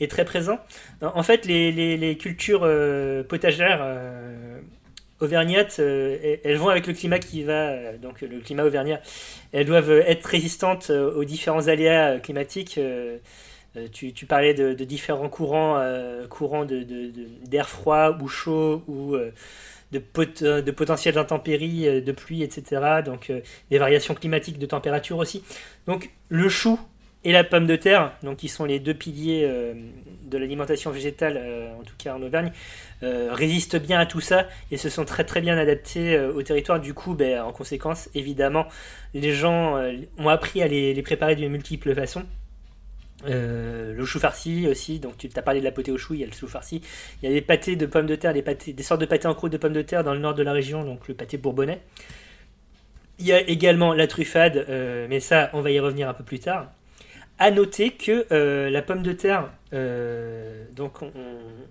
est 0.00 0.10
très 0.10 0.24
présent. 0.24 0.58
En 1.02 1.22
fait, 1.22 1.46
les, 1.46 1.72
les- 1.72 1.96
les 1.96 2.16
cultures 2.18 2.62
euh, 2.64 3.22
potagères 3.22 3.80
euh, 3.82 4.60
auvergnates, 5.20 5.76
euh, 5.80 6.36
elles- 6.44 6.56
vont 6.58 6.68
avec 6.68 6.86
le 6.86 6.92
climat 6.94 7.18
qui 7.18 7.44
va, 7.44 7.70
euh, 7.70 7.98
donc 7.98 8.20
le 8.20 8.40
climat 8.40 8.64
auvergnat. 8.64 9.00
Elles 9.52 9.66
doivent 9.66 9.90
être 9.90 10.24
résistantes 10.26 10.90
euh, 10.90 11.14
aux 11.14 11.24
différents 11.24 11.68
aléas 11.68 12.12
euh, 12.16 12.18
climatiques. 12.18 12.78
Euh, 13.76 13.86
tu, 13.92 14.26
parlais 14.26 14.54
de, 14.54 14.72
différents 14.84 15.28
courants, 15.28 15.76
euh, 15.78 16.26
courants 16.26 16.64
d'air 16.66 17.68
froid 17.68 18.16
ou 18.20 18.28
chaud 18.28 18.82
ou 18.88 19.14
euh, 19.14 19.30
de, 19.92 19.98
pot- 19.98 20.42
de 20.42 20.70
potentielles 20.70 21.18
intempéries, 21.18 22.02
de 22.02 22.12
pluie, 22.12 22.42
etc. 22.42 23.02
Donc 23.04 23.32
des 23.70 23.78
variations 23.78 24.14
climatiques 24.14 24.58
de 24.58 24.66
température 24.66 25.18
aussi. 25.18 25.42
Donc 25.86 26.10
le 26.28 26.48
chou 26.48 26.78
et 27.22 27.32
la 27.32 27.44
pomme 27.44 27.66
de 27.66 27.76
terre, 27.76 28.12
donc 28.22 28.38
qui 28.38 28.48
sont 28.48 28.64
les 28.64 28.80
deux 28.80 28.94
piliers 28.94 29.46
de 30.22 30.38
l'alimentation 30.38 30.90
végétale, 30.90 31.38
en 31.78 31.82
tout 31.82 31.94
cas 31.98 32.14
en 32.14 32.22
Auvergne, 32.22 32.52
résistent 33.02 33.76
bien 33.76 33.98
à 33.98 34.06
tout 34.06 34.20
ça 34.20 34.46
et 34.70 34.76
se 34.76 34.88
sont 34.88 35.04
très 35.04 35.24
très 35.24 35.40
bien 35.40 35.58
adaptés 35.58 36.18
au 36.18 36.42
territoire. 36.42 36.80
Du 36.80 36.94
coup, 36.94 37.14
ben, 37.14 37.42
en 37.42 37.52
conséquence, 37.52 38.08
évidemment, 38.14 38.66
les 39.12 39.32
gens 39.32 39.76
ont 40.18 40.28
appris 40.28 40.62
à 40.62 40.68
les, 40.68 40.94
les 40.94 41.02
préparer 41.02 41.36
de 41.36 41.46
multiples 41.46 41.94
façons. 41.94 42.24
Euh, 43.26 43.92
le 43.94 44.04
chou 44.04 44.18
farci 44.18 44.66
aussi, 44.66 44.98
donc 44.98 45.18
tu 45.18 45.28
t'as 45.28 45.42
parlé 45.42 45.60
de 45.60 45.64
la 45.64 45.72
potée 45.72 45.92
au 45.92 45.98
chou, 45.98 46.14
il 46.14 46.20
y 46.20 46.24
a 46.24 46.26
le 46.26 46.32
chou 46.32 46.48
farci. 46.48 46.80
Il 47.22 47.28
y 47.28 47.32
a 47.32 47.34
des 47.34 47.42
pâtés 47.42 47.76
de 47.76 47.86
pommes 47.86 48.06
de 48.06 48.14
terre, 48.16 48.32
des, 48.32 48.42
pâtés, 48.42 48.72
des 48.72 48.82
sortes 48.82 49.00
de 49.00 49.06
pâtés 49.06 49.28
en 49.28 49.34
croûte 49.34 49.52
de 49.52 49.58
pommes 49.58 49.72
de 49.74 49.82
terre 49.82 50.04
dans 50.04 50.14
le 50.14 50.20
nord 50.20 50.34
de 50.34 50.42
la 50.42 50.52
région, 50.52 50.84
donc 50.84 51.06
le 51.08 51.14
pâté 51.14 51.36
bourbonnais. 51.36 51.80
Il 53.18 53.26
y 53.26 53.32
a 53.32 53.40
également 53.40 53.92
la 53.92 54.06
truffade, 54.06 54.64
euh, 54.68 55.06
mais 55.10 55.20
ça, 55.20 55.50
on 55.52 55.60
va 55.60 55.70
y 55.70 55.78
revenir 55.78 56.08
un 56.08 56.14
peu 56.14 56.24
plus 56.24 56.38
tard. 56.40 56.70
À 57.38 57.50
noter 57.50 57.90
que 57.90 58.26
euh, 58.32 58.70
la 58.70 58.80
pomme 58.82 59.02
de 59.02 59.12
terre, 59.12 59.50
donc 60.74 61.02
on, 61.02 61.12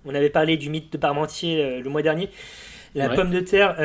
on 0.05 0.15
avait 0.15 0.29
parlé 0.29 0.57
du 0.57 0.69
mythe 0.69 0.91
de 0.93 0.97
Parmentier 0.97 1.79
le 1.81 1.89
mois 1.89 2.01
dernier, 2.01 2.29
la 2.95 3.09
Ouais. 3.09 3.15
pomme 3.15 3.29
de 3.29 3.39
terre 3.39 3.75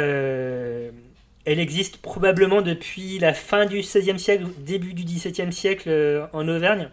elle 1.46 1.59
existe 1.61 1.98
probablement 1.98 2.62
depuis 2.62 3.18
la 3.18 3.35
fin 3.35 3.66
du 3.66 3.81
XVIe 3.81 4.18
siècle, 4.18 4.44
début 4.61 4.94
du 4.94 5.05
XVIIe 5.05 5.53
siècle 5.53 6.27
en 6.33 6.48
Auvergne, 6.48 6.88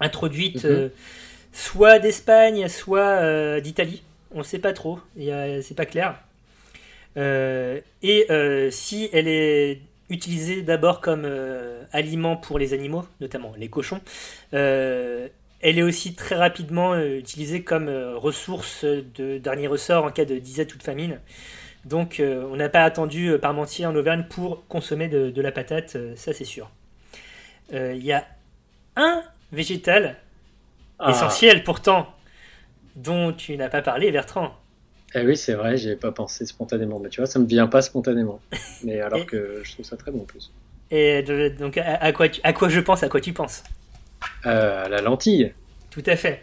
introduite 0.00 0.64
Mhm. 0.64 0.70
euh, 0.70 0.88
soit 1.52 1.98
d'Espagne, 1.98 2.68
soit 2.68 3.00
euh, 3.00 3.60
d'Italie. 3.60 4.02
On 4.32 4.38
ne 4.38 4.44
sait 4.44 4.58
pas 4.60 4.72
trop, 4.72 5.00
c'est 5.16 5.74
pas 5.76 5.86
clair. 5.86 6.14
Euh, 7.16 7.80
et 8.02 8.26
si 8.70 9.08
elle 9.12 9.26
est 9.28 9.80
utilisée 10.08 10.62
d'abord 10.62 11.00
comme 11.00 11.28
aliment 11.92 12.36
pour 12.36 12.58
les 12.58 12.72
animaux, 12.72 13.04
notamment 13.20 13.52
les 13.58 13.68
cochons, 13.68 14.00
elle 15.62 15.78
est 15.78 15.82
aussi 15.82 16.14
très 16.14 16.36
rapidement 16.36 16.94
euh, 16.94 17.18
utilisée 17.18 17.62
comme 17.62 17.88
euh, 17.88 18.16
ressource 18.16 18.84
de 18.84 19.38
dernier 19.38 19.66
ressort 19.66 20.04
en 20.04 20.10
cas 20.10 20.24
de 20.24 20.38
disette 20.38 20.74
ou 20.74 20.78
de 20.78 20.82
famine. 20.82 21.20
Donc 21.84 22.18
euh, 22.20 22.46
on 22.50 22.56
n'a 22.56 22.68
pas 22.68 22.84
attendu 22.84 23.32
Parmentier 23.40 23.86
en 23.86 23.94
Auvergne 23.94 24.24
pour 24.28 24.66
consommer 24.68 25.08
de, 25.08 25.30
de 25.30 25.42
la 25.42 25.52
patate, 25.52 25.96
ça 26.16 26.32
c'est 26.32 26.44
sûr. 26.44 26.70
Il 27.72 28.04
y 28.04 28.12
a 28.12 28.26
un 28.96 29.22
végétal 29.52 30.16
Ah, 30.98 31.10
essentiel 31.10 31.64
pourtant 31.64 32.12
dont 32.96 33.32
tu 33.32 33.56
n'as 33.56 33.68
pas 33.68 33.82
parlé, 33.82 34.10
Bertrand. 34.12 34.54
eh 35.14 35.24
oui, 35.24 35.36
c'est 35.36 35.54
vrai, 35.54 35.76
j'y 35.76 35.90
ai 35.90 35.96
pas 35.96 36.12
pensé 36.12 36.44
spontanément. 36.46 36.98
Mais 36.98 37.08
tu 37.08 37.20
vois, 37.20 37.26
ça 37.26 37.38
me 37.38 37.46
vient 37.46 37.66
pas 37.66 37.82
spontanément. 37.82 38.40
Mais 38.84 39.00
alors 39.00 39.20
Et- 39.20 39.26
que 39.26 39.60
je 39.64 39.72
trouve 39.72 39.84
ça 39.86 39.96
très 39.96 40.10
bon 40.10 40.22
en 40.22 40.24
plus. 40.24 40.50
Et 40.90 41.22
donc 41.50 41.78
à, 41.78 41.94
à 41.94 42.12
quoi 42.12 42.28
tu- 42.28 42.40
à 42.42 42.52
quoi 42.52 42.68
je 42.68 42.80
pense, 42.80 43.02
à 43.04 43.08
quoi 43.08 43.20
tu 43.20 43.32
penses? 43.32 43.62
Euh, 44.46 44.88
la 44.88 45.00
lentille. 45.00 45.52
Tout 45.90 46.02
à 46.06 46.16
fait. 46.16 46.42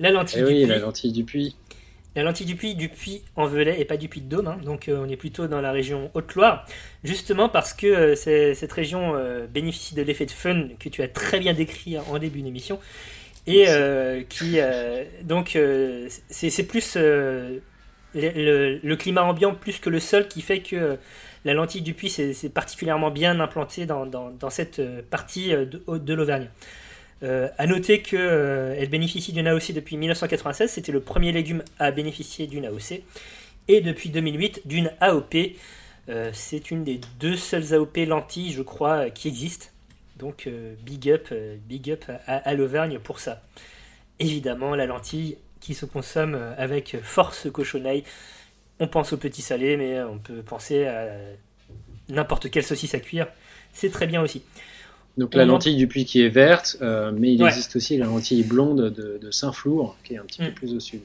La 0.00 0.10
lentille 0.10 0.40
Eh 0.40 0.42
du 0.42 0.48
oui, 0.48 0.58
puits. 0.62 0.66
la 0.66 0.78
lentille 0.78 1.12
du 1.12 1.24
puits. 1.24 1.56
La 2.16 2.22
lentille 2.22 2.46
du 2.46 2.54
puits, 2.54 2.76
du 2.76 2.88
puits 2.88 3.22
en 3.34 3.46
Velay 3.46 3.80
et 3.80 3.84
pas 3.84 3.96
du 3.96 4.08
puits 4.08 4.20
de 4.20 4.28
Dôme, 4.28 4.46
hein. 4.46 4.58
donc 4.64 4.88
euh, 4.88 5.02
on 5.04 5.08
est 5.08 5.16
plutôt 5.16 5.48
dans 5.48 5.60
la 5.60 5.72
région 5.72 6.10
Haute-Loire, 6.14 6.64
justement 7.02 7.48
parce 7.48 7.74
que 7.74 7.86
euh, 7.88 8.14
cette 8.54 8.70
région 8.72 9.16
euh, 9.16 9.46
bénéficie 9.48 9.96
de 9.96 10.02
l'effet 10.02 10.24
de 10.26 10.30
fun 10.30 10.68
que 10.78 10.88
tu 10.88 11.02
as 11.02 11.08
très 11.08 11.40
bien 11.40 11.54
décrit 11.54 11.98
en 11.98 12.18
début 12.18 12.42
d'émission, 12.42 12.78
et 13.48 13.66
qui 14.28 14.58
donc 15.22 15.58
c'est 16.30 16.66
plus 16.66 16.96
le, 16.96 17.60
le- 18.14 18.78
le 18.82 18.96
climat 18.96 19.24
ambiant 19.24 19.54
plus 19.54 19.78
que 19.80 19.90
le 19.90 20.00
sol 20.00 20.28
qui 20.28 20.40
fait 20.40 20.60
que 20.60 20.96
la 21.44 21.52
lentille 21.52 21.82
du 21.82 21.94
puits 21.94 22.08
c'est 22.10 22.48
particulièrement 22.48 23.10
bien 23.10 23.40
implanté 23.40 23.86
dans, 23.86 24.06
dans- 24.06 24.30
dans 24.30 24.50
cette 24.50 24.80
partie 25.10 25.50
de, 25.50 25.82
de 25.98 26.14
l'Auvergne. 26.14 26.48
Euh, 27.22 27.48
à 27.58 27.66
noter 27.66 28.02
qu'elle 28.02 28.88
bénéficie 28.90 29.32
d'une 29.32 29.46
AOC 29.46 29.72
depuis 29.72 29.96
1996, 29.96 30.70
c'était 30.70 30.92
le 30.92 31.00
premier 31.00 31.32
légume 31.32 31.62
à 31.78 31.90
bénéficier 31.90 32.46
d'une 32.46 32.66
AOC, 32.66 33.02
et 33.68 33.80
depuis 33.80 34.10
2008 34.10 34.62
d'une 34.66 34.92
AOP. 35.00 35.34
Euh, 36.10 36.30
c'est 36.34 36.70
une 36.70 36.84
des 36.84 37.00
deux 37.18 37.36
seules 37.36 37.72
AOP 37.72 37.96
lentilles, 38.06 38.52
je 38.52 38.62
crois, 38.62 39.06
euh, 39.06 39.10
qui 39.10 39.28
existent. 39.28 39.68
Donc 40.16 40.46
euh, 40.46 40.74
big 40.82 41.10
up, 41.10 41.28
euh, 41.32 41.56
big 41.66 41.90
up 41.90 42.04
à, 42.26 42.54
l'Auvergne 42.54 42.98
pour 42.98 43.18
ça. 43.18 43.42
Évidemment, 44.20 44.74
la 44.74 44.86
lentille 44.86 45.36
qui 45.60 45.74
se 45.74 45.86
consomme 45.86 46.34
euh, 46.34 46.54
avec 46.56 46.96
force 47.02 47.50
cochonaille. 47.50 48.04
On 48.80 48.86
pense 48.86 49.12
au 49.12 49.16
petit 49.16 49.42
salé, 49.42 49.76
mais 49.76 50.02
on 50.02 50.18
peut 50.18 50.42
penser 50.42 50.86
à 50.86 51.08
n'importe 52.08 52.50
quelle 52.50 52.64
saucisse 52.64 52.94
à 52.94 53.00
cuire. 53.00 53.28
C'est 53.72 53.90
très 53.90 54.06
bien 54.06 54.20
aussi. 54.20 54.42
Donc 55.16 55.30
On 55.34 55.38
la 55.38 55.44
en- 55.44 55.48
lentille 55.48 55.76
du 55.76 55.86
puits 55.86 56.04
qui 56.04 56.22
est 56.22 56.28
verte, 56.28 56.76
euh, 56.82 57.12
mais 57.16 57.32
il 57.34 57.42
Ouais. 57.42 57.48
existe 57.48 57.76
aussi 57.76 57.96
la 57.96 58.06
lentille 58.06 58.42
blonde 58.42 58.90
de, 58.90 59.18
de 59.22 59.30
Saint-Flour, 59.30 59.96
qui 60.04 60.14
est 60.14 60.18
un 60.18 60.24
petit 60.24 60.42
Mm. 60.42 60.46
peu 60.46 60.52
plus 60.52 60.74
au 60.74 60.80
sud. 60.80 61.00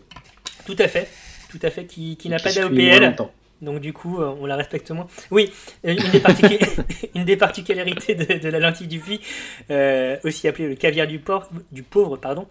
Tout 0.65 0.76
à 0.80 0.88
fait, 0.88 1.08
tout 1.50 1.60
à 1.62 1.69
fait, 1.69 1.86
qui, 1.86 2.17
qui 2.17 2.28
n'a 2.30 2.39
pas 2.39 2.52
d'AOPL. 2.52 3.15
Donc 3.62 3.82
du 3.82 3.91
coup, 3.93 4.22
euh, 4.22 4.34
on 4.39 4.45
la 4.45 4.56
respecte 4.56 4.89
moins. 4.91 5.08
Oui, 5.32 5.52
euh, 5.86 5.93
une 5.93 6.12
des, 6.12 6.19
particu- 6.22 6.60
une 7.15 7.26
des 7.26 7.36
particularités 7.38 8.15
de, 8.15 8.39
de 8.39 8.50
la 8.50 8.60
lentille 8.60 8.88
du 8.88 9.00
puits, 9.00 9.19
euh, 9.69 10.15
aussi 10.24 10.48
appelée 10.48 10.67
le 10.69 10.76
caviar 10.76 11.06
du, 11.08 11.19
porc- 11.19 11.50
du 11.72 11.84
pauvre, 11.84 12.15
pardon, 12.17 12.48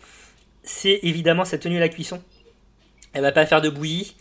c'est 0.62 1.00
évidemment 1.02 1.44
sa 1.46 1.56
tenue 1.58 1.78
à 1.78 1.80
la 1.80 1.88
cuisson. 1.88 2.20
Elle 3.14 3.22
va 3.22 3.32
pas 3.32 3.46
faire 3.46 3.62
de 3.62 3.70
bouillie 3.70 4.14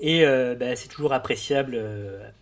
et 0.00 0.24
euh, 0.26 0.54
bah, 0.54 0.76
c'est 0.76 0.88
toujours 0.88 1.12
appréciable 1.14 1.80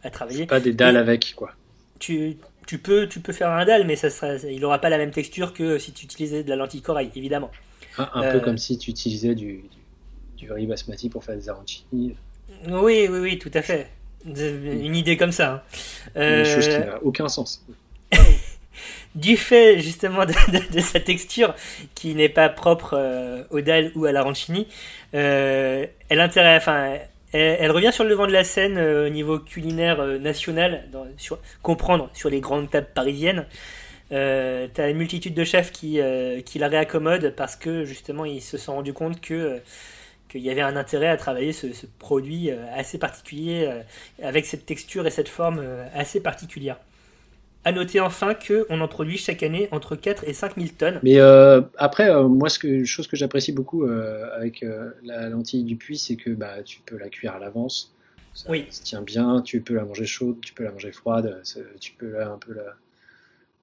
à 0.02 0.10
travailler. 0.10 0.46
Pas 0.46 0.58
des 0.60 0.72
dalles 0.72 0.96
Et- 0.96 0.98
avec, 0.98 1.34
quoi. 1.36 1.52
Tu, 2.00 2.36
tu 2.66 2.78
peux, 2.78 3.08
tu 3.08 3.20
peux 3.20 3.32
faire 3.32 3.50
un 3.50 3.64
dalle, 3.64 3.86
mais 3.86 3.96
ça 3.96 4.10
sera, 4.10 4.34
il 4.48 4.60
n'aura 4.60 4.78
pas 4.80 4.88
la 4.90 4.98
même 4.98 5.10
texture 5.10 5.52
que 5.52 5.78
si 5.78 5.92
tu 5.92 6.04
utilisais 6.04 6.42
de 6.44 6.48
la 6.50 6.56
lentille 6.56 6.82
corail, 6.82 7.10
évidemment. 7.16 7.50
Un, 7.98 8.08
un 8.14 8.22
Euh, 8.22 8.32
peu 8.32 8.40
comme 8.40 8.58
si 8.58 8.78
tu 8.78 8.90
utilisais 8.90 9.34
du, 9.34 9.64
du, 10.36 10.46
du 10.46 10.52
riz 10.52 10.66
basmati 10.66 11.08
pour 11.08 11.24
faire 11.24 11.36
des 11.36 11.48
arancini. 11.48 12.14
Oui, 12.68 13.06
oui, 13.10 13.18
oui, 13.18 13.38
tout 13.38 13.50
à 13.54 13.62
fait. 13.62 13.88
Une 14.24 14.94
idée 14.96 15.16
comme 15.16 15.32
ça. 15.32 15.64
hein. 16.16 16.20
Une 16.38 16.44
chose 16.44 16.68
qui 16.68 16.74
Euh, 16.74 16.86
n'a 16.86 17.02
aucun 17.02 17.28
sens. 17.28 17.64
du 19.14 19.36
fait 19.36 19.78
justement 19.80 20.24
de, 20.24 20.32
de- 20.52 20.72
de 20.74 20.80
sa 20.80 21.00
texture 21.00 21.54
qui 21.94 22.14
n'est 22.14 22.28
pas 22.30 22.48
propre 22.48 22.94
euh, 22.96 23.44
au 23.50 23.60
dalle 23.60 23.92
ou 23.94 24.06
à 24.06 24.12
l'arancini, 24.12 24.66
euh, 25.14 25.86
elle, 26.08 26.20
intéresse, 26.20 26.62
enfin, 26.62 26.96
elle, 27.32 27.70
revient 27.70 27.92
sur 27.92 28.04
le 28.04 28.10
devant 28.10 28.26
de 28.26 28.32
la 28.32 28.44
scène 28.44 28.76
euh, 28.76 29.06
au 29.06 29.08
niveau 29.08 29.38
culinaire 29.38 30.00
euh, 30.00 30.18
national, 30.18 30.88
comprendre 31.62 32.10
sur 32.12 32.28
les 32.28 32.40
grandes 32.40 32.70
tables 32.70 32.90
parisiennes. 32.94 33.46
Euh, 34.12 34.68
T'as 34.72 34.90
une 34.90 34.98
multitude 34.98 35.34
de 35.34 35.44
chefs 35.44 35.72
qui, 35.72 35.96
la 35.96 36.68
réaccommodent 36.68 37.30
parce 37.34 37.56
que 37.56 37.84
justement 37.84 38.26
ils 38.26 38.42
se 38.42 38.58
sont 38.58 38.74
rendus 38.74 38.92
compte 38.92 39.20
qu'il 39.20 39.62
y 40.34 40.50
avait 40.50 40.60
un 40.60 40.76
intérêt 40.76 41.08
à 41.08 41.16
travailler 41.16 41.52
ce, 41.52 41.68
produit 41.98 42.50
assez 42.50 42.98
particulier 42.98 43.70
avec 44.22 44.44
cette 44.44 44.66
texture 44.66 45.06
et 45.06 45.10
cette 45.10 45.30
forme 45.30 45.64
assez 45.94 46.20
particulière. 46.20 46.76
À 47.64 47.70
noter 47.72 48.00
enfin 48.00 48.34
qu'on 48.34 48.80
en 48.80 48.88
produit 48.88 49.16
chaque 49.18 49.42
année 49.44 49.68
entre 49.70 49.94
4 49.94 50.24
et 50.26 50.32
5 50.32 50.56
000 50.56 50.68
tonnes. 50.76 50.98
Mais 51.04 51.20
euh, 51.20 51.60
après, 51.76 52.10
euh, 52.10 52.26
moi, 52.26 52.48
ce 52.48 52.58
que, 52.58 52.82
chose 52.84 53.06
que 53.06 53.16
j'apprécie 53.16 53.52
beaucoup 53.52 53.84
euh, 53.84 54.28
avec 54.34 54.64
la 55.04 55.28
lentille 55.28 55.62
du 55.62 55.76
puits, 55.76 55.96
c'est 55.98 56.16
que 56.16 56.30
bah, 56.30 56.62
tu 56.64 56.80
peux 56.84 56.98
la 56.98 57.08
cuire 57.08 57.34
à 57.34 57.38
l'avance. 57.38 57.94
Ça 58.34 58.50
Oui. 58.50 58.66
se 58.70 58.82
tient 58.82 59.02
bien, 59.02 59.42
tu 59.42 59.60
peux 59.60 59.74
la 59.74 59.84
manger 59.84 60.06
chaude, 60.06 60.38
tu 60.40 60.54
peux 60.54 60.64
la 60.64 60.72
manger 60.72 60.90
froide, 60.90 61.38
ça- 61.44 61.60
tu 61.80 61.92
peux 61.92 62.10
la, 62.10 62.32
un 62.32 62.38
peu 62.38 62.52
la, 62.54 62.74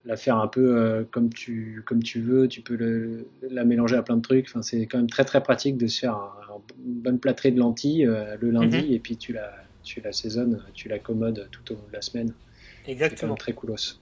la 0.06 0.16
faire 0.16 0.38
un 0.38 0.48
peu 0.48 1.06
comme, 1.12 1.34
tu, 1.34 1.82
comme 1.86 2.02
tu 2.02 2.22
veux, 2.22 2.48
tu 2.48 2.62
peux 2.62 2.76
le- 2.76 3.28
la 3.50 3.66
mélanger 3.66 3.98
à 3.98 4.02
plein 4.04 4.16
de 4.16 4.22
trucs. 4.22 4.46
Enfin, 4.48 4.62
c'est 4.62 4.86
quand 4.86 4.98
même 5.00 5.10
très 5.10 5.26
très 5.26 5.42
pratique 5.44 5.76
de 5.78 5.88
se 5.88 6.00
faire 6.00 6.14
un- 6.14 6.32
un- 6.56 6.62
une 6.86 6.94
bonne 7.02 7.20
plâtrée 7.20 7.52
de 7.52 7.60
lentilles 7.60 8.06
le 8.40 8.50
lundi 8.52 8.78
Mhm. 8.78 8.94
et 8.94 9.00
puis 9.00 9.18
tu 9.18 9.34
la, 9.34 9.52
tu 9.84 10.00
la 10.00 10.14
saisonnes, 10.14 10.64
tu 10.74 10.88
l'accommodes 10.88 11.50
tout 11.52 11.74
au 11.74 11.76
long 11.76 11.84
de 11.90 11.94
la 11.94 12.02
semaine. 12.02 12.32
Exactement. 12.90 13.36
très 13.36 13.54
coolos. 13.54 14.00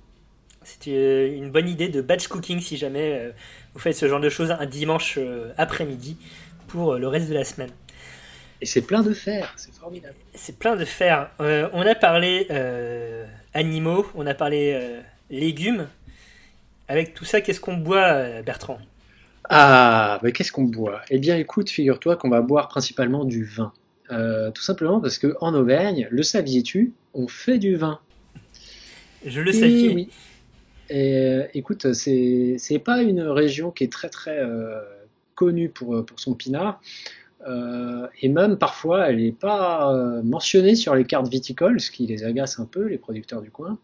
C'est 0.63 0.91
euh, 0.91 1.34
une 1.34 1.52
bonne 1.52 1.69
idée 1.69 1.89
de 1.89 2.02
batch 2.02 2.28
cooking 2.28 2.60
si 2.60 2.78
jamais 2.78 3.19
euh, 3.19 3.32
vous 3.73 3.80
faites 3.80 3.95
ce 3.95 4.08
genre 4.08 4.19
de 4.19 4.30
choses 4.30 4.52
un 4.52 4.65
dimanche 4.65 5.15
euh, 5.17 5.52
après-midi 5.58 6.17
pour 6.67 6.95
le 6.95 7.08
reste 7.08 7.30
de 7.30 7.34
la 7.34 7.43
semaine. 7.43 7.71
Et 8.60 8.65
c'est 8.65 8.82
plein 8.82 9.04
de 9.04 9.13
fer, 9.13 9.54
c'est 9.56 9.73
formidable. 9.73 10.15
C'est 10.34 10.58
plein 10.58 10.76
de 10.76 10.84
fer. 10.84 11.30
Euh, 11.39 11.69
on 11.73 11.82
a 11.82 11.95
parlé 11.95 12.47
euh, 12.50 13.26
animaux, 13.54 14.08
on 14.15 14.26
a 14.26 14.34
parlé 14.34 14.73
euh, 14.73 15.00
légumes. 15.30 15.88
Avec 16.88 17.13
tout 17.13 17.26
ça, 17.26 17.41
qu'est-ce 17.41 17.60
qu'on 17.60 17.78
boit, 17.78 18.41
Bertrand? 18.41 18.80
Ah, 19.50 20.19
mais 20.23 20.32
qu'est-ce 20.32 20.52
qu'on 20.52 20.63
boit? 20.63 21.02
Eh 21.10 21.19
bien, 21.19 21.36
écoute, 21.38 21.69
figure-toi 21.69 22.15
qu'on 22.15 22.30
va 22.30 22.41
boire 22.41 22.69
principalement 22.69 23.26
du 23.26 23.43
vin. 23.43 23.73
Tout 24.10 24.62
simplement 24.62 25.02
parce 25.02 25.17
que 25.17 25.36
en 25.41 25.54
Auvergne, 25.54 26.08
le 26.10 26.23
saviez-tu, 26.23 26.93
on 27.13 27.28
fait 27.28 27.58
du 27.58 27.76
vin. 27.76 28.00
Je 29.25 29.41
le 29.41 29.51
savais. 29.51 29.93
oui. 29.93 30.10
Euh, 30.91 31.45
écoute, 31.53 31.93
c'est 31.93 32.56
c'est 32.58 32.80
pas 32.80 33.01
une 33.01 33.21
région 33.21 33.71
qui 33.71 33.84
est 33.84 33.91
très 33.91 34.10
très 34.10 34.39
euh, 34.39 34.80
connue 35.36 35.69
pour, 35.69 36.06
pour 36.06 36.19
son 36.19 36.34
pinard. 36.34 36.82
Euh, 37.47 38.08
et 38.21 38.30
même 38.30 38.58
parfois, 38.58 39.10
elle 39.10 39.17
n'est 39.17 39.32
pas 39.32 39.93
euh, 39.93 40.21
mentionnée 40.23 40.75
sur 40.75 40.95
les 40.95 41.06
cartes 41.06 41.30
viticoles, 41.30 41.80
ce 41.80 41.91
qui 41.91 42.08
les 42.08 42.23
agace 42.23 42.60
un 42.60 42.65
peu, 42.65 42.88
les 42.88 42.97
producteurs 42.97 43.41
du 43.41 43.51
coin, 43.51 43.77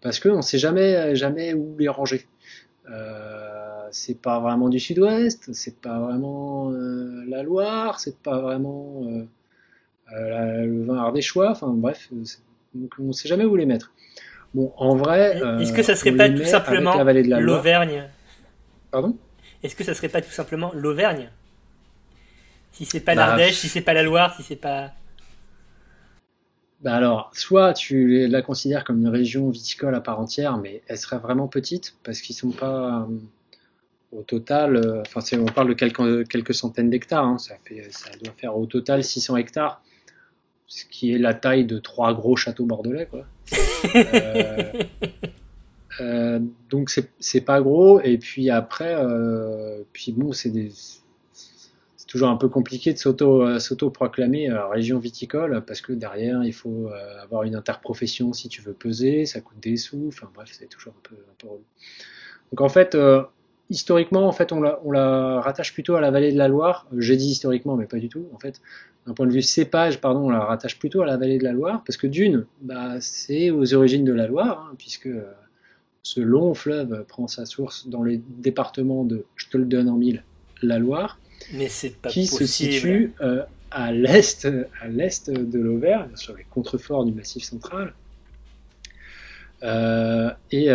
parce 0.00 0.18
qu'on 0.18 0.38
ne 0.38 0.42
sait 0.42 0.58
jamais, 0.58 1.14
jamais 1.14 1.54
où 1.54 1.76
les 1.78 1.88
ranger. 1.88 2.26
Euh, 2.90 3.88
c'est 3.90 4.20
pas 4.20 4.40
vraiment 4.40 4.68
du 4.68 4.78
sud-ouest, 4.78 5.52
c'est 5.52 5.80
pas 5.80 5.98
vraiment 5.98 6.70
euh, 6.70 7.24
la 7.26 7.42
Loire, 7.42 8.00
c'est 8.00 8.18
pas 8.18 8.40
vraiment 8.40 9.02
euh, 9.04 9.26
euh, 10.12 10.64
le 10.64 10.84
vin 10.84 10.96
ardéchois, 10.96 11.50
enfin 11.50 11.68
bref, 11.68 12.10
on 12.98 13.02
ne 13.02 13.12
sait 13.12 13.28
jamais 13.28 13.44
où 13.44 13.56
les 13.56 13.66
mettre. 13.66 13.92
Bon, 14.56 14.72
en 14.78 14.96
vrai, 14.96 15.36
Est-ce 15.58 15.72
euh, 15.72 15.76
que 15.76 15.82
ça 15.82 15.94
serait 15.94 16.12
pas 16.12 16.28
tout 16.30 16.44
simplement 16.44 16.94
l'Auvergne? 17.36 18.04
Pardon? 18.90 19.16
Est-ce 19.62 19.76
que 19.76 19.84
ça 19.84 19.92
serait 19.94 20.08
pas 20.08 20.22
tout 20.22 20.30
simplement 20.30 20.72
l'Auvergne? 20.74 21.30
Si 22.72 22.84
c'est 22.86 23.00
pas 23.00 23.14
Bah, 23.14 23.26
l'Ardèche, 23.26 23.56
si 23.56 23.68
c'est 23.68 23.82
pas 23.82 23.92
la 23.92 24.02
Loire, 24.02 24.34
si 24.34 24.42
c'est 24.42 24.56
pas. 24.56 24.92
Bah 26.80 26.94
alors, 26.94 27.30
soit 27.34 27.72
tu 27.72 28.26
la 28.28 28.42
considères 28.42 28.84
comme 28.84 28.98
une 29.00 29.08
région 29.08 29.48
viticole 29.50 29.94
à 29.94 30.00
part 30.00 30.20
entière, 30.20 30.56
mais 30.58 30.82
elle 30.88 30.98
serait 30.98 31.18
vraiment 31.18 31.48
petite 31.48 31.96
parce 32.04 32.20
qu'ils 32.20 32.36
sont 32.36 32.50
pas 32.50 33.06
euh, 33.08 33.16
au 34.18 34.22
total. 34.22 34.76
euh, 34.76 35.02
Enfin, 35.06 35.20
on 35.38 35.46
parle 35.46 35.68
de 35.68 35.74
quelques, 35.74 36.28
quelques 36.28 36.54
centaines 36.54 36.90
d'hectares. 36.90 37.24
hein, 37.24 37.38
ça 37.38 37.56
fait, 37.64 37.88
ça 37.90 38.10
doit 38.22 38.34
faire 38.38 38.56
au 38.56 38.66
total 38.66 39.04
600 39.04 39.36
hectares. 39.36 39.82
Ce 40.66 40.84
qui 40.84 41.12
est 41.12 41.18
la 41.18 41.34
taille 41.34 41.64
de 41.64 41.78
trois 41.78 42.14
gros 42.14 42.36
châteaux 42.36 42.66
bordelais, 42.66 43.06
quoi. 43.06 43.26
Euh, 46.00 46.40
donc 46.68 46.90
c'est 47.20 47.40
pas 47.40 47.62
gros. 47.62 48.02
Et 48.02 48.18
puis 48.18 48.50
après 48.50 48.94
puis 49.94 50.12
bon 50.12 50.32
c'est 50.34 50.52
toujours 52.06 52.28
un 52.28 52.36
peu 52.36 52.50
compliqué 52.50 52.92
de 52.92 52.98
s'auto 52.98 53.58
s'auto 53.58 53.88
proclamer 53.88 54.52
région 54.70 54.98
viticole 54.98 55.64
parce 55.66 55.80
que 55.80 55.94
derrière 55.94 56.44
il 56.44 56.52
faut 56.52 56.90
avoir 57.22 57.44
une 57.44 57.56
interprofession 57.56 58.34
si 58.34 58.50
tu 58.50 58.60
veux 58.60 58.74
peser 58.74 59.24
ça 59.24 59.40
coûte 59.40 59.58
des 59.62 59.78
sous. 59.78 60.08
Enfin 60.08 60.30
bref 60.34 60.50
c'est 60.52 60.68
toujours 60.68 60.92
un 60.92 61.02
peu 61.02 61.14
un 61.14 61.34
peu 61.38 61.48
donc 62.52 62.60
en 62.60 62.68
fait 62.68 62.94
historiquement, 63.70 64.26
en 64.26 64.32
fait, 64.32 64.52
on 64.52 64.60
la, 64.60 64.80
on 64.84 64.90
la, 64.90 65.40
rattache 65.40 65.72
plutôt 65.72 65.96
à 65.96 66.00
la 66.00 66.10
vallée 66.10 66.32
de 66.32 66.38
la 66.38 66.48
Loire. 66.48 66.86
Euh, 66.92 67.00
j'ai 67.00 67.16
dit 67.16 67.30
historiquement, 67.30 67.76
mais 67.76 67.86
pas 67.86 67.98
du 67.98 68.08
tout. 68.08 68.26
En 68.34 68.38
fait, 68.38 68.60
d'un 69.06 69.14
point 69.14 69.26
de 69.26 69.32
vue 69.32 69.42
cépage, 69.42 70.00
pardon, 70.00 70.26
on 70.26 70.30
la 70.30 70.40
rattache 70.40 70.78
plutôt 70.78 71.02
à 71.02 71.06
la 71.06 71.16
vallée 71.16 71.38
de 71.38 71.44
la 71.44 71.52
Loire, 71.52 71.82
parce 71.84 71.96
que 71.96 72.06
d'une, 72.06 72.46
bah, 72.60 73.00
c'est 73.00 73.50
aux 73.50 73.74
origines 73.74 74.04
de 74.04 74.12
la 74.12 74.26
Loire, 74.26 74.68
hein, 74.70 74.74
puisque 74.78 75.06
euh, 75.06 75.32
ce 76.02 76.20
long 76.20 76.54
fleuve 76.54 77.04
prend 77.06 77.26
sa 77.28 77.46
source 77.46 77.88
dans 77.88 78.02
les 78.02 78.20
départements 78.38 79.04
de, 79.04 79.24
je 79.36 79.48
te 79.48 79.56
le 79.56 79.64
donne 79.64 79.88
en 79.88 79.96
mille, 79.96 80.24
la 80.62 80.78
Loire, 80.78 81.18
mais 81.52 81.68
pas 82.02 82.08
qui 82.08 82.26
se 82.26 82.46
situe 82.46 83.12
euh, 83.20 83.42
à 83.70 83.92
l'est, 83.92 84.48
à 84.80 84.88
l'est 84.88 85.30
de 85.30 85.58
l'Auvergne, 85.58 86.10
sur 86.14 86.36
les 86.36 86.44
contreforts 86.44 87.04
du 87.04 87.12
Massif 87.12 87.44
central. 87.44 87.92
Euh, 89.62 90.30
et 90.50 90.68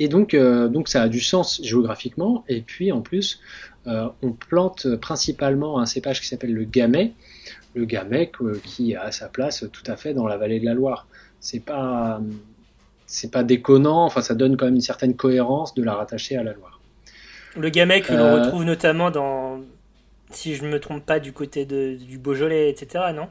et 0.00 0.08
donc, 0.08 0.32
euh, 0.32 0.68
donc 0.68 0.88
ça 0.88 1.02
a 1.02 1.08
du 1.08 1.20
sens 1.20 1.60
géographiquement. 1.62 2.42
Et 2.48 2.62
puis 2.62 2.90
en 2.90 3.02
plus, 3.02 3.38
euh, 3.86 4.08
on 4.22 4.32
plante 4.32 4.96
principalement 4.96 5.78
un 5.78 5.84
cépage 5.84 6.22
qui 6.22 6.26
s'appelle 6.26 6.54
le 6.54 6.64
gamay. 6.64 7.12
Le 7.74 7.84
gamay 7.84 8.32
qui 8.64 8.96
a 8.96 9.12
sa 9.12 9.28
place 9.28 9.64
tout 9.70 9.84
à 9.86 9.96
fait 9.96 10.14
dans 10.14 10.26
la 10.26 10.38
vallée 10.38 10.58
de 10.58 10.64
la 10.64 10.72
Loire. 10.72 11.06
C'est 11.38 11.60
pas, 11.60 12.20
c'est 13.06 13.30
pas 13.30 13.44
déconnant. 13.44 14.06
Enfin, 14.06 14.22
ça 14.22 14.34
donne 14.34 14.56
quand 14.56 14.64
même 14.64 14.74
une 14.74 14.80
certaine 14.80 15.14
cohérence 15.14 15.74
de 15.74 15.82
la 15.82 15.92
rattacher 15.92 16.36
à 16.36 16.42
la 16.42 16.54
Loire. 16.54 16.80
Le 17.56 17.68
gamay 17.68 18.00
que 18.00 18.14
l'on 18.14 18.20
euh, 18.20 18.42
retrouve 18.42 18.64
notamment 18.64 19.10
dans, 19.10 19.60
si 20.30 20.54
je 20.54 20.64
ne 20.64 20.70
me 20.70 20.80
trompe 20.80 21.04
pas, 21.04 21.20
du 21.20 21.32
côté 21.32 21.66
de, 21.66 21.94
du 21.94 22.16
Beaujolais, 22.16 22.70
etc. 22.70 23.04
Non? 23.14 23.28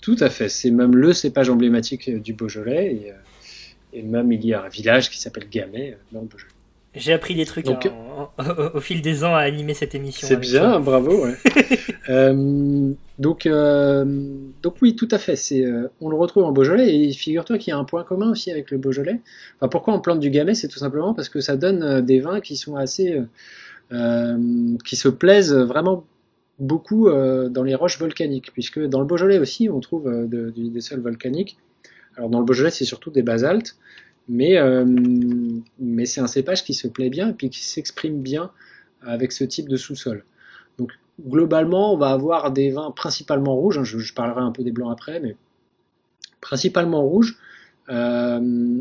Tout 0.00 0.16
à 0.20 0.30
fait. 0.30 0.48
C'est 0.48 0.70
même 0.70 0.94
le 0.94 1.12
cépage 1.12 1.50
emblématique 1.50 2.08
du 2.22 2.34
Beaujolais. 2.34 2.94
Et, 2.94 3.12
et 3.92 4.02
même, 4.02 4.32
il 4.32 4.44
y 4.44 4.54
a 4.54 4.62
un 4.62 4.68
village 4.68 5.10
qui 5.10 5.20
s'appelle 5.20 5.48
Gamay 5.48 5.92
euh, 5.92 5.96
dans 6.12 6.20
le 6.20 6.26
Beaujolais. 6.26 6.52
J'ai 6.94 7.12
appris 7.12 7.34
des 7.34 7.44
trucs 7.44 7.66
Donc, 7.66 7.88
au 8.74 8.80
fil 8.80 9.02
des 9.02 9.22
ans 9.22 9.34
à 9.34 9.40
animer 9.40 9.74
cette 9.74 9.94
émission. 9.94 10.26
C'est 10.26 10.36
bien, 10.36 10.80
bravo. 10.80 11.24
Ouais. 11.24 11.36
euh, 12.08 12.92
donc, 13.18 13.46
euh, 13.46 14.04
donc 14.62 14.76
oui, 14.80 14.96
tout 14.96 15.08
à 15.10 15.18
fait. 15.18 15.36
C'est, 15.36 15.64
euh, 15.64 15.88
on 16.00 16.08
le 16.08 16.16
retrouve 16.16 16.44
en 16.44 16.52
Beaujolais 16.52 16.94
et 16.96 17.12
figure-toi 17.12 17.58
qu'il 17.58 17.72
y 17.72 17.74
a 17.74 17.78
un 17.78 17.84
point 17.84 18.04
commun 18.04 18.30
aussi 18.30 18.50
avec 18.50 18.70
le 18.70 18.78
Beaujolais. 18.78 19.20
Enfin, 19.56 19.68
pourquoi 19.68 19.94
on 19.94 20.00
plante 20.00 20.20
du 20.20 20.30
Gamay 20.30 20.54
C'est 20.54 20.68
tout 20.68 20.78
simplement 20.78 21.12
parce 21.12 21.28
que 21.28 21.40
ça 21.40 21.56
donne 21.56 22.00
des 22.00 22.20
vins 22.20 22.40
qui 22.40 22.56
sont 22.56 22.76
assez, 22.76 23.20
qui 23.90 24.96
se 24.96 25.08
plaisent 25.08 25.54
vraiment 25.54 26.04
beaucoup 26.58 27.08
dans 27.08 27.62
les 27.62 27.74
roches 27.74 27.98
volcaniques, 27.98 28.52
puisque 28.52 28.80
dans 28.80 29.00
le 29.00 29.06
Beaujolais 29.06 29.38
aussi, 29.38 29.68
on 29.68 29.80
trouve 29.80 30.10
des 30.26 30.80
sols 30.80 31.00
volcaniques. 31.00 31.58
Alors 32.18 32.30
dans 32.30 32.40
le 32.40 32.44
Beaujolais, 32.44 32.70
c'est 32.70 32.84
surtout 32.84 33.10
des 33.10 33.22
basaltes, 33.22 33.76
mais, 34.28 34.58
euh, 34.58 34.84
mais 35.78 36.04
c'est 36.04 36.20
un 36.20 36.26
cépage 36.26 36.64
qui 36.64 36.74
se 36.74 36.88
plaît 36.88 37.10
bien 37.10 37.30
et 37.30 37.32
puis 37.32 37.48
qui 37.48 37.64
s'exprime 37.64 38.20
bien 38.20 38.50
avec 39.02 39.30
ce 39.30 39.44
type 39.44 39.68
de 39.68 39.76
sous-sol. 39.76 40.24
Donc 40.78 40.90
globalement, 41.24 41.94
on 41.94 41.96
va 41.96 42.10
avoir 42.10 42.50
des 42.50 42.70
vins 42.70 42.90
principalement 42.90 43.54
rouges, 43.54 43.78
hein, 43.78 43.84
je, 43.84 44.12
parlerai 44.12 44.40
un 44.40 44.50
peu 44.50 44.64
des 44.64 44.72
blancs 44.72 44.90
après, 44.90 45.20
mais 45.20 45.36
principalement 46.40 47.02
rouges, 47.02 47.38
euh, 47.88 48.80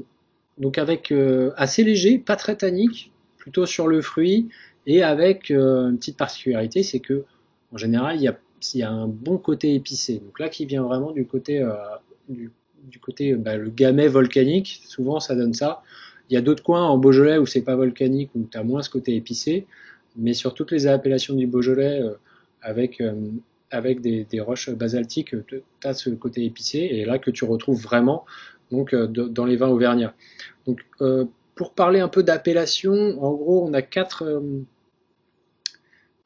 donc 0.57 0.79
avec 0.79 1.11
euh, 1.11 1.51
assez 1.57 1.83
léger, 1.83 2.17
pas 2.17 2.37
très 2.37 2.55
tannique, 2.55 3.11
plutôt 3.37 3.67
sur 3.67 3.87
le 3.87 4.01
fruit, 4.01 4.49
et 4.87 5.03
avec 5.03 5.51
une 5.51 5.97
petite 5.97 6.17
particularité, 6.17 6.81
c'est 6.81 6.99
que 6.99 7.23
en 7.71 7.77
général, 7.77 8.15
il 8.15 8.23
y, 8.23 8.27
a, 8.27 8.37
il 8.73 8.79
y, 8.79 8.83
a, 8.83 8.89
un 8.89 9.07
bon 9.07 9.37
côté 9.37 9.75
épicé. 9.75 10.19
Donc 10.25 10.39
là, 10.39 10.49
qui 10.49 10.65
vient 10.65 10.83
vraiment 10.83 11.11
du 11.11 11.27
côté 11.27 11.61
du 12.29 12.49
du 12.87 12.99
côté 12.99 13.33
bah, 13.33 13.57
le 13.57 13.69
gamay 13.69 14.07
volcanique, 14.07 14.81
souvent 14.87 15.19
ça 15.19 15.35
donne 15.35 15.53
ça. 15.53 15.83
Il 16.29 16.33
y 16.33 16.37
a 16.37 16.41
d'autres 16.41 16.63
coins 16.63 16.83
en 16.83 16.97
Beaujolais 16.97 17.37
où 17.37 17.45
c'est 17.45 17.61
pas 17.61 17.75
volcanique, 17.75 18.31
où 18.35 18.47
tu 18.49 18.57
as 18.57 18.63
moins 18.63 18.81
ce 18.81 18.89
côté 18.89 19.15
épicé, 19.15 19.65
mais 20.15 20.33
sur 20.33 20.53
toutes 20.53 20.71
les 20.71 20.87
appellations 20.87 21.35
du 21.35 21.47
Beaujolais 21.47 22.01
euh, 22.01 22.13
avec, 22.61 22.99
euh, 23.01 23.13
avec 23.71 24.01
des, 24.01 24.39
roches 24.39 24.69
basaltiques, 24.69 25.35
tu 25.47 25.61
as 25.83 25.93
ce 25.93 26.09
côté 26.09 26.43
épicé, 26.43 26.79
et 26.79 27.05
là 27.05 27.19
que 27.19 27.31
tu 27.31 27.45
retrouves 27.45 27.81
vraiment 27.81 28.25
donc, 28.71 28.93
euh, 28.93 29.07
dans 29.07 29.45
les 29.45 29.55
vins 29.55 29.69
auvergnats. 29.69 30.13
Donc, 30.65 30.81
pour 31.55 31.73
parler 31.73 32.01
un 32.01 32.09
peu 32.09 32.23
d'appellation, 32.23 32.93
en 33.23 33.33
gros, 33.33 33.65
on 33.67 33.73
a 33.73 33.81
quatre, 33.81 34.43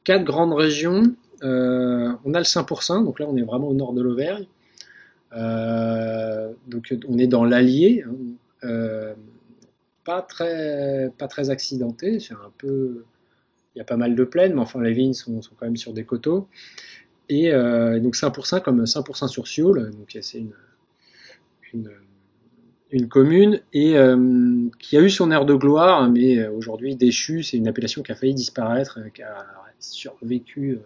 quatre 0.04 0.24
grandes 0.24 0.54
régions. 0.54 1.16
on 1.44 2.34
a 2.34 2.40
le 2.40 2.44
5%, 2.44 3.06
donc 3.06 3.20
là 3.20 3.28
on 3.30 3.38
est 3.38 3.44
vraiment 3.44 3.70
au 3.70 3.74
nord 3.74 3.94
de 3.94 4.02
l'Auvergne. 4.02 4.48
Euh, 5.34 6.52
donc 6.68 6.94
on 7.08 7.18
est 7.18 7.28
dans 7.28 7.46
l'Allier, 7.46 8.04
hein. 8.06 8.16
euh, 8.64 9.14
pas 10.04 10.22
très 10.22 11.12
pas 11.18 11.28
très 11.28 11.50
accidenté, 11.50 12.20
c'est 12.20 12.34
un 12.34 12.52
peu 12.58 13.06
il 13.76 13.80
y 13.80 13.82
a 13.82 13.86
pas 13.86 13.98
mal 13.98 14.16
de 14.16 14.24
plaines, 14.26 14.54
mais 14.54 14.62
enfin 14.62 14.82
les 14.82 14.94
vignes 14.94 15.14
sont, 15.14 15.40
quand 15.58 15.66
même 15.66 15.78
sur 15.78 15.94
des 15.94 16.04
coteaux. 16.04 16.48
Et 17.30 17.54
euh, 17.54 18.00
donc 18.00 18.16
5% 18.16 18.62
comme 18.62 18.84
5% 18.84 19.28
sur 19.30 19.48
Sioule, 19.48 19.92
donc 19.92 20.18
c'est 20.22 20.40
une, 20.40 20.54
une, 21.74 21.92
une, 22.92 23.08
commune 23.08 23.62
et 23.72 23.96
qui 24.80 24.98
a 24.98 25.02
eu 25.02 25.10
son 25.10 25.32
air 25.32 25.46
de 25.46 25.54
gloire, 25.54 26.10
mais 26.10 26.46
aujourd'hui 26.48 26.98
déchue, 26.98 27.44
c'est 27.44 27.56
une 27.56 27.70
appellation 27.70 28.02
qui 28.02 28.12
a 28.12 28.16
failli 28.16 28.34
disparaître, 28.34 29.00
qui 29.14 29.24
a 29.24 29.46
survécu 29.80 30.80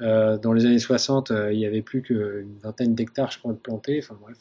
euh, 0.00 0.38
dans 0.38 0.52
les 0.52 0.64
années 0.66 0.78
60, 0.78 1.30
euh, 1.30 1.52
il 1.52 1.58
n'y 1.58 1.66
avait 1.66 1.82
plus 1.82 2.02
qu'une 2.02 2.56
vingtaine 2.62 2.94
d'hectares, 2.94 3.30
je 3.30 3.38
crois, 3.38 3.52
de 3.52 3.58
plantés. 3.58 4.00
Enfin 4.02 4.16
bref. 4.20 4.36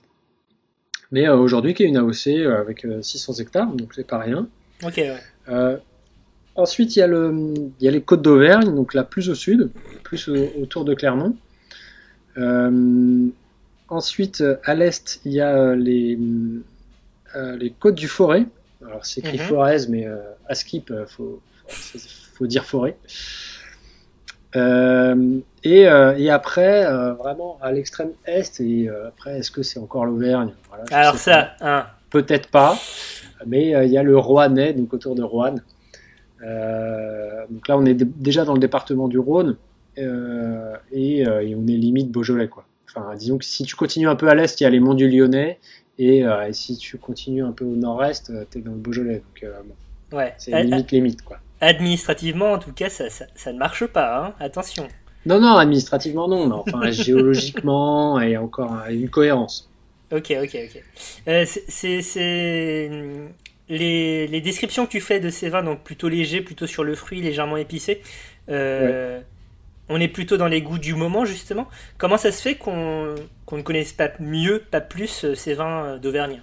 Mais 1.12 1.28
euh, 1.28 1.36
aujourd'hui, 1.36 1.74
qui 1.74 1.84
est 1.84 1.88
une 1.88 1.98
AOC 1.98 2.28
avec 2.46 2.86
600 3.02 3.34
hectares, 3.36 3.72
donc 3.74 3.94
c'est 3.94 4.08
pas 4.08 4.20
rien. 4.20 4.48
Ok, 4.84 5.02
Ensuite, 6.56 6.98
il 6.98 7.00
y, 7.00 7.02
a 7.02 7.08
le, 7.08 7.54
il 7.80 7.86
y 7.86 7.88
a 7.88 7.92
les 7.92 8.02
côtes 8.02 8.22
d'Auvergne, 8.22 8.76
donc 8.76 8.94
là 8.94 9.06
plus 9.06 9.30
au 9.30 9.36
sud, 9.36 9.72
plus 10.04 10.28
autour 10.28 10.84
de 10.84 10.94
Clermont. 10.94 11.38
ensuite, 13.88 14.44
à 14.66 14.76
l'est, 14.76 15.22
il 15.24 15.32
y 15.32 15.40
a 15.40 15.74
les, 15.76 16.20
les 17.36 17.70
côtes 17.72 17.96
du 17.96 18.10
Forêt. 18.10 18.46
Alors 18.86 19.06
c'est 19.06 19.22
écrit 19.22 19.38
mm 19.38 19.42
Forez, 19.42 19.88
mais 19.88 20.06
à 20.48 20.56
skip, 20.56 20.90
il 20.90 21.06
faut, 21.08 21.42
faut, 21.70 22.48
dire 22.48 22.66
forêt. 22.66 22.98
Euh, 24.56 25.40
et, 25.64 25.88
euh, 25.88 26.18
et, 26.18 26.30
après, 26.30 26.86
euh, 26.86 27.14
vraiment 27.14 27.60
à 27.62 27.72
l'extrême 27.72 28.12
est, 28.26 28.60
et 28.60 28.90
après, 28.90 29.40
est-ce 29.40 29.52
que 29.52 29.64
c'est 29.64 29.80
encore 29.80 30.06
l'Auvergne? 30.06 30.54
Voilà, 30.70 30.84
Alors 30.92 31.16
ça, 31.18 31.52
hein. 31.62 31.86
peut-être 32.10 32.50
pas, 32.50 32.78
mais 33.46 33.70
il 33.86 33.92
y 33.92 33.98
a 33.98 34.04
le 34.04 34.18
Rouennais, 34.18 34.74
donc 34.74 34.94
autour 34.94 35.16
de 35.16 35.24
Rouen. 35.24 35.56
donc 36.42 37.68
là, 37.68 37.78
on 37.78 37.86
est 37.86 37.94
déjà 37.94 38.46
dans 38.46 38.54
le 38.54 38.60
département 38.60 39.08
du 39.08 39.20
Rhône 39.20 39.58
et, 39.98 40.04
et, 40.92 41.26
on 41.28 41.68
est 41.68 41.78
limite 41.78 42.12
Beaujolais, 42.12 42.48
quoi. 42.48 42.66
Enfin, 42.88 43.16
disons 43.16 43.38
que 43.38 43.46
si 43.46 43.64
tu 43.66 43.76
continues 43.76 44.10
un 44.10 44.16
peu 44.16 44.30
à 44.30 44.36
l'est, 44.36 44.60
il 44.60 44.64
y 44.64 44.68
a 44.68 44.70
les 44.70 44.80
monts 44.80 44.96
du 44.96 45.08
Lyonnais, 45.08 45.60
et, 46.00 46.24
si 46.54 46.78
tu 46.78 46.98
continues 46.98 47.44
un 47.44 47.52
peu 47.52 47.66
au 47.66 47.76
nord-est, 47.76 48.32
tu 48.50 48.58
es 48.58 48.62
dans 48.62 48.72
le 48.72 48.78
Beaujolais. 48.78 49.22
Donc, 49.44 49.52
bon, 50.10 50.18
ouais. 50.18 50.34
c'est 50.40 50.64
limite 50.64 50.92
limite, 50.92 51.22
quoi. 51.22 51.38
Administrativement, 51.62 52.54
en 52.54 52.60
tout 52.60 52.72
cas, 52.72 52.90
ça, 52.90 53.06
ça, 53.10 53.54
ne 53.54 53.58
marche 53.58 53.86
pas, 53.86 54.26
hein 54.26 54.34
attention. 54.40 54.88
Non, 55.26 55.40
non, 55.40 55.58
administrativement, 55.58 56.28
non, 56.28 56.48
mais 56.48 56.56
enfin, 56.56 56.92
géologiquement, 56.92 58.20
et 58.22 58.38
encore 58.38 58.78
une 58.90 59.10
cohérence. 59.10 59.70
Ok, 60.12 60.34
ok, 60.42 60.58
ok. 60.66 60.84
Euh, 61.28 61.46
c'est 61.46 62.90
les, 63.70 64.28
les, 64.28 64.42
descriptions 64.42 64.86
que 64.86 64.92
tu 64.92 65.02
fais 65.02 65.20
de 65.20 65.30
ces 65.30 65.50
vins, 65.50 65.62
donc 65.62 65.84
plutôt 65.84 66.10
légers, 66.10 66.42
plutôt 66.42 66.66
sur 66.66 66.84
le 66.84 66.96
fruit, 66.96 67.22
légèrement 67.22 67.58
épicé. 67.58 68.02
Euh, 68.50 69.20
on 69.90 70.00
est 70.00 70.08
plutôt 70.08 70.38
dans 70.38 70.48
les 70.48 70.62
goûts 70.62 70.80
du 70.80 70.96
moment, 70.96 71.26
justement. 71.26 71.68
Comment 71.98 72.18
ça 72.18 72.32
se 72.32 72.42
fait 72.42 72.56
qu'on 72.56 73.16
ne 73.52 73.62
connaisse 73.62 73.94
pas 73.94 74.10
mieux, 74.20 74.64
pas 74.72 74.82
plus 74.82 75.26
euh, 75.26 75.36
ces 75.36 75.54
vins 75.54 75.98
d'Auvergne 75.98 76.42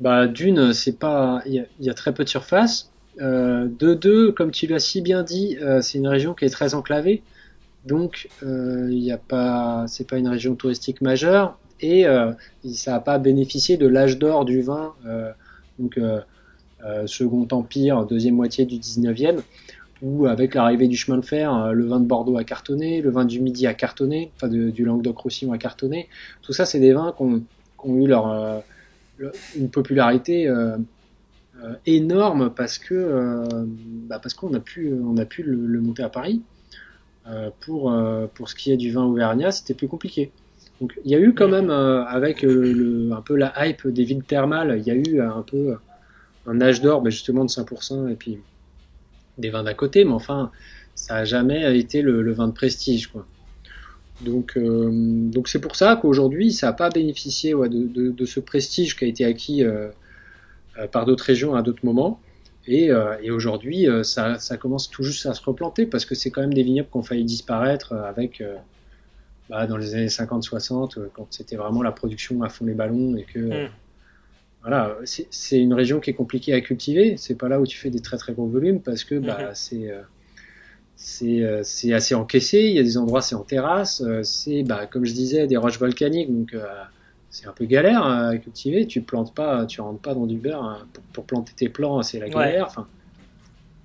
bah, 0.00 0.28
D'une, 0.28 0.72
c'est 0.72 0.98
pas, 0.98 1.42
il 1.44 1.54
y, 1.54 1.84
y, 1.84 1.90
a 1.90 1.94
très 1.94 2.14
peu 2.14 2.24
de 2.24 2.28
surface. 2.28 2.91
Euh, 3.20 3.68
de 3.78 3.94
deux, 3.94 4.32
comme 4.32 4.50
tu 4.50 4.66
l'as 4.66 4.78
si 4.78 5.02
bien 5.02 5.22
dit, 5.22 5.58
euh, 5.60 5.82
c'est 5.82 5.98
une 5.98 6.08
région 6.08 6.32
qui 6.34 6.46
est 6.46 6.50
très 6.50 6.74
enclavée, 6.74 7.22
donc 7.84 8.28
euh, 8.42 8.88
il 8.90 9.00
n'y 9.00 9.12
a 9.12 9.18
pas, 9.18 9.84
c'est 9.86 10.08
pas 10.08 10.16
une 10.16 10.28
région 10.28 10.54
touristique 10.54 11.02
majeure 11.02 11.58
et 11.80 12.06
ça 12.72 12.92
n'a 12.92 13.00
pas 13.00 13.18
bénéficié 13.18 13.76
de 13.76 13.88
l'âge 13.88 14.16
d'or 14.16 14.44
du 14.44 14.62
vin, 14.62 14.94
donc 15.80 15.98
Second 17.06 17.48
Empire, 17.50 18.06
deuxième 18.06 18.36
moitié 18.36 18.66
du 18.66 18.76
19e. 18.76 19.40
où 20.00 20.26
avec 20.26 20.54
l'arrivée 20.54 20.86
du 20.86 20.96
chemin 20.96 21.18
de 21.18 21.24
fer, 21.24 21.72
le 21.72 21.84
vin 21.86 21.98
de 21.98 22.06
Bordeaux 22.06 22.36
a 22.36 22.44
cartonné, 22.44 23.02
le 23.02 23.10
vin 23.10 23.24
du 23.24 23.40
Midi 23.40 23.66
a 23.66 23.74
cartonné, 23.74 24.30
enfin 24.36 24.46
du 24.46 24.84
Languedoc-Roussillon 24.84 25.52
a 25.52 25.58
cartonné. 25.58 26.08
Tout 26.42 26.52
ça, 26.52 26.66
c'est 26.66 26.78
des 26.78 26.92
vins 26.92 27.12
qui 27.16 27.24
ont, 27.24 27.96
eu 27.96 28.06
leur, 28.06 28.62
une 29.56 29.68
popularité 29.68 30.48
euh, 31.62 31.74
énorme 31.86 32.52
parce 32.54 32.78
que 32.78 32.94
euh, 32.94 33.44
bah 34.08 34.18
parce 34.20 34.34
qu'on 34.34 34.52
a 34.54 34.60
pu 34.60 34.92
on 34.92 35.16
a 35.16 35.24
pu 35.24 35.42
le, 35.42 35.66
le 35.66 35.80
monter 35.80 36.02
à 36.02 36.08
Paris. 36.08 36.42
Euh, 37.28 37.50
pour 37.60 37.92
euh, 37.92 38.26
pour 38.34 38.48
ce 38.48 38.56
qui 38.56 38.72
est 38.72 38.76
du 38.76 38.90
vin 38.90 39.04
auvergnat, 39.04 39.52
c'était 39.52 39.74
plus 39.74 39.86
compliqué. 39.88 40.32
Donc 40.80 40.98
il 41.04 41.10
y 41.10 41.14
a 41.14 41.20
eu 41.20 41.34
quand 41.34 41.48
même 41.48 41.70
avec 41.70 42.42
le, 42.42 43.12
un 43.12 43.20
peu 43.20 43.36
la 43.36 43.52
hype 43.64 43.86
des 43.86 44.02
villes 44.02 44.24
thermales, 44.24 44.76
il 44.78 44.84
y 44.84 44.90
a 44.90 44.94
eu 44.94 45.20
un 45.20 45.42
peu 45.42 45.76
un 46.46 46.60
âge 46.60 46.80
d'or, 46.80 47.02
ben, 47.02 47.10
justement 47.10 47.44
de 47.44 47.50
5% 47.50 48.10
et 48.10 48.16
puis 48.16 48.38
des 49.38 49.50
vins 49.50 49.62
d'à 49.62 49.74
côté, 49.74 50.04
mais 50.04 50.12
enfin 50.12 50.50
ça 50.96 51.16
a 51.16 51.24
jamais 51.24 51.78
été 51.78 52.02
le, 52.02 52.22
le 52.22 52.32
vin 52.32 52.48
de 52.48 52.52
prestige 52.52 53.06
quoi. 53.06 53.24
Donc 54.20 54.56
euh, 54.56 54.90
donc 54.92 55.48
c'est 55.48 55.60
pour 55.60 55.76
ça 55.76 55.96
qu'aujourd'hui 55.96 56.52
ça 56.52 56.68
n'a 56.68 56.72
pas 56.72 56.90
bénéficié 56.90 57.54
ouais, 57.54 57.68
de, 57.68 57.86
de, 57.86 58.10
de 58.10 58.24
ce 58.24 58.40
prestige 58.40 58.96
qui 58.96 59.04
a 59.04 59.08
été 59.08 59.24
acquis 59.24 59.64
euh, 59.64 59.88
par 60.90 61.04
d'autres 61.06 61.24
régions 61.24 61.54
à 61.54 61.62
d'autres 61.62 61.84
moments. 61.84 62.20
Et, 62.66 62.90
euh, 62.90 63.16
et 63.22 63.30
aujourd'hui, 63.30 63.88
euh, 63.88 64.02
ça, 64.04 64.38
ça 64.38 64.56
commence 64.56 64.88
tout 64.88 65.02
juste 65.02 65.26
à 65.26 65.34
se 65.34 65.42
replanter 65.44 65.84
parce 65.84 66.04
que 66.04 66.14
c'est 66.14 66.30
quand 66.30 66.40
même 66.42 66.54
des 66.54 66.62
vignobles 66.62 66.88
qui 66.90 66.96
ont 66.96 67.02
failli 67.02 67.24
disparaître 67.24 67.92
euh, 67.92 68.04
avec 68.04 68.40
euh, 68.40 68.54
bah, 69.50 69.66
dans 69.66 69.76
les 69.76 69.94
années 69.96 70.06
50-60 70.06 70.98
euh, 70.98 71.08
quand 71.12 71.26
c'était 71.30 71.56
vraiment 71.56 71.82
la 71.82 71.90
production 71.90 72.40
à 72.42 72.48
fond 72.48 72.64
les 72.64 72.74
ballons 72.74 73.16
et 73.16 73.24
que 73.24 73.40
Mm. 73.66 73.70
voilà, 74.62 74.96
c'est 75.04 75.58
une 75.58 75.74
région 75.74 75.98
qui 75.98 76.10
est 76.10 76.14
compliquée 76.14 76.52
à 76.54 76.60
cultiver. 76.60 77.16
C'est 77.16 77.34
pas 77.34 77.48
là 77.48 77.60
où 77.60 77.66
tu 77.66 77.76
fais 77.76 77.90
des 77.90 77.98
très 78.00 78.16
très 78.16 78.32
gros 78.32 78.46
volumes 78.46 78.80
parce 78.80 79.02
que 79.02 79.16
bah, 79.16 79.38
Mhm. 79.40 79.50
c'est 79.54 79.90
euh, 79.90 80.02
c'est 80.94 81.42
euh, 81.42 81.60
c'est 81.64 81.92
assez 81.92 82.14
encaissé. 82.14 82.60
Il 82.60 82.72
y 82.76 82.78
a 82.78 82.84
des 82.84 82.96
endroits 82.96 83.22
c'est 83.22 83.34
en 83.34 83.42
terrasse. 83.42 84.02
euh, 84.02 84.22
c'est 84.22 84.62
bah, 84.62 84.86
comme 84.86 85.04
je 85.04 85.14
disais 85.14 85.48
des 85.48 85.56
roches 85.56 85.80
volcaniques 85.80 86.32
donc 86.32 86.54
euh, 86.54 86.64
c'est 87.32 87.46
un 87.46 87.52
peu 87.52 87.64
galère 87.64 88.04
hein, 88.04 88.28
à 88.28 88.36
cultiver. 88.36 88.86
Tu 88.86 89.00
plantes 89.00 89.34
pas, 89.34 89.66
tu 89.66 89.80
rentres 89.80 90.00
pas 90.00 90.14
dans 90.14 90.26
du 90.26 90.36
beurre 90.36 90.62
hein. 90.62 90.86
pour, 90.92 91.02
pour 91.12 91.24
planter 91.24 91.52
tes 91.56 91.68
plants, 91.68 92.00
c'est 92.02 92.18
la 92.20 92.26
Ouais. 92.26 92.32
galère. 92.32 92.66
Enfin, 92.68 92.86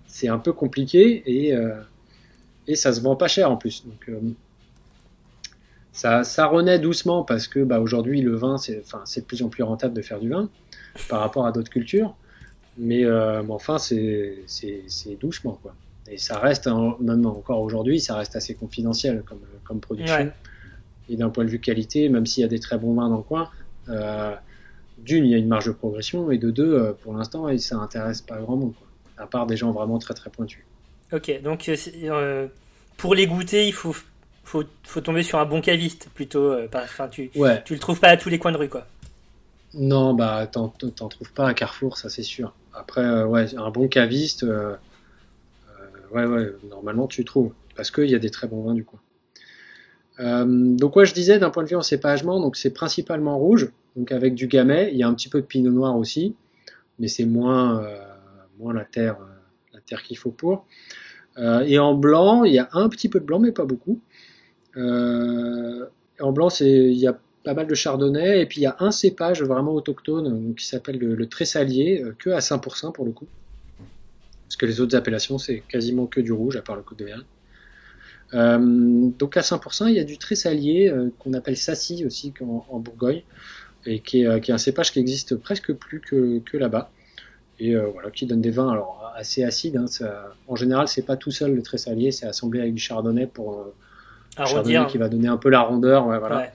c'est 0.06 0.28
un 0.28 0.38
peu 0.38 0.52
compliqué 0.54 1.24
et 1.26 1.56
euh, 1.56 1.76
et 2.68 2.76
ça 2.76 2.92
se 2.94 3.02
vend 3.02 3.16
pas 3.16 3.28
cher 3.28 3.50
en 3.50 3.56
plus. 3.58 3.86
Donc 3.86 4.10
euh, 4.10 4.20
ça, 5.94 6.24
ça 6.24 6.46
renaît 6.46 6.78
doucement 6.80 7.24
parce 7.24 7.48
que 7.48 7.64
bah, 7.64 7.80
aujourd'hui 7.80 8.22
le 8.22 8.36
vin 8.36 8.58
c'est 8.58 8.82
enfin 8.84 9.02
c'est 9.06 9.22
de 9.22 9.26
plus 9.26 9.42
en 9.42 9.50
plus 9.50 9.64
rentable 9.64 9.94
de 9.96 10.02
faire 10.02 10.20
du 10.20 10.30
vin 10.30 10.50
par 11.10 11.22
rapport 11.22 11.46
à 11.48 11.52
d'autres 11.52 11.70
cultures. 11.72 12.16
Mais, 12.80 13.04
euh, 13.06 13.42
mais 13.44 13.54
enfin 13.54 13.78
c'est 13.80 14.38
doucement 15.20 15.58
quoi. 15.64 15.74
Et 16.10 16.18
ça 16.18 16.38
reste 16.40 16.68
hein, 16.68 16.96
même 17.00 17.26
encore 17.26 17.62
aujourd'hui 17.62 18.00
ça 18.00 18.16
reste 18.16 18.36
assez 18.36 18.54
confidentiel 18.56 19.24
comme 19.26 19.40
comme 19.64 19.80
production. 19.80 20.16
Ouais. 20.16 20.32
Et 21.10 21.16
d'un 21.16 21.30
point 21.30 21.46
de 21.46 21.50
vue 21.50 21.60
qualité, 21.60 22.10
même 22.10 22.26
s'il 22.26 22.42
y 22.42 22.46
a 22.46 22.50
des 22.50 22.60
très 22.60 22.78
bons 22.78 22.94
vins 22.94 23.10
dans 23.10 23.18
le 23.18 23.24
coin, 23.24 23.50
euh, 23.90 24.36
d'une, 24.98 25.26
il 25.26 25.32
y 25.32 25.36
a 25.36 25.38
une 25.38 25.48
marge 25.48 25.68
de 25.68 25.72
progression, 25.72 26.32
et 26.32 26.38
de 26.38 26.52
deux, 26.52 26.74
euh, 26.74 26.94
pour 26.94 27.14
l'instant, 27.14 27.48
ça 27.58 27.78
intéresse 27.78 28.22
pas 28.22 28.38
grand 28.38 28.56
monde, 28.58 28.74
quoi. 28.78 28.88
à 29.24 29.28
part 29.28 29.48
des 29.48 29.56
gens 29.58 29.72
vraiment 29.72 30.00
très 30.00 30.14
très 30.14 30.30
pointus. 30.30 30.64
Ok, 31.14 31.42
donc 31.42 31.70
euh, 31.70 32.48
pour 32.98 33.16
les 33.16 33.28
goûter, 33.28 33.68
il 33.68 33.74
faut, 33.74 33.96
faut, 34.44 34.64
faut 34.84 35.02
tomber 35.02 35.24
sur 35.24 35.40
un 35.40 35.46
bon 35.46 35.62
caviste 35.62 36.10
plutôt. 36.14 36.52
euh, 36.52 36.68
tu, 37.12 37.32
Ouais, 37.36 37.64
tu 37.64 37.74
le 37.74 37.80
trouves 37.80 38.00
pas 38.00 38.10
à 38.10 38.18
tous 38.18 38.30
les 38.30 38.40
coins 38.40 38.52
de 38.52 38.58
rue, 38.58 38.70
quoi. 38.70 38.86
non, 39.74 40.14
bah 40.14 40.48
t'en 40.48 40.70
trouves 40.70 41.32
pas 41.34 41.48
à 41.48 41.54
Carrefour, 41.54 41.98
ça 41.98 42.10
c'est 42.10 42.24
sûr. 42.24 42.54
Après, 42.74 43.02
euh, 43.02 43.26
ouais, 43.26 43.56
un 43.56 43.70
bon 43.72 43.88
caviste, 43.88 44.46
ouais, 46.12 46.26
ouais, 46.26 46.54
normalement 46.70 47.08
tu 47.08 47.24
trouves, 47.26 47.54
parce 47.76 47.92
qu'il 47.92 48.10
y 48.10 48.16
a 48.16 48.20
des 48.20 48.30
très 48.30 48.48
bons 48.48 48.64
vins 48.64 48.74
du 48.74 48.84
coin. 48.84 49.00
Euh, 50.20 50.46
donc 50.48 50.96
ouais, 50.96 51.06
je 51.06 51.14
disais 51.14 51.40
d'un 51.40 51.50
point 51.50 51.64
de 51.64 51.70
vue 51.70 51.76
encépagement, 51.76 52.40
donc 52.40 52.56
c'est 52.56 52.72
principalement 52.72 53.38
rouge, 53.38 53.72
donc 53.96 54.12
avec 54.12 54.34
du 54.36 54.48
gamay, 54.48 54.90
il 54.92 54.98
y 54.98 55.04
a 55.04 55.08
un 55.08 55.14
petit 55.14 55.30
peu 55.30 55.42
de 55.42 55.46
pinot 55.46 55.72
noir 55.72 55.96
aussi, 55.96 56.36
mais 57.00 57.08
c'est 57.08 57.26
moins, 57.26 57.84
euh, 57.84 58.74
la 58.74 58.86
terre, 58.86 59.18
euh, 59.22 59.74
la 59.74 59.80
terre 59.82 60.02
qu'il 60.04 60.18
faut 60.18 60.32
pour. 60.32 60.66
Et 61.68 61.78
en 61.78 61.94
blanc, 61.94 62.46
il 62.46 62.54
y 62.54 62.58
a 62.58 62.68
un 62.74 62.90
petit 62.90 63.10
peu 63.10 63.20
de 63.20 63.26
blanc, 63.26 63.38
mais 63.38 63.52
pas 63.52 63.66
beaucoup. 63.66 64.00
En 64.76 66.32
blanc, 66.32 66.50
il 66.62 66.94
y 66.94 67.06
a 67.06 67.16
pas 67.44 67.54
mal 67.54 67.68
de 67.68 67.76
chardonnay, 67.76 68.42
et 68.42 68.48
puis 68.48 68.62
il 68.62 68.64
y 68.64 68.68
a 68.68 68.76
un 68.80 68.90
cépage 68.90 69.44
vraiment 69.44 69.76
autochtone 69.76 70.56
qui 70.56 70.66
s'appelle 70.66 70.98
le, 70.98 71.14
le 71.14 71.30
tressalier, 71.30 72.04
que 72.18 72.32
à 72.32 72.40
5% 72.40 72.92
pour 72.92 73.06
le 73.06 73.12
coup. 73.12 73.28
Parce 74.48 74.56
que 74.56 74.66
les 74.66 74.82
autres 74.82 74.96
appellations, 74.96 75.38
c'est 75.38 75.60
quasiment 75.60 76.08
que 76.08 76.22
du 76.22 76.32
rouge, 76.32 76.56
à 76.56 76.64
part 76.64 76.76
le 76.76 76.82
Côte 76.82 76.98
de 76.98 77.06
Vergne. 77.06 77.26
Euh, 78.34 78.60
donc 79.18 79.38
à 79.38 79.42
5%, 79.42 79.88
il 79.88 79.96
y 79.96 80.00
a 80.00 80.04
du 80.04 80.18
tressalier 80.18 80.90
euh, 80.90 81.10
qu'on 81.20 81.34
appelle 81.34 81.56
Sassy 81.58 82.06
aussi 82.06 82.34
en, 82.42 82.66
en 82.70 82.80
Bourgogne, 82.80 83.24
et 83.86 84.00
qui 84.02 84.22
est, 84.22 84.28
euh, 84.28 84.40
qui 84.40 84.52
est 84.52 84.54
un 84.54 84.58
cépage 84.58 84.92
qui 84.92 85.00
existe 85.00 85.36
presque 85.36 85.72
plus 85.74 86.02
que, 86.02 86.40
que 86.40 86.58
là-bas, 86.58 86.92
et 87.60 87.76
euh, 87.76 87.88
voilà, 87.88 88.12
qui 88.12 88.26
donne 88.26 88.42
des 88.42 88.52
vins 88.52 88.70
alors 88.72 89.12
assez 89.16 89.44
acides. 89.44 89.78
hein, 89.78 89.88
ça- 89.88 90.34
en 90.48 90.56
général, 90.56 90.88
c'est 90.88 91.06
pas 91.06 91.16
tout 91.16 91.32
seul 91.32 91.56
le 91.56 91.62
tressalier, 91.64 92.12
c'est 92.12 92.26
assemblé 92.26 92.60
avec 92.60 92.74
du 92.74 92.82
chardonnay 92.82 93.28
pour 93.28 93.54
euh, 93.60 93.74
chardonnay 94.46 94.74
qui 94.88 94.98
va 94.98 95.08
donner 95.10 95.28
un 95.30 95.38
peu 95.38 95.50
la 95.50 95.62
rondeur, 95.62 96.06
ouais, 96.08 96.20
voilà 96.20 96.38
Ouais. 96.38 96.52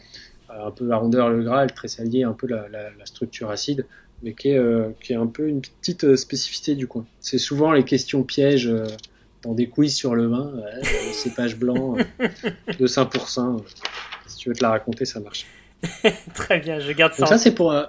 euh, 0.51 0.67
un 0.67 0.71
peu 0.71 0.87
la 0.87 0.97
rondeur, 0.99 1.31
le 1.31 1.43
gras, 1.43 1.65
et 1.65 1.69
le 1.69 1.75
tressalier, 1.75 2.23
un 2.25 2.35
peu 2.35 2.47
la, 2.47 2.69
la, 2.69 2.91
la 2.91 3.07
structure 3.07 3.51
acide, 3.51 3.87
mais 4.23 4.35
qui 4.35 4.51
est, 4.51 4.61
qui 5.03 5.15
est 5.15 5.17
un 5.17 5.27
peu 5.27 5.49
une 5.49 5.63
petite 5.63 6.15
spécificité 6.17 6.75
du 6.77 6.87
coin. 6.87 7.05
C'est 7.19 7.39
souvent 7.39 7.73
les 7.73 7.83
questions 7.85 8.23
pièges 8.23 8.71
dans 9.43 9.55
des 9.55 9.69
quiz 9.69 9.95
sur 9.95 10.15
le 10.15 10.27
vin, 10.27 10.53
ouais, 10.55 10.81
le 10.83 11.13
cépage 11.13 11.57
blanc 11.57 11.97
euh, 11.99 12.29
de 12.79 12.87
5%. 12.87 13.57
euh, 13.59 13.63
si 14.27 14.37
tu 14.39 14.49
veux 14.49 14.55
te 14.55 14.63
la 14.63 14.71
raconter, 14.71 15.05
ça 15.05 15.21
marche. 15.21 15.47
Très 16.35 16.61
bien, 16.61 16.79
je 16.81 16.93
garde 16.93 17.13
ça. 17.13 17.21
Donc 17.21 17.29
ça 17.29 17.39
c'est 17.39 17.55
pour 17.55 17.73
euh, 17.73 17.85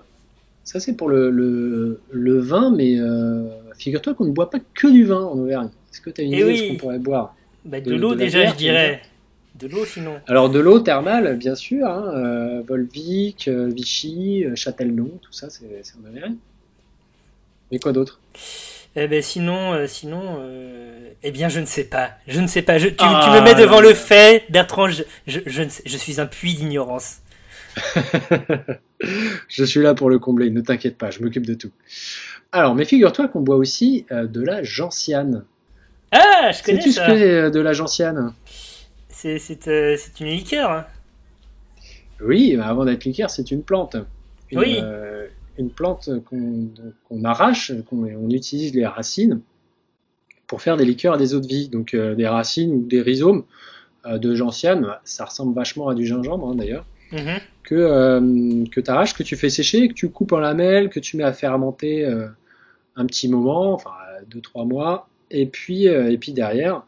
ça 0.63 0.79
c'est 0.79 0.93
pour 0.93 1.09
le, 1.09 1.29
le, 1.29 2.01
le 2.11 2.39
vin, 2.39 2.71
mais 2.75 2.97
euh, 2.99 3.47
figure-toi 3.77 4.13
qu'on 4.15 4.25
ne 4.25 4.31
boit 4.31 4.49
pas 4.49 4.59
que 4.73 4.87
du 4.87 5.05
vin 5.05 5.21
en 5.21 5.37
Auvergne. 5.37 5.69
Est-ce 5.91 6.01
que 6.01 6.09
tu 6.09 6.21
as 6.21 6.23
une 6.23 6.33
Eh 6.33 6.37
idée 6.41 6.51
de 6.53 6.57
ce 6.57 6.67
qu'on 6.69 6.75
pourrait 6.75 6.99
boire 6.99 7.35
Bah, 7.65 7.79
de, 7.79 7.91
de- 7.91 7.95
l'eau 7.95 8.15
déjà, 8.15 8.39
bière, 8.39 8.51
je 8.53 8.57
dirais. 8.57 9.01
De 9.59 9.67
l'eau 9.67 9.85
sinon. 9.85 10.19
Alors 10.25 10.49
de 10.49 10.57
l'eau 10.59 10.79
thermale, 10.79 11.37
bien 11.37 11.53
sûr, 11.53 11.85
hein, 11.87 12.61
Volvic, 12.67 13.47
Vichy, 13.47 14.45
Châtellnon, 14.55 15.11
tout 15.21 15.31
ça, 15.31 15.51
c'est 15.51 15.65
c'est 15.83 15.93
en 16.03 16.09
Auvergne. 16.09 16.37
Mais 17.71 17.77
quoi 17.77 17.91
d'autre? 17.93 18.19
Eh 18.95 19.07
ben 19.07 19.21
sinon, 19.23 19.73
euh, 19.73 19.87
sinon, 19.87 20.37
euh, 20.39 21.09
eh 21.23 21.31
bien 21.31 21.49
je 21.49 21.59
ne 21.59 21.65
sais 21.65 21.83
pas, 21.85 22.11
je 22.27 22.39
ne 22.39 22.47
sais 22.47 22.61
pas. 22.61 22.77
Je, 22.77 22.87
tu, 22.89 22.95
Ah, 22.99 23.21
tu 23.23 23.29
me 23.31 23.41
mets 23.43 23.55
devant 23.55 23.81
le 23.81 23.93
fait, 23.93 24.43
Bertrand. 24.51 24.87
Je, 24.87 25.03
je, 25.25 25.39
je, 25.47 25.63
ne 25.63 25.69
sais- 25.69 25.81
je 25.85 25.97
suis 25.97 26.21
un 26.21 26.25
puits 26.27 26.53
d'ignorance. 26.53 27.17
Je 29.49 29.63
suis 29.65 29.81
là 29.81 29.93
pour 29.95 30.09
le 30.09 30.17
combler, 30.19 30.49
ne 30.49 30.61
t'inquiète 30.61 30.97
pas, 30.97 31.09
je 31.11 31.21
m'occupe 31.21 31.45
de 31.45 31.55
tout. 31.55 31.71
Alors, 32.51 32.73
mais 32.75 32.85
figure-toi 32.85 33.27
qu'on 33.27 33.41
boit 33.41 33.55
aussi 33.57 34.05
euh, 34.11 34.27
de 34.27 34.41
la 34.41 34.63
gentiane. 34.63 35.43
Ah, 36.11 36.51
je 36.51 36.63
connais 36.63 36.77
Sais-tu 36.81 36.93
ce 36.93 36.99
que 37.01 37.17
c'est 37.17 37.51
de 37.51 37.59
la 37.59 37.73
gentiane? 37.73 38.33
C'est 39.09 39.39
c'est 39.39 39.57
c'est 39.97 40.19
une 40.19 40.27
liqueur. 40.27 40.71
hein. 40.71 40.85
Oui, 42.21 42.55
mais 42.55 42.63
avant 42.63 42.85
d'être 42.85 43.03
liqueur, 43.03 43.29
c'est 43.29 43.51
une 43.51 43.63
plante. 43.63 43.97
Une, 44.51 44.59
Oui. 44.59 44.77
Une 45.57 45.69
plante 45.69 46.09
qu'on 46.29 47.23
arrache, 47.23 47.71
qu'on 47.89 48.03
on 48.05 48.29
utilise 48.29 48.73
les 48.73 48.85
racines 48.85 49.41
pour 50.47 50.61
faire 50.61 50.77
des 50.77 50.85
liqueurs 50.85 51.13
à 51.13 51.17
des 51.17 51.33
eaux 51.33 51.39
de 51.39 51.47
vie. 51.47 51.69
Donc 51.69 51.93
euh, 51.93 52.15
des 52.15 52.27
racines 52.27 52.71
ou 52.73 52.85
des 52.85 53.01
rhizomes 53.01 53.43
euh, 54.05 54.17
de 54.17 54.35
gentiane, 54.35 54.87
ça 55.03 55.25
ressemble 55.25 55.55
vachement 55.55 55.87
à 55.89 55.95
du 55.95 56.05
gingembre 56.05 56.49
hein, 56.49 56.55
d'ailleurs, 56.55 56.85
Mhm. 57.11 57.39
que, 57.63 57.75
euh, 57.75 58.63
que 58.71 58.81
tu 58.81 58.89
arraches, 58.89 59.13
que 59.13 59.21
tu 59.23 59.35
fais 59.35 59.49
sécher, 59.49 59.87
que 59.87 59.93
tu 59.93 60.09
coupes 60.09 60.31
en 60.31 60.39
lamelles, 60.39 60.89
que 60.89 60.99
tu 60.99 61.15
mets 61.17 61.23
à 61.23 61.33
fermenter 61.33 62.05
un 62.95 63.05
petit 63.05 63.27
moment, 63.29 63.73
enfin 63.73 63.91
2-3 64.31 64.65
mois, 64.67 65.07
et 65.29 65.45
puis, 65.45 65.85
et 65.85 66.17
puis 66.17 66.33
derrière, 66.33 66.83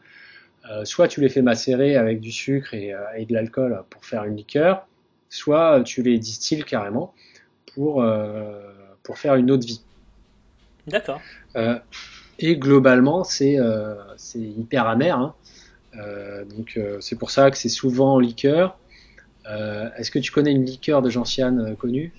soit 0.82 1.06
tu 1.06 1.20
les 1.20 1.28
fais 1.28 1.42
macérer 1.42 1.94
avec 1.94 2.18
du 2.20 2.32
sucre 2.32 2.74
et, 2.74 2.92
et 3.16 3.24
de 3.24 3.32
l'alcool 3.34 3.84
pour 3.88 4.04
faire 4.04 4.24
une 4.24 4.36
liqueur, 4.36 4.88
soit 5.28 5.82
tu 5.84 6.02
les 6.02 6.18
distilles 6.18 6.64
carrément 6.64 7.14
pour, 7.76 8.02
euh, 8.02 8.58
pour 9.02 9.18
faire 9.18 9.34
une 9.34 9.46
de 9.46 9.64
vie. 9.64 9.82
D'accord. 10.86 11.20
Euh, 11.56 11.78
et 12.38 12.56
globalement, 12.56 13.22
c'est 13.22 13.58
euh, 13.58 13.94
hyper 14.34 14.86
amer. 14.88 15.16
hein. 15.18 15.34
Donc 16.56 16.78
c'est 17.00 17.16
pour 17.16 17.30
ça 17.30 17.50
que 17.50 17.56
c'est 17.56 17.70
souvent 17.70 18.14
en 18.14 18.18
liqueur. 18.18 18.76
Est-ce 19.96 20.10
que 20.10 20.18
tu 20.18 20.30
connais 20.30 20.52
une 20.52 20.64
liqueur 20.64 21.00
de 21.00 21.08
gentiane 21.08 21.74
connue? 21.76 22.12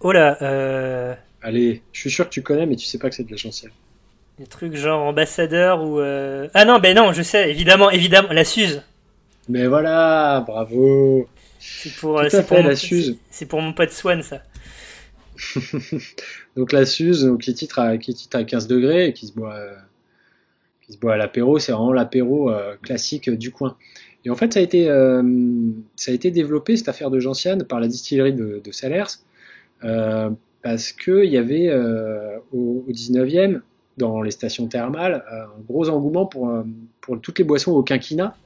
Oh 0.00 0.12
là, 0.12 1.16
Allez, 1.42 1.82
je 1.92 2.00
suis 2.00 2.10
sûr 2.10 2.26
que 2.26 2.30
tu 2.30 2.42
connais, 2.42 2.66
mais 2.66 2.76
tu 2.76 2.86
sais 2.86 2.98
pas 2.98 3.08
que 3.08 3.16
c'est 3.16 3.24
de 3.24 3.30
la 3.32 3.36
gentiane. 3.36 3.72
des 4.38 4.46
trucs 4.46 4.76
genre 4.76 5.02
ambassadeur 5.02 5.82
ou 5.82 5.98
euh... 5.98 6.46
ah 6.54 6.64
non, 6.64 6.78
ben 6.78 6.96
non, 6.96 7.12
je 7.12 7.22
sais, 7.22 7.50
évidemment, 7.50 7.90
évidemment, 7.90 8.28
la 8.30 8.44
Suze. 8.44 8.82
Mais 9.48 9.66
voilà, 9.66 10.44
bravo. 10.46 11.26
C'est 11.64 11.94
pour, 11.94 12.18
Tout 12.18 12.24
euh, 12.24 12.28
c'est 12.28 12.46
pour 12.46 12.56
la 12.56 12.70
mon- 12.70 12.76
Suze. 12.76 13.16
C'est 13.30 13.46
pour 13.46 13.60
mon 13.60 13.72
pote 13.72 13.90
Swan, 13.90 14.20
ça. 14.22 14.42
donc 16.56 16.72
la 16.72 16.84
Suze, 16.84 17.24
donc, 17.24 17.40
qui 17.42 17.54
titre 17.54 17.78
à 17.78 17.98
qui 17.98 18.14
titre 18.14 18.36
à 18.36 18.44
15 18.44 18.66
degrés 18.66 19.06
et 19.08 19.12
qui 19.12 19.26
se 19.28 19.32
boit 19.32 19.54
euh, 19.54 19.74
qui 20.80 20.88
qui 20.88 20.92
se 20.94 20.98
boit 20.98 21.14
à 21.14 21.16
l'apéro. 21.16 21.58
C'est 21.58 21.72
vraiment 21.72 21.92
l'apéro 21.92 22.50
euh, 22.50 22.74
classique 22.82 23.30
du 23.30 23.50
coin. 23.52 23.76
Et 24.24 24.30
en 24.30 24.34
fait, 24.36 24.52
ça 24.52 24.60
a 24.60 24.62
été, 24.62 24.88
euh, 24.88 25.22
ça 25.96 26.10
a 26.10 26.14
été 26.14 26.30
développé, 26.30 26.76
cette 26.76 26.88
affaire 26.88 27.10
de 27.10 27.18
Gentiane, 27.20 27.64
par 27.64 27.80
la 27.80 27.88
distillerie 27.88 28.32
de, 28.32 28.60
de 28.62 28.72
Salers, 28.72 29.18
parce 30.62 30.92
qu'il 30.92 31.24
y 31.24 31.36
avait 31.36 31.74
au, 32.52 32.84
au 32.86 32.92
19e, 32.92 33.60
dans 33.96 34.22
les 34.22 34.30
stations 34.30 34.68
thermales, 34.68 35.24
un 35.28 35.60
gros 35.66 35.88
engouement 35.88 36.26
pour, 36.26 36.52
pour 37.00 37.20
toutes 37.20 37.38
les 37.40 37.44
boissons 37.44 37.72
au 37.72 37.82
quinquina, 37.82 38.36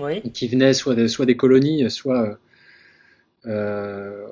Oui. 0.00 0.22
qui 0.32 0.48
venaient 0.48 0.72
soit 0.74 0.94
des, 0.94 1.08
soit 1.08 1.26
des 1.26 1.36
colonies, 1.36 1.90
soit, 1.90 2.38
euh, 3.46 4.26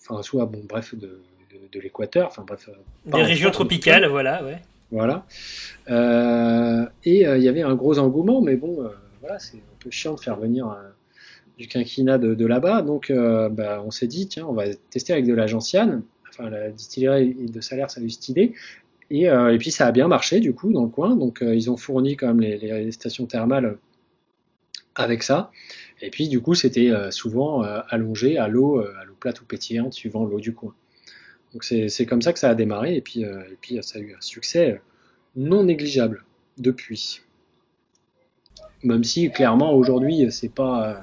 enfin, 0.00 0.22
soit 0.22 0.46
bon, 0.46 0.62
bref, 0.68 0.94
de, 0.94 1.20
de, 1.52 1.58
de 1.72 1.80
l'équateur, 1.80 2.28
enfin 2.28 2.44
bref. 2.46 2.68
euh, 2.68 2.72
Des 3.12 3.22
régions 3.22 3.48
France, 3.48 3.54
tropicales, 3.56 4.06
voilà, 4.08 4.44
ouais. 4.44 4.58
Voilà. 4.90 5.26
Euh, 5.90 6.86
et 7.04 7.22
il 7.22 7.42
y 7.42 7.48
avait 7.48 7.62
un 7.62 7.74
gros 7.74 7.98
engouement, 7.98 8.40
mais 8.40 8.56
bon, 8.56 8.88
voilà, 9.20 9.38
c'est 9.38 9.56
un 9.56 9.76
peu 9.80 9.90
chiant 9.90 10.14
de 10.14 10.20
faire 10.20 10.36
venir 10.36 10.76
du 11.58 11.66
quinquina 11.68 12.18
de, 12.18 12.34
de 12.34 12.46
là-bas. 12.46 12.82
Donc, 12.82 13.10
euh, 13.10 13.48
bah, 13.48 13.82
on 13.84 13.90
s'est 13.90 14.06
dit, 14.06 14.28
tiens, 14.28 14.46
on 14.48 14.52
va 14.52 14.64
tester 14.90 15.12
avec 15.12 15.26
de 15.26 15.34
la 15.34 15.46
gentiane. 15.46 16.02
Enfin, 16.30 16.50
la 16.50 16.70
distillerie 16.70 17.34
de 17.34 17.60
Salaire, 17.60 17.90
ça 17.90 18.00
a 18.00 18.04
eu 18.04 18.10
cette 18.10 18.28
idée. 18.28 18.52
Et, 19.10 19.28
euh, 19.28 19.54
et 19.54 19.58
puis, 19.58 19.70
ça 19.70 19.86
a 19.86 19.92
bien 19.92 20.08
marché, 20.08 20.40
du 20.40 20.52
coup, 20.52 20.72
dans 20.72 20.82
le 20.82 20.88
coin. 20.88 21.14
Donc, 21.16 21.42
euh, 21.42 21.54
ils 21.54 21.70
ont 21.70 21.76
fourni 21.76 22.16
quand 22.16 22.26
même 22.28 22.40
les, 22.40 22.58
les 22.58 22.92
stations 22.92 23.26
thermales 23.26 23.78
avec 24.94 25.22
ça. 25.22 25.50
Et 26.00 26.10
puis, 26.10 26.28
du 26.28 26.40
coup, 26.40 26.54
c'était 26.54 26.90
euh, 26.90 27.10
souvent 27.10 27.64
euh, 27.64 27.80
allongé 27.88 28.38
à 28.38 28.48
l'eau, 28.48 28.78
euh, 28.80 28.92
à 29.00 29.04
l'eau 29.04 29.14
plate 29.18 29.40
ou 29.40 29.44
pétillante, 29.44 29.92
suivant 29.94 30.24
l'eau 30.24 30.40
du 30.40 30.54
coin. 30.54 30.74
Donc, 31.52 31.62
c'est 31.64 32.06
comme 32.06 32.20
ça 32.22 32.32
que 32.32 32.38
ça 32.38 32.50
a 32.50 32.54
démarré. 32.54 32.96
Et 32.96 33.00
puis, 33.00 33.22
et 33.22 33.56
puis 33.60 33.78
ça 33.82 33.98
a 33.98 34.02
eu 34.02 34.12
un 34.12 34.20
succès 34.20 34.80
non 35.36 35.62
négligeable 35.64 36.24
depuis. 36.58 37.20
Même 38.82 39.04
si, 39.04 39.30
clairement, 39.30 39.72
aujourd'hui, 39.72 40.30
c'est 40.32 40.48
pas. 40.52 41.00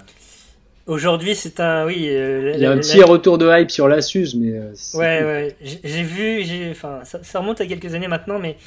Aujourd'hui, 0.87 1.35
c'est 1.35 1.59
un. 1.61 1.85
Oui. 1.85 2.07
euh, 2.09 2.51
Il 2.55 2.61
y 2.61 2.65
a 2.65 2.71
un 2.71 2.75
la- 2.75 2.81
petit 2.81 3.01
retour 3.01 3.37
de 3.37 3.47
hype 3.49 3.71
sur 3.71 3.87
la 3.87 4.01
Suze, 4.01 4.35
mais. 4.35 4.51
euh, 4.51 4.73
Ouais, 4.93 5.23
ouais. 5.23 5.55
J'ai 5.61 6.03
vu, 6.03 6.69
enfin, 6.71 7.03
ça, 7.05 7.23
ça 7.23 7.39
remonte 7.39 7.61
à 7.61 7.65
quelques 7.65 7.93
années 7.93 8.09
maintenant, 8.09 8.37
mais 8.39 8.57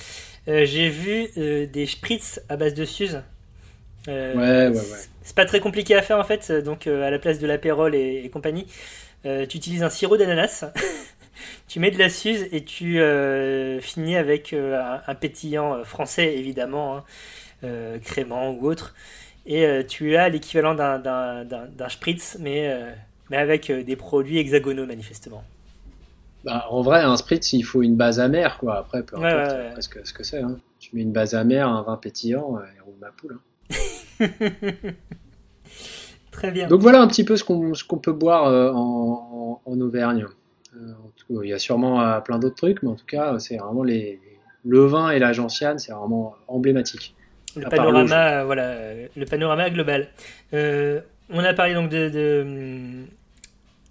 euh, 0.49 0.65
j'ai 0.65 0.89
vu 0.89 1.29
des 1.37 1.87
spritz 1.87 2.41
à 2.49 2.57
base 2.57 2.73
de 2.75 2.85
Suze. 2.87 3.23
Euh, 4.09 4.35
Ouais, 4.35 4.69
ouais, 4.69 4.77
ouais. 4.77 4.99
c'est- 5.23 5.35
pas 5.35 5.47
très 5.47 5.61
compliqué 5.61 5.95
à 5.95 6.03
faire 6.03 6.19
en 6.19 6.25
fait. 6.25 6.53
Donc, 6.53 6.87
euh, 6.87 7.07
à 7.07 7.11
la 7.11 7.19
place 7.19 7.39
de 7.39 7.47
l'apérole 7.47 7.95
et, 7.95 8.23
et 8.25 8.29
compagnie, 8.31 8.67
euh, 9.27 9.47
tu 9.47 9.57
utilises 9.57 9.83
un 9.83 9.91
sirop 9.91 10.17
d'ananas, 10.17 10.67
tu 11.69 11.81
mets 11.81 11.91
de 11.91 11.99
la 11.99 12.09
Suze 12.11 12.47
et 12.53 12.63
tu 12.65 13.01
finis 13.83 14.17
avec 14.17 14.53
un, 14.53 15.01
un 15.07 15.15
pétillant 15.15 15.83
français 15.85 16.37
évidemment, 16.37 17.05
hein, 17.63 17.99
crémant 18.05 18.51
ou 18.53 18.67
autre. 18.67 18.95
Et 19.47 19.67
tu 19.89 20.17
as 20.17 20.29
l'équivalent 20.31 20.75
d'un, 20.75 21.89
spritz, 21.91 22.39
mais, 22.41 22.75
mais 23.31 23.37
avec 23.37 23.71
des 23.71 23.97
produits 23.97 24.39
hexagonaux 24.39 24.87
manifestement. 24.87 25.45
Bah, 26.45 26.67
en 26.71 26.83
vrai, 26.83 27.01
un 27.01 27.17
spritz, 27.17 27.53
il 27.55 27.63
faut 27.63 27.83
une 27.83 27.97
base 27.97 28.21
amère, 28.21 28.59
quoi. 28.59 28.79
Après, 28.79 29.03
peu 29.03 29.17
importe 29.17 29.81
ce 29.83 29.89
que, 29.89 30.07
ce 30.07 30.13
que 30.13 30.23
c'est. 30.25 30.41
Hein. 30.41 30.59
Tu 30.79 30.95
mets 30.95 31.03
une 31.03 31.13
base 31.13 31.35
amère, 31.35 31.69
un 31.69 31.83
vin 31.83 31.97
pétillant, 31.97 32.59
et 32.59 32.81
roule 32.81 32.95
ma 33.01 33.11
poule. 33.11 33.35
hein. 33.39 33.41
Très 36.31 36.51
bien. 36.51 36.67
Donc 36.69 36.81
voilà 36.81 37.01
un 37.01 37.07
petit 37.07 37.25
peu 37.25 37.37
ce 37.37 37.45
qu'on 37.45 37.99
peut 37.99 38.13
boire 38.13 38.47
euh, 38.47 38.71
en, 38.73 39.61
en, 39.67 39.71
en 39.73 39.81
Auvergne. 39.81 40.27
Euh, 40.77 40.93
tout 41.17 41.43
il 41.43 41.49
y 41.51 41.53
a 41.53 41.59
sûrement 41.59 42.03
euh, 42.03 42.21
plein 42.21 42.39
d'autres 42.39 42.57
trucs, 42.57 42.83
mais 42.83 42.91
en 42.91 42.97
tout 42.97 43.07
cas, 43.07 43.39
c'est 43.39 43.57
vraiment 43.57 43.85
les, 43.85 44.21
le 44.65 44.85
vin 44.87 45.11
et 45.11 45.19
la 45.19 45.33
gentiane, 45.33 45.79
c'est 45.79 45.93
vraiment 45.93 46.35
emblématique. 46.49 47.15
le 47.57 47.69
panorama, 47.69 48.45
voilà, 48.45 48.75
le 49.17 49.25
panorama 49.27 49.71
global. 49.71 50.09
Euh, 50.53 51.01
on 51.31 51.39
a 51.39 51.55
parlé 51.55 51.75
donc 51.75 51.89
de, 51.89 52.09
de, 52.09 53.05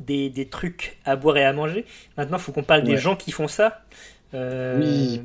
des, 0.02 0.30
des 0.30 0.46
trucs 0.48 0.98
à 1.06 1.16
boire 1.16 1.38
et 1.38 1.46
à 1.46 1.54
manger. 1.54 1.86
Maintenant, 2.18 2.38
il 2.38 2.42
faut 2.44 2.52
qu'on 2.52 2.64
parle 2.64 2.84
des 2.84 2.98
gens 2.98 3.16
qui 3.16 3.32
font 3.32 3.48
ça. 3.48 3.82
Euh, 4.34 4.80
Oui. 4.80 5.22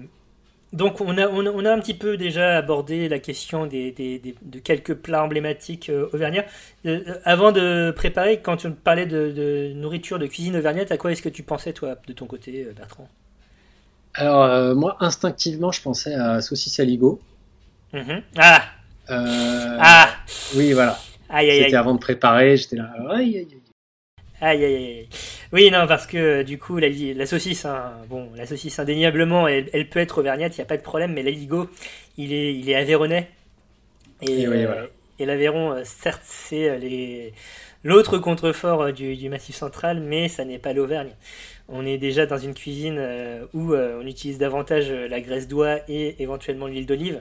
Donc, 0.73 1.01
on 1.01 1.17
a, 1.17 1.27
on, 1.29 1.47
a, 1.47 1.51
on 1.51 1.65
a 1.65 1.73
un 1.73 1.79
petit 1.81 1.95
peu 1.95 2.17
déjà 2.17 2.57
abordé 2.59 3.09
la 3.09 3.19
question 3.19 3.67
des, 3.67 3.91
des- 3.93 4.19
des- 4.19 4.35
de 4.43 4.59
quelques 4.59 4.95
plats 4.95 5.25
emblématiques 5.25 5.89
euh, 5.89 6.09
auvergnats. 6.13 6.45
Euh, 6.87 7.01
euh, 7.09 7.15
avant 7.25 7.53
de 7.53 7.91
préparer, 7.97 8.41
quand 8.43 8.59
tu 8.59 8.71
parlais 8.71 9.07
de, 9.07 9.31
de 9.33 9.73
nourriture, 9.75 10.19
de 10.19 10.27
cuisine 10.27 10.57
auvergnate, 10.57 10.93
à 10.93 10.99
quoi 10.99 11.13
est-ce 11.13 11.23
que 11.23 11.29
tu 11.31 11.43
pensais, 11.43 11.73
toi, 11.73 11.97
de 12.07 12.13
ton 12.13 12.27
côté, 12.27 12.67
Bertrand? 12.77 13.09
Alors, 14.13 14.43
euh, 14.43 14.75
moi, 14.75 14.97
instinctivement, 15.01 15.73
je 15.73 15.81
pensais 15.81 16.13
à 16.15 16.43
saucisse 16.43 16.79
aligot. 16.79 17.21
Mhm. 17.93 18.23
Ah 18.37 18.65
Ah 19.79 20.11
Oui, 20.57 20.73
voilà. 20.73 20.99
C'était 21.49 21.77
avant 21.77 21.95
de 21.95 21.99
préparer, 22.01 22.57
j'étais 22.57 22.77
là. 22.77 22.93
Aïe, 23.11 23.39
aïe, 23.39 23.49
aïe. 23.53 23.68
Aïe, 24.41 24.65
aïe, 24.65 24.75
aïe. 24.75 25.09
Oui, 25.53 25.71
non, 25.71 25.87
parce 25.89 26.07
que 26.07 26.43
du 26.43 26.59
coup, 26.59 26.79
la, 26.79 27.27
saucisse, 27.27 27.65
hein, 27.65 27.93
bon, 28.09 28.31
la 28.37 28.47
saucisse 28.47 28.79
indéniablement, 28.79 29.49
elle, 29.49 29.69
elle 29.73 29.89
peut 29.89 29.99
être 29.99 30.19
auvergnate, 30.19 30.57
il 30.57 30.61
n'y 30.61 30.63
a 30.63 30.67
pas 30.67 30.77
de 30.77 30.83
problème, 30.83 31.13
mais 31.13 31.23
l'aligot, 31.23 31.69
il 32.17 32.33
est, 32.33 32.55
il 32.55 32.71
est 32.71 32.77
aveyronais. 32.77 33.29
Et, 34.23 34.43
Et 34.43 34.49
oui, 34.49 34.65
euh, 34.65 34.67
voilà. 34.67 34.87
et 35.19 35.27
l'Aveyron, 35.27 35.73
euh, 35.73 35.83
certes, 35.85 36.23
c'est 36.25 36.69
euh, 36.69 36.79
les... 36.79 37.33
l'autre 37.83 38.19
contrefort 38.19 38.93
du, 38.93 39.17
du 39.17 39.29
Massif 39.29 39.57
central, 39.57 40.01
mais 40.01 40.29
ça 40.29 40.45
n'est 40.45 40.59
pas 40.59 40.73
l'Auvergne. 40.73 41.11
On 41.69 41.85
est 41.85 41.99
déjà 41.99 42.25
dans 42.25 42.39
une 42.39 42.55
cuisine 42.55 42.99
où 43.53 43.75
on 43.75 44.07
utilise 44.07 44.39
davantage 44.39 44.91
la 44.91 45.21
graisse 45.21 45.49
d'oie 45.49 45.81
et 45.87 46.17
éventuellement 46.23 46.67
l'huile 46.67 46.87
d'olive. 46.87 47.21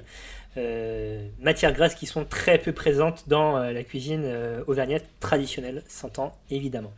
Euh, 0.57 1.27
matières 1.39 1.73
grasses 1.73 1.95
qui 1.95 2.05
sont 2.07 2.25
très 2.25 2.57
peu 2.57 2.71
présentes 2.71 3.25
dans 3.27 3.57
euh, 3.57 3.71
la 3.71 3.83
cuisine 3.83 4.23
euh, 4.25 4.63
auvergnate 4.67 5.05
traditionnelle, 5.19 5.83
s'entend 5.87 6.35
évidemment. 6.49 6.93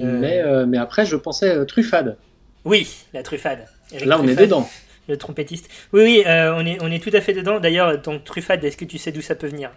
Euh. 0.00 0.18
Mais, 0.18 0.40
euh, 0.40 0.66
mais 0.66 0.78
après, 0.78 1.06
je 1.06 1.16
pensais 1.16 1.54
euh, 1.54 1.64
truffade. 1.64 2.16
Oui, 2.64 3.04
la 3.12 3.22
truffade. 3.22 3.66
Eric 3.92 4.06
Là, 4.06 4.18
on 4.20 4.26
est 4.26 4.34
dedans. 4.36 4.68
Le 5.08 5.16
trompettiste. 5.16 5.68
Oui, 5.92 6.02
oui, 6.02 6.22
euh, 6.26 6.54
on, 6.56 6.64
est, 6.64 6.78
on 6.82 6.90
est 6.90 7.02
tout 7.02 7.14
à 7.14 7.20
fait 7.20 7.34
dedans. 7.34 7.60
D'ailleurs, 7.60 8.00
donc 8.00 8.24
truffade, 8.24 8.64
est-ce 8.64 8.76
que 8.76 8.84
tu 8.84 8.98
sais 8.98 9.12
d'où 9.12 9.20
ça 9.20 9.34
peut 9.34 9.48
venir? 9.48 9.70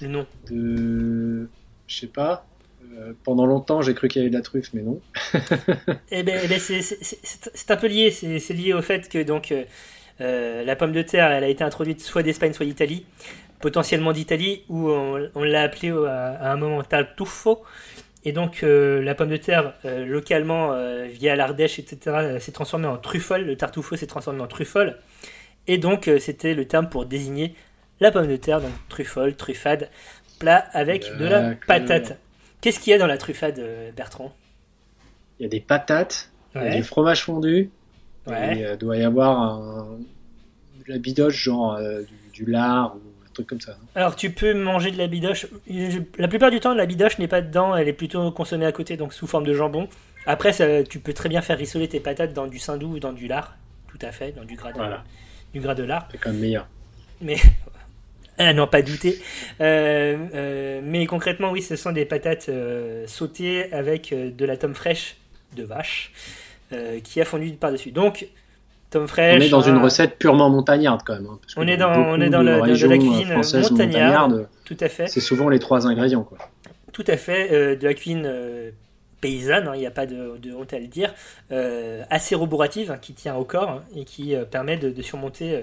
Le 0.00 0.08
nom. 0.08 0.26
De... 0.50 1.48
Je 1.86 1.96
sais 2.00 2.06
pas. 2.06 2.46
Euh, 2.98 3.12
pendant 3.24 3.46
longtemps, 3.46 3.82
j'ai 3.82 3.94
cru 3.94 4.08
qu'il 4.08 4.20
y 4.20 4.24
avait 4.24 4.30
de 4.30 4.36
la 4.36 4.42
truffe, 4.42 4.70
mais 4.72 4.82
non. 4.82 5.00
Eh 6.10 6.22
ben, 6.22 6.40
eh 6.42 6.48
ben, 6.48 6.58
c'est- 6.58 7.70
un 7.70 7.76
peu 7.76 7.86
lié. 7.86 8.10
C'est 8.10 8.54
lié 8.54 8.72
au 8.72 8.82
fait 8.82 9.08
que 9.08 9.22
donc 9.22 9.52
euh, 9.52 9.64
euh, 9.64 9.64
la 10.20 10.76
pomme 10.76 10.92
de 10.92 11.02
terre, 11.02 11.30
elle 11.30 11.44
a 11.44 11.48
été 11.48 11.64
introduite 11.64 12.00
soit 12.00 12.22
d'Espagne, 12.22 12.52
soit 12.52 12.66
d'Italie, 12.66 13.06
potentiellement 13.60 14.12
d'Italie, 14.12 14.62
où 14.68 14.90
on, 14.90 15.28
on 15.34 15.42
l'a 15.44 15.62
appelée 15.62 15.90
à, 15.90 16.32
à 16.34 16.52
un 16.52 16.56
moment 16.56 16.82
tartufo. 16.82 17.62
Et 18.26 18.32
donc 18.32 18.62
euh, 18.62 19.02
la 19.02 19.14
pomme 19.14 19.28
de 19.28 19.36
terre, 19.36 19.74
euh, 19.84 20.06
localement, 20.06 20.72
euh, 20.72 21.04
via 21.04 21.36
l'Ardèche, 21.36 21.78
etc., 21.78 21.98
euh, 22.06 22.40
s'est 22.40 22.52
transformée 22.52 22.86
en 22.86 22.96
truffole. 22.96 23.42
Le 23.44 23.56
tartufo 23.56 23.96
s'est 23.96 24.06
transformé 24.06 24.40
en 24.40 24.46
truffole. 24.46 24.96
Et 25.66 25.76
donc 25.78 26.08
euh, 26.08 26.18
c'était 26.18 26.54
le 26.54 26.66
terme 26.66 26.88
pour 26.88 27.04
désigner 27.06 27.54
la 28.00 28.10
pomme 28.10 28.26
de 28.26 28.36
terre, 28.36 28.60
donc 28.62 28.70
truffole, 28.88 29.34
truffade, 29.36 29.90
plat 30.38 30.64
avec 30.72 31.04
de 31.18 31.26
la 31.26 31.54
patate. 31.66 32.18
Qu'est-ce 32.62 32.80
qu'il 32.80 32.92
y 32.92 32.94
a 32.94 32.98
dans 32.98 33.06
la 33.06 33.18
truffade, 33.18 33.58
euh, 33.58 33.90
Bertrand? 33.92 34.32
Il 35.38 35.42
y 35.42 35.46
a 35.46 35.48
des 35.48 35.60
patates, 35.60 36.30
il 36.54 36.62
y 36.62 36.64
a 36.64 36.70
Ouais. 36.70 36.76
du 36.76 36.82
fromage 36.82 37.24
fondu, 37.24 37.70
Ouais. 38.26 38.58
et 38.58 38.66
il 38.72 38.76
doit 38.78 38.96
y 38.96 39.02
avoir 39.04 39.38
un... 39.40 39.86
de 40.86 40.92
la 40.92 40.98
bidoche, 40.98 41.34
genre 41.36 41.74
euh, 41.74 42.02
du, 42.32 42.44
du 42.44 42.50
lard 42.50 42.96
ou 42.96 42.98
un 43.26 43.30
truc 43.34 43.46
comme 43.46 43.60
ça. 43.60 43.76
Alors 43.94 44.16
tu 44.16 44.30
peux 44.30 44.54
manger 44.54 44.90
de 44.90 44.98
la 44.98 45.06
bidoche. 45.06 45.46
La 46.18 46.28
plupart 46.28 46.50
du 46.50 46.60
temps, 46.60 46.74
la 46.74 46.86
bidoche 46.86 47.18
n'est 47.18 47.28
pas 47.28 47.42
dedans, 47.42 47.76
elle 47.76 47.88
est 47.88 47.92
plutôt 47.92 48.30
consommée 48.32 48.66
à 48.66 48.72
côté, 48.72 48.96
donc 48.96 49.12
sous 49.12 49.26
forme 49.26 49.44
de 49.44 49.54
jambon. 49.54 49.88
Après, 50.26 50.52
ça- 50.52 50.82
tu 50.84 51.00
peux 51.00 51.12
très 51.12 51.28
bien 51.28 51.42
faire 51.42 51.58
rissoler 51.58 51.86
tes 51.88 52.00
patates 52.00 52.32
dans 52.32 52.46
du 52.46 52.58
saindoux 52.58 52.94
ou 52.94 52.98
dans 52.98 53.12
du 53.12 53.26
lard, 53.28 53.56
tout 53.88 53.98
à 54.00 54.10
fait, 54.10 54.32
dans 54.32 54.44
du 54.44 54.56
gras 54.56 54.72
de, 54.72 54.76
Voilà. 54.78 55.04
du 55.52 55.60
gras 55.60 55.74
de 55.74 55.82
lard. 55.82 56.08
C'est 56.10 56.18
quand 56.18 56.30
même 56.30 56.40
meilleur. 56.40 56.66
Mais 57.20 57.36
à 58.38 58.52
n'en 58.54 58.66
pas 58.66 58.80
douter. 58.82 59.20
Euh, 59.60 60.16
euh, 60.34 60.80
mais 60.82 61.04
concrètement, 61.06 61.50
oui, 61.50 61.60
ce 61.62 61.76
sont 61.76 61.92
des 61.92 62.04
patates 62.06 62.48
euh, 62.48 63.06
sautées 63.06 63.70
avec 63.72 64.12
euh, 64.12 64.30
de 64.30 64.44
la 64.46 64.56
tome 64.56 64.74
fraîche 64.74 65.16
de 65.56 65.62
vache 65.62 66.10
euh, 66.72 67.00
qui 67.00 67.20
a 67.20 67.24
fondu 67.24 67.52
par-dessus. 67.52 67.90
Donc, 67.92 68.26
tome 68.90 69.06
fraîche. 69.08 69.36
On 69.40 69.44
est 69.44 69.48
dans 69.50 69.60
une 69.60 69.76
hein, 69.76 69.82
recette 69.82 70.18
purement 70.18 70.50
montagnarde 70.50 71.02
quand 71.04 71.14
même. 71.14 71.26
hein, 71.26 71.38
parce 71.42 71.54
On 71.56 71.66
est 71.66 71.76
dans- 71.76 71.90
on 71.92 72.20
est 72.20 72.30
dans 72.30 72.40
de 72.40 72.46
la- 72.46 72.58
dans 72.58 72.64
la 72.66 72.72
euh, 72.72 72.98
cuisine 72.98 73.60
montagnarde. 73.70 74.48
Tout 74.64 74.76
à 74.80 74.88
fait. 74.88 75.06
C'est 75.08 75.20
souvent 75.20 75.48
les 75.48 75.58
trois 75.58 75.86
ingrédients. 75.86 76.22
Quoi. 76.24 76.38
Tout 76.92 77.04
à 77.08 77.16
fait, 77.16 77.52
euh, 77.52 77.76
de 77.76 77.84
la 77.86 77.94
cuisine 77.94 78.22
euh, 78.24 78.70
paysanne, 79.20 79.66
hein, 79.68 79.72
il 79.74 79.80
n'y 79.80 79.86
a 79.86 79.90
pas 79.90 80.06
de, 80.06 80.36
de 80.38 80.54
honte 80.54 80.72
à 80.72 80.78
le 80.78 80.86
dire, 80.86 81.12
euh, 81.50 82.02
assez 82.10 82.34
roborative, 82.34 82.90
hein, 82.90 82.98
qui 83.00 83.14
tient 83.14 83.34
au 83.36 83.44
corps 83.44 83.80
et 83.96 84.04
qui 84.04 84.34
euh, 84.34 84.44
permet 84.44 84.76
de, 84.76 84.90
de 84.90 85.02
surmonter 85.02 85.54
euh, 85.56 85.60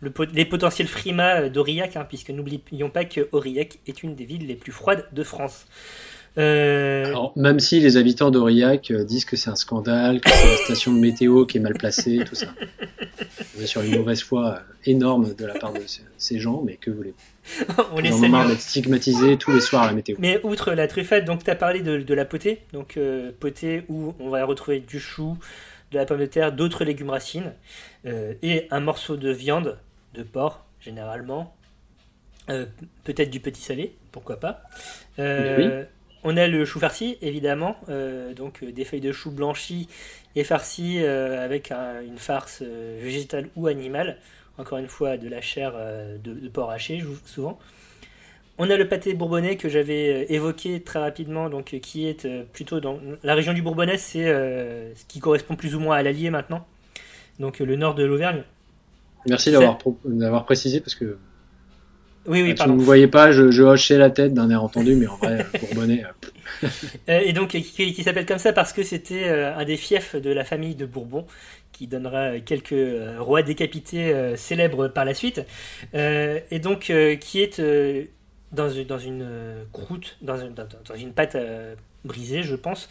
le 0.00 0.10
pot- 0.10 0.30
les 0.32 0.44
potentiels 0.44 0.86
frimas 0.86 1.40
euh, 1.40 1.48
d'Aurillac, 1.48 1.98
puisque 2.08 2.30
n'oublions 2.30 2.90
pas 2.90 3.04
que 3.04 3.28
Aurillac 3.32 3.78
est 3.88 4.02
une 4.04 4.14
des 4.14 4.24
villes 4.24 4.46
les 4.46 4.54
plus 4.54 4.70
froides 4.72 5.04
de 5.10 5.22
France. 5.24 5.66
Euh, 6.36 7.06
Alors, 7.06 7.32
même 7.36 7.58
si 7.58 7.80
les 7.80 7.96
habitants 7.96 8.30
d'Aurillac 8.30 8.90
euh, 8.90 9.04
disent 9.04 9.24
que 9.24 9.36
c'est 9.36 9.50
un 9.50 9.56
scandale, 9.56 10.20
que 10.20 10.30
c'est 10.30 10.46
la 10.46 10.56
station 10.56 10.92
de 10.92 10.98
météo 11.00 11.46
qui 11.46 11.56
est 11.58 11.60
mal 11.60 11.74
placée, 11.74 12.20
tout 12.26 12.34
ça. 12.34 12.46
On 13.58 13.62
est 13.62 13.66
sur 13.66 13.80
une 13.82 13.96
mauvaise 13.96 14.22
foi 14.22 14.54
euh, 14.54 14.58
énorme 14.84 15.34
de 15.34 15.44
la 15.46 15.54
part 15.54 15.72
de 15.72 15.80
ces- 16.16 16.38
gens, 16.38 16.62
mais 16.64 16.76
que 16.76 16.90
voulez-vous 16.90 17.74
on 17.92 17.98
les 18.00 18.12
salue. 18.12 18.48
d'être 18.48 18.60
stigmatisés 18.60 19.36
tous 19.38 19.52
les 19.52 19.60
soirs 19.60 19.84
à 19.84 19.86
la 19.86 19.92
météo. 19.94 20.16
Mais 20.18 20.38
outre 20.44 20.72
la 20.74 20.86
truffade, 20.86 21.24
donc 21.24 21.42
tu 21.42 21.50
as 21.50 21.56
parlé 21.56 21.80
de, 21.80 21.98
de 21.98 22.14
la 22.14 22.24
potée, 22.24 22.60
donc 22.72 22.96
euh, 22.96 23.32
potée 23.40 23.84
où 23.88 24.14
on 24.20 24.28
va 24.28 24.44
retrouver 24.44 24.80
du 24.80 25.00
chou, 25.00 25.38
de 25.90 25.96
la 25.98 26.04
pomme 26.04 26.20
de 26.20 26.26
terre, 26.26 26.52
d'autres 26.52 26.84
légumes 26.84 27.10
racines, 27.10 27.52
euh, 28.06 28.34
et 28.42 28.68
un 28.70 28.80
morceau 28.80 29.16
de 29.16 29.30
viande, 29.32 29.78
de 30.14 30.22
porc 30.22 30.64
généralement, 30.80 31.54
Euh, 32.50 32.64
peut-être 33.04 33.28
du 33.30 33.40
petit 33.40 33.60
salé, 33.60 33.94
pourquoi 34.12 34.40
pas. 34.40 34.62
Euh, 35.18 35.84
On 36.24 36.36
a 36.36 36.48
le 36.48 36.64
chou 36.64 36.80
farci, 36.80 37.16
évidemment, 37.22 37.76
euh, 37.88 38.34
donc 38.34 38.62
euh, 38.62 38.72
des 38.72 38.84
feuilles 38.84 39.00
de 39.00 39.12
chou 39.12 39.30
blanchies 39.30 39.88
et 40.34 40.42
farcies 40.44 40.98
euh, 41.02 41.44
avec 41.44 41.70
un- 41.70 42.02
une 42.02 42.18
farce 42.18 42.60
euh, 42.62 42.98
végétale 43.00 43.48
ou 43.56 43.68
animale, 43.68 44.18
encore 44.58 44.78
une 44.78 44.88
fois 44.88 45.16
de 45.16 45.28
la 45.28 45.40
chair 45.40 45.72
de, 46.22 46.32
de 46.34 46.48
porc 46.48 46.70
haché, 46.72 47.04
souvent. 47.24 47.58
On 48.58 48.68
a 48.70 48.76
le 48.76 48.88
pâté 48.88 49.14
bourbonnais 49.14 49.56
que 49.56 49.68
j'avais 49.68 50.26
évoqué 50.32 50.80
très 50.82 50.98
rapidement, 50.98 51.48
donc 51.48 51.78
qui 51.80 52.08
est 52.08 52.26
plutôt 52.52 52.80
dans 52.80 52.98
la 53.22 53.36
région 53.36 53.52
du 53.52 53.62
Bourbonnais, 53.62 53.98
c'est 53.98 54.24
ce 54.24 55.04
qui 55.06 55.20
correspond 55.20 55.54
plus 55.54 55.76
ou 55.76 55.80
moins 55.80 55.96
à 55.96 56.02
l'Allier 56.02 56.30
maintenant, 56.30 56.66
donc 57.38 57.60
le 57.60 57.76
nord 57.76 57.94
de 57.94 58.02
l'Auvergne. 58.02 58.42
Merci 59.28 59.52
d'avoir 59.52 60.44
précisé 60.44 60.80
parce 60.80 60.96
que 60.96 61.18
Oui, 62.28 62.42
oui, 62.42 62.56
si 62.56 62.68
vous 62.68 62.76
ne 62.76 62.84
voyez 62.84 63.08
pas, 63.08 63.32
je, 63.32 63.50
je 63.50 63.62
hochais 63.62 63.96
la 63.98 64.10
tête 64.10 64.34
d'un 64.34 64.50
air 64.50 64.62
entendu, 64.62 64.96
mais 64.96 65.06
en 65.06 65.16
vrai, 65.16 65.40
euh, 65.40 65.58
Bourbonnais. 65.58 66.04
euh, 66.04 66.12
Euh, 67.08 67.20
et 67.24 67.32
donc 67.32 67.50
qui, 67.50 67.62
qui 67.92 68.02
s'appelle 68.02 68.26
comme 68.26 68.38
ça 68.38 68.52
parce 68.52 68.72
que 68.72 68.82
c'était 68.82 69.28
un 69.28 69.64
des 69.64 69.76
fiefs 69.76 70.16
de 70.16 70.30
la 70.30 70.44
famille 70.44 70.74
de 70.74 70.86
Bourbon 70.86 71.26
qui 71.72 71.86
donnera 71.86 72.38
quelques 72.40 72.74
rois 73.18 73.42
décapités 73.42 74.36
célèbres 74.36 74.88
par 74.88 75.04
la 75.04 75.14
suite 75.14 75.42
et 75.94 76.58
donc 76.60 76.92
qui 77.20 77.40
est 77.40 77.60
dans, 78.52 78.70
une- 78.70 78.84
dans 78.84 78.98
une 78.98 79.26
croûte 79.72 80.16
dans 80.22 80.38
une, 80.38 80.54
dans, 80.54 80.94
une 80.96 81.12
pâte 81.12 81.36
brisée 82.04 82.42
je 82.42 82.56
pense. 82.56 82.88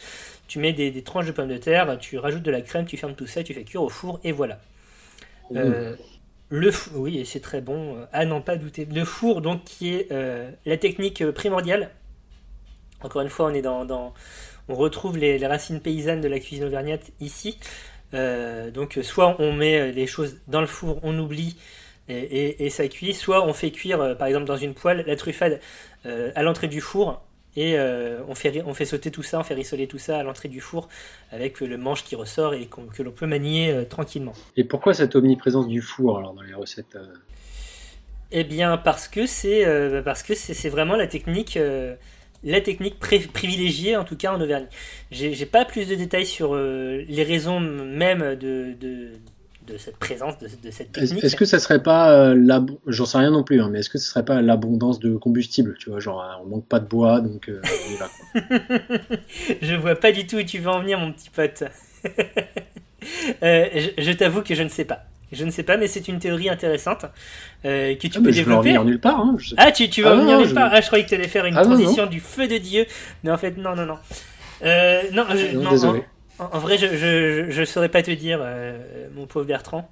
Tu 0.48 0.60
mets 0.60 0.74
des, 0.74 0.92
des 0.92 1.02
tranches 1.04 1.28
de 1.28 1.32
pommes 1.32 1.50
de 1.50 1.58
terre 1.58 1.98
tu 2.00 2.18
rajoutes 2.18 2.44
de 2.44 2.52
la 2.52 2.62
crème 2.62 2.86
tu 2.86 2.98
fermes 2.98 3.16
tout 3.16 3.28
ça 3.28 3.44
tu 3.44 3.54
fais 3.54 3.64
cuire 3.64 3.84
au 3.84 3.90
four 3.90 4.20
et 4.24 4.32
voilà. 4.32 4.60
Euh, 5.56 5.96
le 6.50 6.72
fou- 6.72 6.92
oui, 6.96 7.26
c'est 7.26 7.40
très 7.42 7.62
bon, 7.62 7.98
à 8.14 8.26
n'en 8.26 8.42
pas 8.42 8.56
douter. 8.56 8.86
Le 8.86 9.06
four, 9.06 9.42
donc, 9.42 9.64
qui 9.66 9.94
est 9.94 10.12
euh, 10.12 10.50
la 10.66 10.78
technique 10.78 11.22
euh, 11.22 11.32
primordiale. 11.32 11.92
Encore 13.02 13.22
une 13.22 13.30
fois, 13.30 13.48
on 13.48 13.54
est 13.54 13.62
dans, 13.62 14.14
on 14.70 14.76
retrouve 14.76 15.18
les, 15.18 15.46
racines 15.46 15.82
paysannes 15.82 16.22
de 16.22 16.28
la 16.28 16.40
cuisine 16.40 16.66
auvergnate 16.66 17.12
ici. 17.20 17.58
Euh, 18.14 18.72
donc, 18.72 19.00
soit 19.04 19.36
on 19.40 19.54
met 19.54 19.92
les 19.92 20.08
choses 20.08 20.38
dans 20.48 20.62
le 20.62 20.68
four, 20.68 21.00
on 21.04 21.18
oublie 21.20 21.58
et, 22.10 22.70
ça 22.70 22.88
cuit, 22.88 23.14
soit 23.14 23.46
on 23.46 23.54
fait 23.54 23.72
cuire, 23.72 24.18
par 24.18 24.28
exemple, 24.28 24.46
dans 24.46 24.56
une 24.58 24.74
poêle, 24.74 25.04
la 25.06 25.18
truffade 25.18 25.60
à 26.06 26.42
l'entrée 26.42 26.70
du 26.70 26.80
four. 26.80 27.27
Et 27.58 27.78
euh, 27.78 28.22
on, 28.30 28.36
fait, 28.36 28.50
ri- 28.50 28.62
on 28.66 28.74
fait 28.74 28.86
sauter 28.86 29.12
tout 29.12 29.24
ça, 29.24 29.40
on 29.40 29.44
fait 29.44 29.56
rissoler 29.56 29.88
tout 29.88 29.98
ça 29.98 30.20
à 30.20 30.24
l'entrée 30.24 30.48
du 30.48 30.62
four 30.62 30.88
avec 31.32 31.60
le 31.60 31.78
manche 31.78 32.04
qui 32.06 32.16
ressort 32.16 32.54
et 32.54 32.68
que 32.68 33.04
l'on 33.04 33.12
peut 33.12 33.28
manier 33.28 33.72
euh, 33.74 33.84
tranquillement. 33.84 34.34
Et 34.56 34.64
pourquoi 34.64 34.94
cette 34.94 35.16
omniprésence 35.16 35.68
du 35.68 35.82
four 35.82 36.20
alors 36.20 36.34
dans 36.34 36.44
les 36.44 36.54
recettes 36.54 36.96
euh, 36.96 37.06
Eh 38.32 38.44
bien, 38.44 38.78
parce 38.78 39.08
que 39.08 39.26
c'est 39.26 40.70
vraiment 40.70 40.96
la 40.96 41.08
technique 41.08 41.58
la 42.44 42.62
technique 42.62 43.00
privilégiée 43.00 43.98
en 43.98 44.04
tout 44.04 44.16
cas 44.16 44.32
en 44.32 44.40
Auvergne. 44.40 44.68
J'ai 45.10 45.34
j'ai 45.34 45.48
pas 45.48 45.66
plus 45.66 45.88
de 45.88 45.96
détails 45.96 46.28
sur 46.28 46.54
euh, 46.54 47.04
les 47.08 47.24
raisons 47.24 47.60
même 47.60 48.36
de, 48.36 48.74
de, 48.80 49.10
de 49.68 49.78
cette 49.78 49.98
présence 49.98 50.38
de, 50.40 50.48
de 50.48 50.72
cette 50.72 50.92
technique. 50.94 51.24
est-ce 51.24 51.36
que 51.36 51.46
ça 51.46 51.60
serait 51.60 51.84
pas 51.84 52.12
euh, 52.12 52.36
l'ab- 52.36 52.72
j'en 52.88 53.06
sais 53.06 53.18
rien 53.18 53.32
non 53.32 53.44
plus, 53.44 53.62
hein, 53.62 53.70
mais 53.72 53.80
est-ce 53.80 53.90
que 53.90 53.98
ce 53.98 54.10
serait 54.10 54.26
pas 54.26 54.42
l'abondance 54.42 55.00
de 55.00 55.16
combustible, 55.18 55.76
tu 55.80 55.90
vois, 55.90 56.00
genre 56.00 56.22
euh, 56.22 56.44
on 56.44 56.48
manque 56.48 56.66
pas 56.68 56.80
de 56.80 56.86
bois, 56.88 57.20
donc 57.22 57.50
euh, 57.50 57.62
on 57.64 57.94
y 57.94 57.98
va. 57.98 58.10
quoi. 58.10 59.18
Je 59.62 59.76
vois 59.76 59.96
pas 59.96 60.12
du 60.12 60.26
tout 60.26 60.38
où 60.38 60.44
tu 60.44 60.60
veux 60.60 60.70
en 60.70 60.80
venir, 60.82 60.98
mon 61.00 61.12
petit 61.12 61.30
pote. 61.30 61.64
Euh, 63.44 63.66
je 63.98 64.04
je 64.04 64.12
t'avoue 64.12 64.42
que 64.42 64.54
je 64.56 64.64
ne 64.64 64.70
sais 64.70 64.84
pas. 64.84 65.04
Je 65.32 65.46
ne 65.46 65.52
sais 65.52 65.64
pas, 65.64 65.78
mais 65.78 65.88
c'est 65.88 66.08
une 66.08 66.20
théorie 66.20 66.50
intéressante 66.50 67.06
euh, 67.64 67.96
que 67.96 68.08
tu 68.08 68.18
Ah, 68.18 68.22
peux 68.22 68.32
je 68.32 68.38
développer. 68.40 68.70
venir 68.70 68.84
nulle 68.86 69.00
part. 69.00 69.20
Hein, 69.22 69.36
je 69.38 69.54
Ah, 69.58 69.72
tu, 69.72 69.90
tu 69.90 70.02
vas 70.02 70.10
Ah 70.12 70.14
en 70.14 70.18
venir 70.22 70.34
non, 70.34 70.40
nulle 70.42 70.50
je- 70.50 70.54
part. 70.56 70.70
Ah, 70.74 70.82
je 70.82 70.88
croyais 70.88 71.04
que 71.06 71.10
tu 71.10 71.16
allais 71.16 71.28
faire 71.28 71.46
une 71.46 71.56
Ah 71.56 71.64
non, 71.64 71.76
transition 71.76 72.06
du 72.08 72.20
feu 72.20 72.48
de 72.48 72.58
Dieu. 72.58 72.86
Mais 73.24 73.32
en 73.32 73.38
fait, 73.38 73.56
non, 73.58 73.76
non, 73.76 73.86
non. 73.86 73.98
Euh, 74.64 75.02
non, 75.14 75.26
je- 75.36 75.56
Non, 75.56 75.64
non, 75.64 75.70
désolé. 75.72 76.04
En, 76.40 76.46
en 76.46 76.60
vrai, 76.60 76.78
je, 76.78 76.88
je, 76.96 77.50
je 77.50 77.66
saurais 77.66 77.90
pas 77.90 78.04
te 78.04 78.12
dire, 78.12 78.40
euh, 78.42 79.08
mon 79.16 79.26
pauvre 79.26 79.46
Bertrand, 79.46 79.90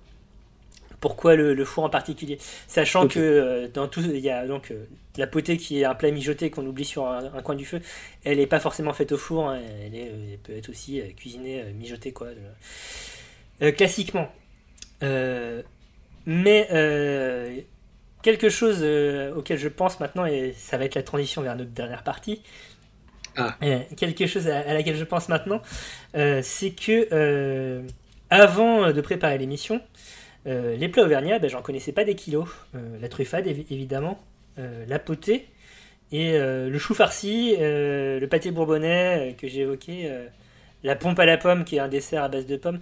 pourquoi 1.01 1.35
le, 1.35 1.53
le 1.53 1.65
four 1.65 1.83
en 1.83 1.89
particulier. 1.89 2.37
Sachant 2.67 3.07
que 3.07 3.19
euh, 3.19 3.67
dans 3.67 3.87
tout, 3.87 4.01
il 4.01 4.17
y 4.19 4.29
a 4.29 4.47
donc 4.47 4.71
euh, 4.71 4.85
la 5.17 5.27
potée 5.27 5.57
qui 5.57 5.81
est 5.81 5.85
un 5.85 5.95
plat 5.95 6.11
mijoté 6.11 6.49
qu'on 6.49 6.65
oublie 6.65 6.85
sur 6.85 7.05
un, 7.07 7.25
un 7.33 7.41
coin 7.41 7.55
du 7.55 7.65
feu. 7.65 7.81
Elle 8.23 8.37
n'est 8.37 8.47
pas 8.47 8.59
forcément 8.59 8.93
faite 8.93 9.11
au 9.11 9.17
four. 9.17 9.49
hein, 9.49 9.59
elle, 9.85 9.95
est, 9.95 10.11
elle 10.33 10.37
peut 10.39 10.55
être 10.55 10.69
aussi 10.69 11.01
cuisinée, 11.15 11.63
mijotée, 11.73 12.11
quoi. 12.11 12.27
Classiquement. 13.77 14.29
Mais 16.25 16.67
quelque 18.23 18.49
chose 18.49 18.83
auquel 19.35 19.59
je 19.59 19.67
pense 19.67 19.99
maintenant, 19.99 20.25
et 20.25 20.55
ça 20.57 20.77
va 20.77 20.85
être 20.85 20.95
la 20.95 21.03
transition 21.03 21.43
vers 21.43 21.55
notre 21.55 21.69
dernière 21.69 22.03
partie, 22.03 22.41
Ah. 23.37 23.57
Euh, 23.63 23.79
quelque 23.97 24.27
chose 24.27 24.47
à, 24.47 24.73
laquelle 24.73 24.95
je 24.95 25.03
pense 25.03 25.29
maintenant, 25.29 25.61
euh, 26.15 26.41
c'est 26.43 26.71
que 26.71 27.07
euh, 27.11 27.81
avant 28.29 28.91
de 28.91 29.01
préparer 29.01 29.37
l'émission, 29.37 29.81
euh, 30.47 30.75
les 30.75 30.87
plats 30.89 31.03
auvergnats, 31.03 31.39
ben, 31.39 31.49
j'en 31.49 31.61
connaissais 31.61 31.91
pas 31.91 32.03
des 32.03 32.15
kilos. 32.15 32.47
La 33.01 33.09
truffade, 33.09 33.45
évi- 33.47 33.65
évidemment, 33.71 34.19
la 34.87 34.99
potée, 34.99 35.47
et 36.11 36.37
le 36.37 36.77
chou 36.77 36.93
farci, 36.93 37.55
le 37.59 38.25
pâté 38.29 38.51
bourbonnais 38.51 39.35
que 39.37 39.47
j'ai 39.47 39.61
évoqué, 39.61 40.09
la 40.83 40.95
pompe 40.95 41.19
à 41.19 41.25
la 41.25 41.37
pomme, 41.37 41.65
qui 41.65 41.77
est 41.77 41.79
un 41.79 41.87
dessert 41.89 42.23
à 42.23 42.29
base 42.29 42.45
de 42.45 42.57
pommes. 42.57 42.79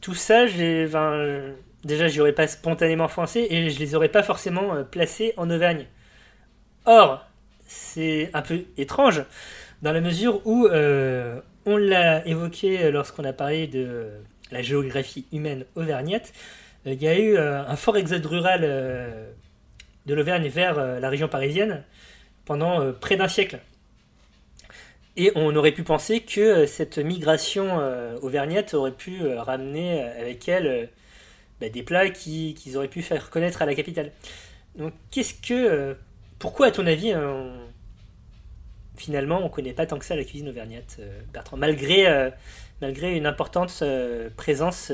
Tout 0.00 0.14
ça, 0.14 0.46
déjà, 0.46 2.08
j'y 2.08 2.20
aurais 2.20 2.32
pas 2.32 2.46
spontanément 2.46 3.08
pensé 3.08 3.46
et 3.50 3.70
je 3.70 3.78
les 3.78 3.94
aurais 3.94 4.08
pas 4.10 4.22
forcément 4.22 4.84
placés 4.84 5.34
en 5.36 5.50
Auvergne. 5.50 5.86
Or, 6.84 7.27
c'est 7.68 8.30
un 8.34 8.42
peu 8.42 8.64
étrange 8.76 9.22
dans 9.82 9.92
la 9.92 10.00
mesure 10.00 10.44
où 10.44 10.66
euh, 10.66 11.40
on 11.66 11.76
l'a 11.76 12.26
évoqué 12.26 12.90
lorsqu'on 12.90 13.24
a 13.24 13.32
parlé 13.32 13.68
de 13.68 14.08
la 14.50 14.62
géographie 14.62 15.26
humaine 15.32 15.64
auvergnate. 15.76 16.32
Euh, 16.86 16.94
Il 16.94 17.02
y 17.02 17.06
a 17.06 17.16
eu 17.16 17.36
euh, 17.36 17.62
un 17.64 17.76
fort 17.76 17.96
exode 17.96 18.26
rural 18.26 18.62
de 20.06 20.14
l'Auvergne 20.14 20.48
vers 20.48 21.00
la 21.00 21.08
région 21.08 21.28
parisienne 21.28 21.84
pendant 22.44 22.92
près 22.94 23.16
d'un 23.16 23.28
siècle. 23.28 23.60
Et 25.16 25.32
on 25.34 25.54
aurait 25.54 25.72
pu 25.72 25.82
penser 25.82 26.20
que 26.20 26.64
cette 26.66 26.98
migration 26.98 27.78
auvergnate 28.22 28.72
aurait 28.74 28.92
pu 28.92 29.26
ramener 29.36 30.02
avec 30.02 30.48
elle 30.48 30.88
bah, 31.60 31.68
des 31.68 31.82
plats 31.82 32.08
qui- 32.08 32.54
qu'ils 32.54 32.76
auraient 32.76 32.88
pu 32.88 33.02
faire 33.02 33.28
connaître 33.30 33.60
à 33.60 33.66
la 33.66 33.74
capitale. 33.74 34.12
Donc 34.76 34.94
qu'est-ce 35.10 35.34
que... 35.34 35.96
pourquoi 36.38 36.66
à 36.68 36.70
ton 36.70 36.86
avis 36.86 37.12
euh, 37.12 37.28
on- 37.30 37.68
finalement 38.96 39.40
on 39.44 39.48
connaît 39.48 39.72
pas 39.72 39.86
tant 39.86 39.98
que 39.98 40.04
ça 40.04 40.16
la 40.16 40.24
cuisine 40.24 40.48
auvergnate, 40.48 40.96
euh, 41.00 41.20
Bertrand, 41.32 41.56
malgré, 41.56 42.08
euh, 42.08 42.30
malgré 42.80 43.16
une 43.16 43.26
importante 43.26 43.82
présence 44.36 44.92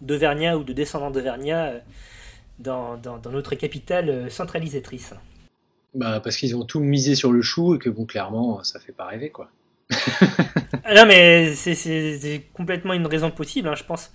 d'Auvergnat 0.00 0.56
ou 0.56 0.64
de 0.64 0.72
descendants 0.72 1.10
d'Auvergnat 1.10 1.74
dans, 2.58 2.96
dans- 2.96 3.18
dans 3.18 3.30
notre 3.30 3.54
capitale 3.54 4.30
centralisatrice? 4.30 5.14
Bah 5.94 6.20
parce 6.20 6.36
qu'ils 6.36 6.56
ont 6.56 6.64
tout 6.64 6.80
misé 6.80 7.14
sur 7.14 7.32
le 7.32 7.40
chou 7.40 7.76
et 7.76 7.78
que 7.78 7.88
bon 7.88 8.04
clairement 8.04 8.64
ça 8.64 8.80
fait 8.80 8.92
pas 8.92 9.06
rêver 9.06 9.30
quoi. 9.30 9.48
Ah 10.84 10.94
non, 10.94 11.06
mais 11.06 11.54
c'est- 11.54 12.42
complètement 12.52 12.92
une 12.94 13.06
raison 13.06 13.30
possible, 13.30 13.68
hein, 13.68 13.74
je 13.74 13.84
pense. 13.84 14.10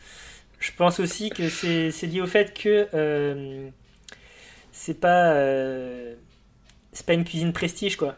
Je 0.60 0.72
pense 0.78 1.00
aussi 1.00 1.30
que 1.30 1.50
c'est 1.50 1.90
c'est 1.92 2.08
lié 2.08 2.22
au 2.22 2.28
fait 2.28 2.54
que 2.54 2.88
euh, 2.94 3.70
c'est 4.72 5.00
pas 5.00 5.32
euh, 5.34 6.16
c'est 6.92 7.06
pas 7.06 7.14
une 7.14 7.24
cuisine 7.24 7.54
prestige 7.54 7.96
quoi. 7.98 8.16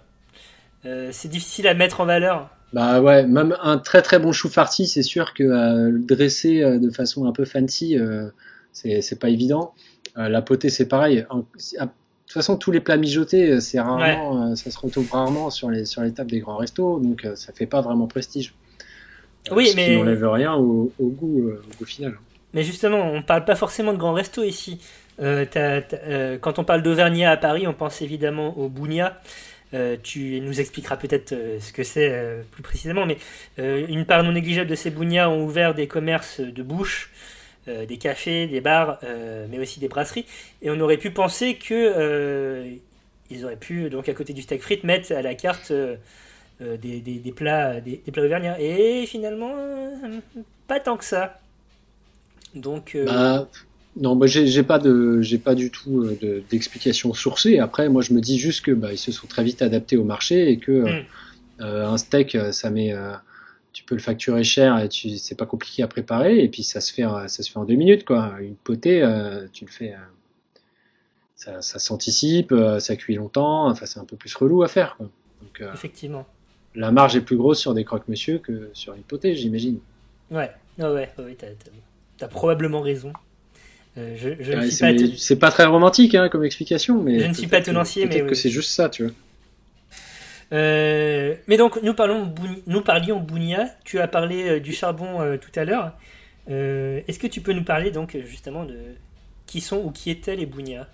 Euh, 0.86 1.10
c'est 1.12 1.28
difficile 1.28 1.68
à 1.68 1.74
mettre 1.74 2.02
en 2.02 2.06
valeur. 2.06 2.50
Bah 2.74 3.02
ouais, 3.02 3.26
même 3.28 3.56
un 3.62 3.78
très 3.78 4.02
très 4.02 4.18
bon 4.18 4.32
chou 4.32 4.48
farci, 4.50 4.88
c'est 4.88 5.04
sûr 5.04 5.34
que 5.34 5.44
euh, 5.44 5.90
le 5.90 6.00
dresser 6.00 6.64
euh, 6.64 6.80
de 6.80 6.90
façon 6.90 7.26
un 7.26 7.34
peu 7.34 7.46
fancy, 7.46 7.98
euh, 8.00 8.30
c'est 8.72 9.02
c'est 9.02 9.20
pas 9.20 9.30
évident. 9.30 9.74
La 10.16 10.42
potée 10.42 10.70
c'est 10.70 10.88
pareil. 10.88 11.26
De 11.34 11.42
toute 12.34 12.34
façon, 12.34 12.58
tous 12.58 12.72
les 12.72 12.80
plats 12.82 12.98
mijotés, 12.98 13.62
c'est 13.62 13.80
rarement, 13.80 14.56
ça 14.56 14.70
se 14.72 14.78
retrouve 14.78 15.10
rarement 15.12 15.50
sur 15.50 15.70
les 15.70 15.86
sur 15.86 16.02
les 16.02 16.14
tables 16.14 16.32
des 16.32 16.40
grands 16.40 16.58
restos, 16.58 17.00
donc 17.00 17.26
ça 17.36 17.54
fait 17.54 17.66
pas 17.66 17.80
vraiment 17.82 18.08
prestige. 18.08 18.54
Oui, 19.52 19.68
ce 19.68 19.76
mais- 19.76 19.86
qui 19.86 19.96
n'enlève 19.98 20.26
rien 20.28 20.54
au, 20.56 20.92
au 21.00 21.08
goût 21.08 21.50
au 21.50 21.78
goût 21.78 21.86
final. 21.86 22.18
Mais 22.54 22.64
justement, 22.64 23.00
on 23.00 23.22
parle 23.22 23.46
pas 23.46 23.56
forcément 23.56 23.94
de 23.94 23.98
grands 23.98 24.14
restos 24.14 24.44
ici. 24.44 24.80
Euh, 25.22 25.46
euh, 25.56 26.38
quand 26.40 26.60
on 26.60 26.64
parle 26.64 26.82
d'Auvergnat 26.82 27.32
à 27.32 27.38
Paris, 27.38 27.68
on 27.68 27.74
pense 27.74 28.02
évidemment 28.02 28.58
au 28.58 28.70
Bougna, 28.70 29.20
tu 30.04 30.42
nous 30.42 30.60
expliqueras 30.60 30.98
peut-être 30.98 31.34
ce 31.62 31.72
que 31.72 31.84
c'est 31.84 32.44
plus 32.52 32.62
précisément, 32.62 33.06
mais 33.06 33.18
une 33.58 34.06
part 34.06 34.22
non 34.22 34.34
négligeable 34.34 34.70
de 34.70 34.76
ces 34.76 34.90
bougnats 34.90 35.30
ont 35.30 35.46
ouvert 35.46 35.74
des 35.74 35.88
commerces 35.88 36.42
de 36.42 36.62
bouche, 36.62 37.10
des 37.68 37.98
cafés, 37.98 38.48
des 38.48 38.60
bars, 38.60 39.00
mais 39.50 39.60
aussi 39.60 39.80
des 39.80 39.88
brasseries. 39.88 40.26
Et 40.62 40.70
on 40.70 40.78
aurait 40.82 40.98
pu 40.98 41.12
penser 41.12 41.56
que 41.56 42.66
ils 43.30 43.46
auraient 43.46 43.56
pu, 43.56 43.90
donc 43.90 44.10
à 44.10 44.14
côté 44.14 44.34
du 44.34 44.42
steak 44.42 44.62
frites, 44.62 44.84
mettre 44.84 45.14
à 45.14 45.22
la 45.22 45.36
carte 45.36 45.72
des, 46.60 47.34
plats, 47.34 47.80
des. 47.80 48.02
Et 48.60 49.06
finalement, 49.06 49.54
pas 50.68 50.82
tant 50.82 50.98
que 50.98 51.06
ça. 51.06 51.40
Donc. 52.56 52.98
Bah, 53.06 53.48
non, 53.98 54.16
moi 54.16 54.28
j'ai 54.28 54.64
pas 54.64 54.80
de, 54.80 55.22
j'ai 55.22 55.38
pas 55.38 55.54
du 55.54 55.70
tout 55.70 56.04
euh, 56.04 56.44
d'explication 56.50 57.14
sourcée. 57.14 57.60
Après, 57.60 57.90
moi 57.90 58.02
je 58.02 58.14
me 58.14 58.22
dis 58.22 58.40
juste 58.40 58.64
que 58.64 58.72
bah, 58.72 58.94
ils 58.94 58.98
se 58.98 59.12
sont 59.12 59.28
très 59.28 59.44
vite 59.44 59.62
adaptés 59.62 59.98
au 59.98 60.06
marché 60.06 60.50
et 60.50 60.58
que 60.58 60.72
euh, 60.72 61.02
mm. 61.02 61.06
euh, 61.62 61.88
un 61.88 61.98
steak, 61.98 62.38
ça 62.52 62.70
met, 62.70 62.96
tu 63.74 63.84
peux 63.84 63.96
le 63.96 64.02
facturer 64.02 64.44
cher 64.44 64.80
et 64.80 64.88
tu, 64.88 65.18
c'est 65.18 65.36
pas 65.36 65.46
compliqué 65.46 65.84
à 65.84 65.88
préparer 65.88 66.42
et 66.42 66.48
puis 66.48 66.64
ça 66.64 66.80
se 66.80 66.94
fait, 66.94 67.04
ça 67.04 67.44
se 67.44 67.52
fait 67.52 67.60
en 67.60 67.66
deux 67.66 67.76
minutes 67.76 68.06
quoi. 68.06 68.36
Une 68.40 68.56
potée, 68.56 69.06
tu 69.52 69.66
le 69.66 69.72
fais, 69.72 69.94
ça, 71.36 71.62
ça 71.62 71.80
s'anticipe, 71.80 72.54
ça 72.80 72.96
cuit 72.96 73.16
longtemps. 73.16 73.68
Enfin, 73.70 73.86
c'est 73.86 74.00
un 74.00 74.06
peu 74.06 74.16
plus 74.16 74.34
relou 74.36 74.64
à 74.64 74.70
faire. 74.70 74.96
Quoi. 74.96 75.10
Donc, 75.42 75.70
Effectivement. 75.74 76.26
La 76.76 76.94
marge 76.94 77.18
est 77.18 77.22
plus 77.22 77.36
grosse 77.36 77.60
sur 77.60 77.74
des 77.74 77.84
croque-monsieur 77.84 78.38
que 78.38 78.70
sur 78.72 78.94
une 78.94 79.04
potée, 79.04 79.36
j'imagine. 79.36 79.80
Ouais, 80.30 80.50
ouais, 80.80 81.10
ouais, 81.18 81.38
t'as, 81.38 82.26
as 82.26 82.28
probablement 82.30 82.80
raison. 82.80 83.12
Euh, 83.98 84.16
je, 84.16 85.18
c'est 85.18 85.36
pas 85.36 85.52
très 85.52 85.66
romantique 85.66 86.16
hein, 86.16 86.30
comme 86.30 86.46
explication, 86.46 87.02
mais 87.02 87.20
je 87.20 87.26
ne 87.28 87.34
suis 87.34 87.48
pas 87.48 87.62
tenancier, 87.62 88.06
mais 88.06 88.22
que 88.22 88.36
c'est 88.36 88.50
juste 88.50 88.72
ça, 88.72 88.90
tu 88.90 89.04
vois. 89.04 89.12
Euh, 90.54 91.36
mais 91.48 91.58
donc 91.58 91.82
nous 91.82 91.94
parlons, 91.94 92.34
nous 92.68 92.82
parlions 92.82 93.20
Bounia. 93.20 93.68
Tu 93.84 94.00
as 94.00 94.08
parlé 94.08 94.44
euh, 94.44 94.60
du 94.60 94.74
charbon 94.74 95.38
tout 95.38 95.60
à 95.60 95.66
l'heure. 95.66 95.94
Est-ce 96.48 97.20
que 97.20 97.28
tu 97.28 97.42
peux 97.42 97.54
nous 97.54 97.64
parler 97.64 97.92
donc 97.92 98.18
justement 98.26 98.66
de 98.66 98.78
qui 99.46 99.62
sont 99.62 99.82
ou 99.84 99.92
qui 99.92 100.10
étaient 100.10 100.36
les 100.36 100.46
Bounia? 100.46 100.88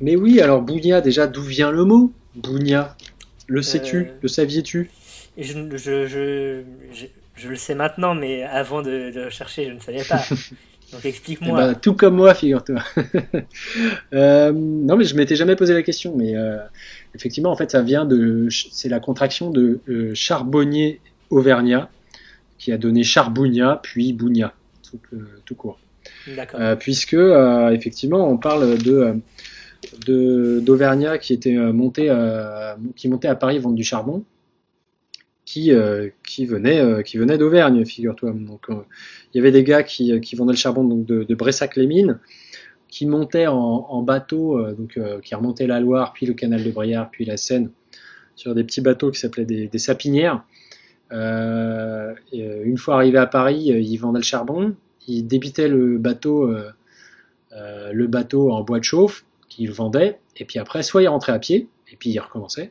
Mais 0.00 0.16
oui, 0.16 0.40
alors 0.40 0.62
Bounia 0.62 1.00
déjà 1.00 1.26
d'où 1.26 1.42
vient 1.42 1.70
le 1.70 1.84
mot? 1.84 2.12
Bounia 2.34 2.96
Le 3.46 3.62
sais-tu? 3.62 4.12
Le 4.22 4.28
saviez-tu? 4.28 4.90
je, 5.38 5.54
je, 5.76 6.06
je, 6.06 6.62
je, 7.34 7.48
le 7.48 7.56
sais 7.56 7.74
maintenant, 7.74 8.14
mais 8.14 8.42
avant 8.42 8.82
de, 8.82 9.10
de 9.10 9.30
chercher, 9.30 9.66
je 9.66 9.72
ne 9.72 9.80
savais 9.80 10.04
pas. 10.04 10.22
Donc 10.92 11.04
explique-moi. 11.04 11.58
Eh 11.62 11.66
ben, 11.68 11.74
tout 11.74 11.94
comme 11.94 12.16
moi, 12.16 12.34
figure-toi. 12.34 12.82
euh, 14.12 14.52
non, 14.52 14.96
mais 14.96 15.04
je 15.04 15.14
m'étais 15.14 15.36
jamais 15.36 15.56
posé 15.56 15.72
la 15.72 15.82
question, 15.82 16.16
mais 16.16 16.36
euh, 16.36 16.58
effectivement, 17.14 17.50
en 17.50 17.56
fait, 17.56 17.70
ça 17.70 17.82
vient 17.82 18.04
de, 18.04 18.48
c'est 18.50 18.88
la 18.88 19.00
contraction 19.00 19.50
de 19.50 19.80
euh, 19.88 20.12
charbonnier 20.14 21.00
auvergnat 21.30 21.90
qui 22.58 22.72
a 22.72 22.78
donné 22.78 23.04
charbounia 23.04 23.80
puis 23.82 24.12
bounia, 24.12 24.52
tout, 24.82 24.98
euh, 25.12 25.40
tout 25.44 25.54
court. 25.54 25.78
D'accord. 26.36 26.60
Euh, 26.60 26.76
puisque 26.76 27.14
effectivement, 27.14 28.28
on 28.28 28.36
parle 28.36 28.78
de 28.78 29.20
d'Auvergnat 30.06 31.16
qui 31.16 31.32
était 31.32 31.56
monté, 31.56 32.14
qui 32.96 33.08
montait 33.08 33.28
à 33.28 33.34
Paris 33.34 33.58
vendre 33.58 33.76
du 33.76 33.84
charbon 33.84 34.24
qui, 35.50 35.72
euh, 35.72 36.10
qui 36.24 36.46
venait, 36.46 36.78
euh, 36.78 37.36
d'Auvergne, 37.36 37.84
figure-toi. 37.84 38.30
Donc, 38.30 38.70
euh, 38.70 38.74
il 39.34 39.38
y 39.38 39.40
avait 39.40 39.50
des 39.50 39.64
gars 39.64 39.82
qui, 39.82 40.12
vendaient 40.36 40.52
le 40.52 40.56
charbon 40.56 40.84
donc, 40.84 41.06
de, 41.06 41.34
Bressac-les-Mines, 41.34 42.20
qui 42.86 43.04
montaient 43.04 43.48
en, 43.48 43.56
en 43.56 44.02
bateau, 44.02 44.64
donc, 44.74 44.96
qui 45.24 45.34
remontaient 45.34 45.66
la 45.66 45.80
Loire, 45.80 46.12
puis 46.12 46.26
le 46.26 46.34
canal 46.34 46.62
de 46.62 46.70
Brière, 46.70 47.08
puis 47.10 47.24
la 47.24 47.36
Seine, 47.36 47.70
sur 48.36 48.54
des 48.54 48.62
petits 48.62 48.80
bateaux 48.80 49.10
qui 49.10 49.18
s'appelaient 49.18 49.44
des, 49.44 49.78
sapinières. 49.78 50.44
Une 51.10 52.78
fois 52.78 52.94
arrivés 52.94 53.18
à 53.18 53.26
Paris, 53.26 53.72
ils 53.72 53.96
vendaient 53.96 54.20
le 54.20 54.24
charbon, 54.24 54.76
ils 55.08 55.24
débitaient 55.24 55.68
le 55.68 55.98
bateau, 55.98 56.48
le 57.52 58.06
bateau 58.06 58.52
en 58.52 58.62
bois 58.62 58.78
de 58.78 58.84
chauffe 58.84 59.24
qu'ils 59.48 59.72
vendaient, 59.72 60.20
et 60.36 60.44
puis 60.44 60.60
après, 60.60 60.84
soit 60.84 61.02
ils 61.02 61.08
rentraient 61.08 61.32
à 61.32 61.40
pied, 61.40 61.68
et 61.92 61.96
puis 61.96 62.10
ils 62.10 62.20
recommençaient, 62.20 62.70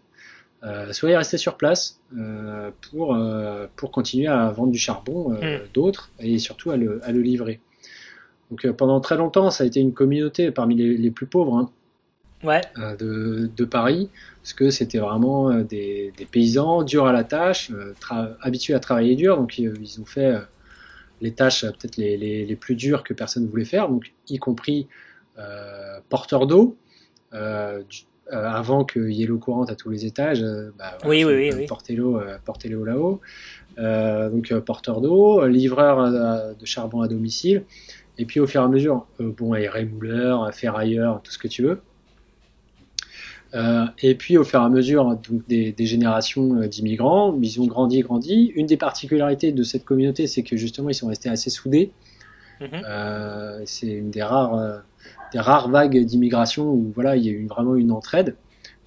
euh, 0.64 0.92
soyez 0.92 1.16
restés 1.16 1.38
sur 1.38 1.56
place 1.56 2.02
euh, 2.18 2.72
pour, 2.90 3.16
euh, 3.16 3.68
pour 3.76 3.92
continuer 3.92 4.28
à 4.28 4.50
vendre 4.50 4.72
du 4.72 4.78
charbon 4.78 5.32
hmm. 5.32 5.60
d'autres 5.74 6.12
et 6.20 6.38
surtout 6.38 6.72
à 6.72 6.78
le, 6.78 7.00
à 7.06 7.12
le 7.12 7.22
livrer. 7.22 7.60
Donc 8.52 8.70
pendant 8.72 9.00
très 9.00 9.16
longtemps, 9.16 9.52
ça 9.52 9.64
a 9.64 9.68
été 9.68 9.80
une 9.80 9.94
communauté 9.94 10.52
parmi 10.52 10.76
les, 10.76 10.98
les 10.98 11.12
plus 11.12 11.28
pauvres 11.28 11.56
hein, 11.56 11.70
ouais. 12.44 12.62
de, 12.98 13.50
de, 13.56 13.66
Paris, 13.66 14.10
parce 14.42 14.54
que 14.54 14.70
c'était 14.72 14.98
vraiment 14.98 15.54
des, 15.62 16.12
des, 16.18 16.26
paysans 16.26 16.82
durs 16.82 17.06
à 17.06 17.14
la 17.14 17.24
tâche, 17.24 17.72
habitués 18.42 18.74
à 18.74 18.80
travailler 18.80 19.16
dur, 19.16 19.38
donc 19.38 19.60
ils 19.60 20.02
ont 20.02 20.06
fait 20.06 20.34
les 21.22 21.32
tâches 21.32 21.62
peut-être 21.62 21.98
les, 21.98 22.18
les, 22.18 22.44
les, 22.44 22.56
plus 22.56 22.74
dures 22.74 23.04
que 23.04 23.14
personne 23.14 23.44
ne 23.44 23.50
voulait 23.50 23.66
faire, 23.66 23.88
donc 23.88 24.14
y 24.28 24.40
compris 24.40 24.88
porteurs 26.10 26.48
d'eau, 26.48 26.76
euh, 27.34 27.84
avant 28.32 28.86
qu'il 28.86 29.12
y 29.12 29.24
ait 29.24 29.26
l'eau 29.26 29.38
courante 29.38 29.70
à 29.70 29.76
tous 29.76 29.90
les 29.90 30.06
étages, 30.06 30.44
euh, 30.44 30.72
bah, 30.78 30.98
oui, 31.06 31.24
oui, 31.24 31.52
oui, 31.54 31.66
porter 31.66 31.96
l'eau, 31.96 32.18
euh, 32.18 32.38
porter 32.44 32.70
l'eau 32.70 32.86
là-haut. 32.86 33.22
donc 33.78 34.54
porteur 34.60 35.02
d'eau, 35.02 35.46
livreur 35.46 36.56
de 36.56 36.66
charbon 36.66 37.02
à 37.02 37.08
domicile, 37.08 37.64
et 38.18 38.26
puis 38.26 38.40
au 38.40 38.48
fur 38.48 38.62
et 38.62 38.64
à 38.66 38.68
mesure, 38.68 39.08
bon, 39.20 39.52
rémouleur, 39.52 40.54
ferrailleur, 40.54 41.22
tout 41.24 41.32
ce 41.32 41.38
que 41.38 41.48
tu 41.48 41.64
veux. 41.64 41.82
et 44.04 44.16
puis 44.16 44.38
au 44.38 44.44
fur 44.44 44.60
et 44.62 44.66
à 44.66 44.70
mesure 44.70 45.16
donc, 45.16 45.48
des, 45.48 45.74
générations 45.80 46.68
d'immigrants, 46.68 47.38
ils 47.42 47.62
ont 47.62 47.68
grandi, 47.68 48.02
grandi. 48.02 48.52
Une 48.56 48.66
des 48.66 48.78
particularités 48.78 49.52
de 49.52 49.64
cette 49.64 49.86
communauté, 49.86 50.28
c'est 50.28 50.44
que 50.44 50.58
justement 50.58 50.90
ils 50.90 50.96
sont 50.96 51.08
restés 51.08 51.30
assez 51.30 51.50
soudés. 51.50 51.92
Mhm. 52.62 52.82
c'est 53.66 53.88
une 53.88 54.12
des 54.12 54.22
rares 54.22 54.84
des 55.34 55.40
rares 55.40 55.70
vagues 55.70 56.04
d'immigration 56.04 56.72
où 56.72 56.92
voilà, 56.96 57.16
il 57.16 57.26
y 57.26 57.30
a 57.30 57.32
eu 57.32 57.48
vraiment 57.48 57.76
une 57.76 57.92
entraide 57.92 58.36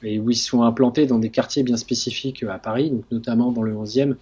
et 0.03 0.19
où 0.19 0.31
ils 0.31 0.37
sont 0.37 0.63
implantés 0.63 1.07
dans 1.07 1.19
des 1.19 1.31
quartiers 1.31 1.63
bien 1.63 1.77
spécifiques 1.77 2.43
à 2.43 2.59
Paris, 2.59 2.91
donc 2.91 3.05
notamment 3.11 3.53
dans 3.53 3.63
le 3.63 3.73
11e. 3.73 4.17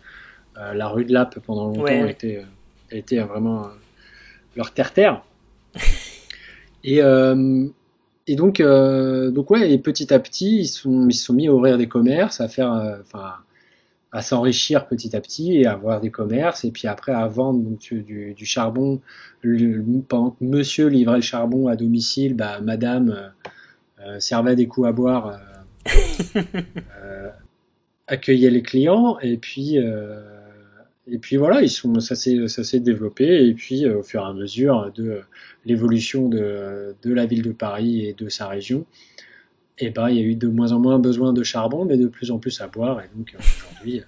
Euh, 0.58 0.74
la 0.74 0.88
rue 0.88 1.04
de 1.04 1.12
Lappe 1.12 1.38
pendant 1.40 1.68
longtemps 1.68 2.06
était, 2.06 2.38
euh, 2.38 2.44
était 2.90 3.20
vraiment 3.20 3.64
euh, 3.64 3.68
leur 4.56 4.72
terre-terre. 4.72 5.22
et, 6.84 6.98
et 6.98 8.36
donc, 8.36 8.60
donc 8.60 9.50
ouais, 9.50 9.72
et 9.72 9.78
petit 9.78 10.12
à 10.12 10.18
petit, 10.18 10.60
ils 10.60 10.66
sont, 10.66 11.08
ils 11.08 11.14
se 11.14 11.24
sont 11.26 11.34
mis 11.34 11.48
à 11.48 11.54
ouvrir 11.54 11.78
des 11.78 11.88
commerces, 11.88 12.40
à 12.40 12.48
faire, 12.48 12.98
enfin, 13.00 13.34
à 14.12 14.22
s'enrichir 14.22 14.86
petit 14.86 15.14
à 15.14 15.20
petit 15.20 15.56
et 15.56 15.66
à 15.66 15.72
avoir 15.72 16.00
des 16.00 16.10
commerces 16.10 16.64
et 16.64 16.70
puis 16.70 16.88
après 16.88 17.12
à 17.12 17.26
vendre 17.28 17.60
donc, 17.60 17.92
du, 17.92 18.34
du 18.34 18.44
charbon. 18.44 19.00
pendant 20.08 20.30
que 20.30 20.44
monsieur 20.44 20.88
livrait 20.88 21.16
le 21.16 21.22
charbon 21.22 21.68
à 21.68 21.76
domicile, 21.76 22.34
bah, 22.34 22.60
madame 22.60 23.10
euh, 23.10 23.28
euh 24.06 24.20
servait 24.20 24.56
des 24.56 24.66
coups 24.66 24.88
à 24.88 24.92
boire, 24.92 25.40
euh, 25.86 26.40
euh 27.02 27.30
accueillait 28.08 28.50
les 28.50 28.62
clients 28.62 29.20
et 29.20 29.36
puis 29.36 29.78
et 31.06 31.18
puis 31.18 31.36
voilà, 31.36 31.62
ils 31.62 31.70
sont, 31.70 32.00
ça 32.00 32.16
s'est 32.16 32.48
ça 32.48 32.64
s'est 32.64 32.80
développé 32.80 33.46
et 33.46 33.54
puis 33.54 33.88
au 33.88 34.02
fur 34.02 34.22
et 34.22 34.24
à 34.26 34.32
mesure 34.32 34.90
de 34.92 35.20
l'évolution 35.64 36.28
de, 36.28 36.96
de 37.02 37.12
la 37.12 37.26
ville 37.26 37.42
de 37.42 37.52
Paris 37.52 38.06
et 38.06 38.12
de 38.12 38.28
sa 38.28 38.48
région, 38.48 38.84
et 39.80 39.86
eh 39.86 39.90
ben, 39.90 40.10
il 40.10 40.16
y 40.16 40.18
a 40.18 40.22
eu 40.22 40.34
de 40.34 40.46
moins 40.46 40.72
en 40.72 40.78
moins 40.78 40.98
besoin 40.98 41.32
de 41.32 41.42
charbon, 41.42 41.86
mais 41.86 41.96
de 41.96 42.06
plus 42.06 42.30
en 42.30 42.38
plus 42.38 42.60
à 42.60 42.66
boire. 42.66 43.00
Et 43.00 43.08
donc 43.16 43.34
aujourd'hui, 43.38 44.02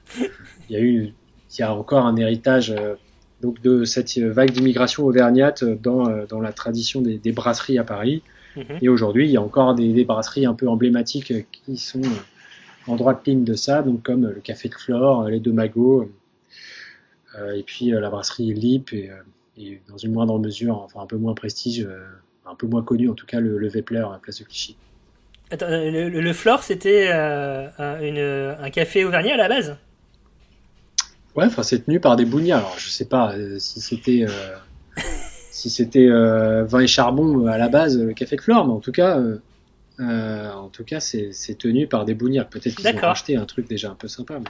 il 0.68 0.76
y 0.76 0.76
a 0.76 0.80
eu, 0.80 1.14
il 1.50 1.60
y 1.60 1.62
a 1.62 1.74
encore 1.74 2.04
un 2.04 2.14
héritage 2.16 2.70
euh, 2.70 2.94
donc 3.40 3.62
de 3.62 3.84
cette 3.84 4.18
vague 4.18 4.50
d'immigration 4.50 5.06
auvergnate 5.06 5.64
dans, 5.64 6.08
euh, 6.08 6.26
dans 6.26 6.40
la 6.40 6.52
tradition 6.52 7.00
des, 7.00 7.16
des 7.16 7.32
brasseries 7.32 7.78
à 7.78 7.84
Paris. 7.84 8.22
Mhm. 8.56 8.78
Et 8.82 8.90
aujourd'hui, 8.90 9.26
il 9.26 9.30
y 9.30 9.38
a 9.38 9.42
encore 9.42 9.74
des, 9.74 9.94
des, 9.94 10.04
brasseries 10.04 10.44
un 10.44 10.52
peu 10.52 10.68
emblématiques 10.68 11.32
qui 11.50 11.78
sont 11.78 12.02
en 12.86 12.96
droite 12.96 13.26
ligne 13.26 13.44
de 13.44 13.54
ça, 13.54 13.80
donc 13.80 14.02
comme 14.02 14.28
le 14.28 14.40
Café 14.40 14.68
de 14.68 14.74
Flore, 14.74 15.24
les 15.28 15.40
Deux 15.40 15.52
Magots, 15.52 16.10
euh, 17.38 17.52
et 17.54 17.62
puis 17.62 17.92
la 17.92 18.10
brasserie 18.10 18.52
Lip, 18.52 18.92
et, 18.92 19.10
et, 19.56 19.80
dans 19.88 19.96
une 19.96 20.12
moindre 20.12 20.38
mesure, 20.38 20.76
enfin 20.82 21.00
un 21.00 21.06
peu 21.06 21.16
moins 21.16 21.32
prestige, 21.32 21.88
un 22.44 22.54
peu 22.54 22.66
moins 22.66 22.82
connu 22.82 23.08
en 23.08 23.14
tout 23.14 23.24
cas, 23.24 23.40
le, 23.40 23.56
le 23.56 23.68
Vepler 23.68 24.04
à 24.12 24.18
Place 24.20 24.40
de 24.40 24.44
Clichy. 24.44 24.76
Attends, 25.52 25.68
le, 25.68 26.08
le 26.08 26.32
Flore, 26.32 26.62
c'était 26.62 27.10
euh, 27.12 27.68
un, 27.78 28.64
un, 28.64 28.70
café 28.70 29.04
auvergnat 29.04 29.34
à 29.34 29.36
la 29.36 29.48
base? 29.50 29.76
Ouais, 31.36 31.44
enfin, 31.44 31.62
c'est 31.62 31.84
tenu 31.84 32.00
par 32.00 32.16
des 32.16 32.24
bougnats. 32.24 32.56
Alors, 32.56 32.78
je 32.78 32.88
sais 32.88 33.04
pas 33.04 33.34
euh, 33.34 33.58
si 33.58 33.82
c'était 33.82 34.24
euh, 34.26 34.56
si 35.50 35.68
c'était 35.68 36.08
vin 36.08 36.80
et 36.80 36.86
charbon 36.86 37.46
à 37.46 37.58
la 37.58 37.68
base, 37.68 37.98
le 37.98 38.14
café 38.14 38.36
de 38.36 38.40
Flore, 38.40 38.66
mais 38.66 38.72
en 38.72 38.80
tout 38.80 38.92
cas, 38.92 39.20
en 39.98 40.68
tout 40.72 40.84
cas, 40.84 41.00
c'est 41.00 41.58
tenu 41.58 41.86
par 41.86 42.06
des 42.06 42.14
bougnats. 42.14 42.44
Peut-être 42.44 42.74
qu'ils 42.74 42.88
ont 42.88 43.00
racheté 43.00 43.36
un 43.36 43.44
truc 43.44 43.68
déjà 43.68 43.90
un 43.90 43.94
peu 43.94 44.08
sympa. 44.08 44.40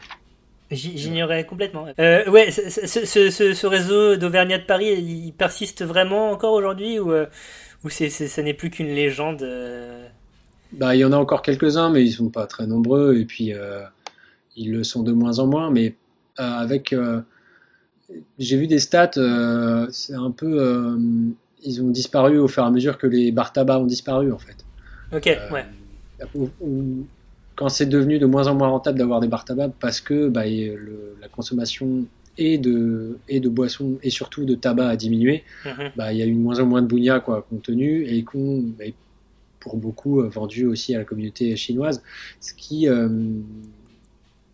J'ignorais 0.71 1.45
complètement. 1.45 1.87
ouais, 1.99 2.53
ce, 2.53 3.05
ce, 3.05 3.31
ce, 3.55 3.67
réseau 3.67 4.15
d'Auvergnat 4.15 4.59
de 4.59 4.65
Paris, 4.65 4.93
il 4.93 5.33
persiste 5.33 5.85
vraiment 5.85 6.31
encore 6.31 6.53
aujourd'hui 6.53 7.01
ou, 7.01 7.13
ou 7.13 7.89
c'est, 7.89 8.09
ça 8.09 8.43
n'est 8.43 8.55
plus 8.55 8.71
qu'une 8.71 8.95
légende 8.95 9.45
bah, 10.73 10.95
il 10.97 11.01
y 11.01 11.05
en 11.05 11.13
a 11.13 11.17
encore 11.17 11.43
quelques-uns, 11.43 11.91
mais 11.91 12.05
ils 12.05 12.13
sont 12.13 12.31
pas 12.31 12.47
très 12.47 12.67
nombreux, 12.67 13.17
et 13.17 13.25
puis 13.25 13.53
euh, 13.55 13.83
ils 14.57 14.73
le 14.73 14.85
sont 14.85 15.03
de 15.03 15.13
moins 15.13 15.39
en 15.39 15.47
moins. 15.47 15.71
Mais 15.71 15.95
euh, 16.41 16.43
avec, 16.43 16.93
euh, 16.93 17.21
j'ai 18.39 18.57
vu 18.57 18.67
des 18.67 18.79
stats, 18.79 19.13
c'est 19.91 20.15
un 20.15 20.31
peu, 20.31 20.97
ils 21.65 21.83
ont 21.83 21.89
disparu 21.91 22.39
au 22.39 22.49
fur 22.49 22.63
et 22.63 22.67
à 22.67 22.71
mesure 22.71 22.99
que 22.99 23.07
les 23.07 23.33
bars 23.33 23.53
tabac 23.53 23.79
ont 23.79 23.87
disparu 23.87 24.33
en 24.33 24.39
fait. 24.39 24.65
Ok, 25.15 25.27
ouais. 25.27 25.65
Ou- 26.35 26.49
ou- 26.61 27.07
quand 27.57 27.69
c'est 27.69 27.87
devenu 27.87 28.19
de 28.19 28.27
moins 28.27 28.47
en 28.47 28.55
moins 28.55 28.69
rentable 28.69 28.99
d'avoir 28.99 29.21
des 29.21 29.29
bars 29.29 29.45
tabac 29.45 29.71
parce 29.81 30.01
que 30.01 30.29
bah, 30.29 30.47
le- 30.47 31.17
la 31.21 31.29
consommation 31.29 32.05
et 32.39 32.57
de, 32.59 33.19
et 33.29 33.41
de 33.41 33.49
boissons 33.49 33.99
et 34.03 34.09
surtout 34.11 34.45
de 34.45 34.55
tabac 34.55 34.89
a 34.89 34.97
diminué, 34.97 35.45
Mhm. 35.67 35.91
bah, 35.97 36.13
il 36.13 36.19
y 36.19 36.23
a 36.23 36.27
eu 36.27 36.33
de 36.33 36.39
moins 36.39 36.61
en 36.61 36.67
moins 36.67 36.81
de 36.83 36.87
bougnat 36.87 37.21
quoi, 37.21 37.47
contenu 37.49 38.05
et 38.07 38.25
qu'on, 38.25 38.61
bah, 38.79 38.85
pour 39.63 39.77
beaucoup, 39.77 40.21
euh, 40.21 40.29
vendu 40.29 40.67
aussi 40.67 40.93
à 40.95 40.99
la 40.99 41.05
communauté 41.05 41.55
chinoise, 41.55 42.03
ce 42.41 42.53
qui, 42.53 42.89
euh, 42.89 43.09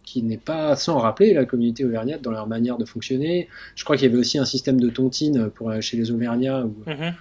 qui 0.05 0.23
n'est 0.23 0.37
pas 0.37 0.77
sans 0.77 0.99
rappeler 0.99 1.33
la 1.33 1.47
communauté 1.47 1.85
auvergnate 1.87 2.21
dans 2.21 2.31
leur 2.31 2.47
manière 2.47 2.77
de 2.77 2.85
fonctionner. 2.85 3.49
Je 3.75 3.85
crois 3.85 3.97
qu'il 3.97 4.07
y 4.07 4.11
avait 4.11 4.21
aussi 4.21 4.37
un 4.39 4.45
système 4.45 4.79
de 4.79 4.91
tontine 4.91 5.49
pour, 5.51 5.71
euh, 5.71 5.81
chez 5.81 5.97
les 5.97 6.11
auvergnats 6.11 6.65
où, 6.67 6.75
Mhm. 6.91 7.15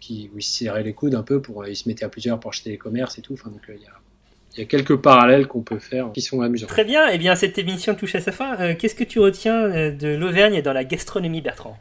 qui, 0.00 0.30
où 0.34 0.38
ils 0.38 0.42
se 0.42 0.56
serraient 0.58 0.82
les 0.82 0.94
coudes 0.94 1.14
un 1.14 1.22
peu, 1.22 1.42
pour, 1.42 1.66
ils 1.66 1.76
se 1.76 1.86
mettaient 1.88 2.04
à 2.06 2.08
plusieurs 2.08 2.40
pour 2.40 2.50
acheter 2.50 2.70
les 2.70 2.78
commerces 2.78 3.18
et 3.18 3.22
tout. 3.22 3.34
Enfin, 3.34 3.50
donc, 3.50 3.60
il 3.68 3.74
y 3.82 3.86
a, 3.86 3.90
il 4.56 4.60
y 4.60 4.62
a 4.62 4.66
quelques 4.66 4.96
parallèles 4.96 5.46
qu'on 5.46 5.62
peut 5.62 5.78
faire 5.78 6.10
qui 6.12 6.22
sont 6.22 6.40
amusants. 6.40 6.66
Très 6.68 6.84
bien, 6.84 7.08
eh 7.08 7.18
bien 7.18 7.34
cette 7.36 7.58
émission 7.58 7.94
touche 7.94 8.14
à 8.14 8.20
sa 8.20 8.32
fin. 8.32 8.58
Euh, 8.60 8.74
Qu'est-ce 8.78 8.94
que 8.94 9.04
tu 9.04 9.18
retiens 9.18 9.68
de 9.92 10.08
l'Auvergne 10.14 10.62
dans 10.62 10.72
la 10.72 10.84
gastronomie, 10.84 11.40
Bertrand? 11.42 11.76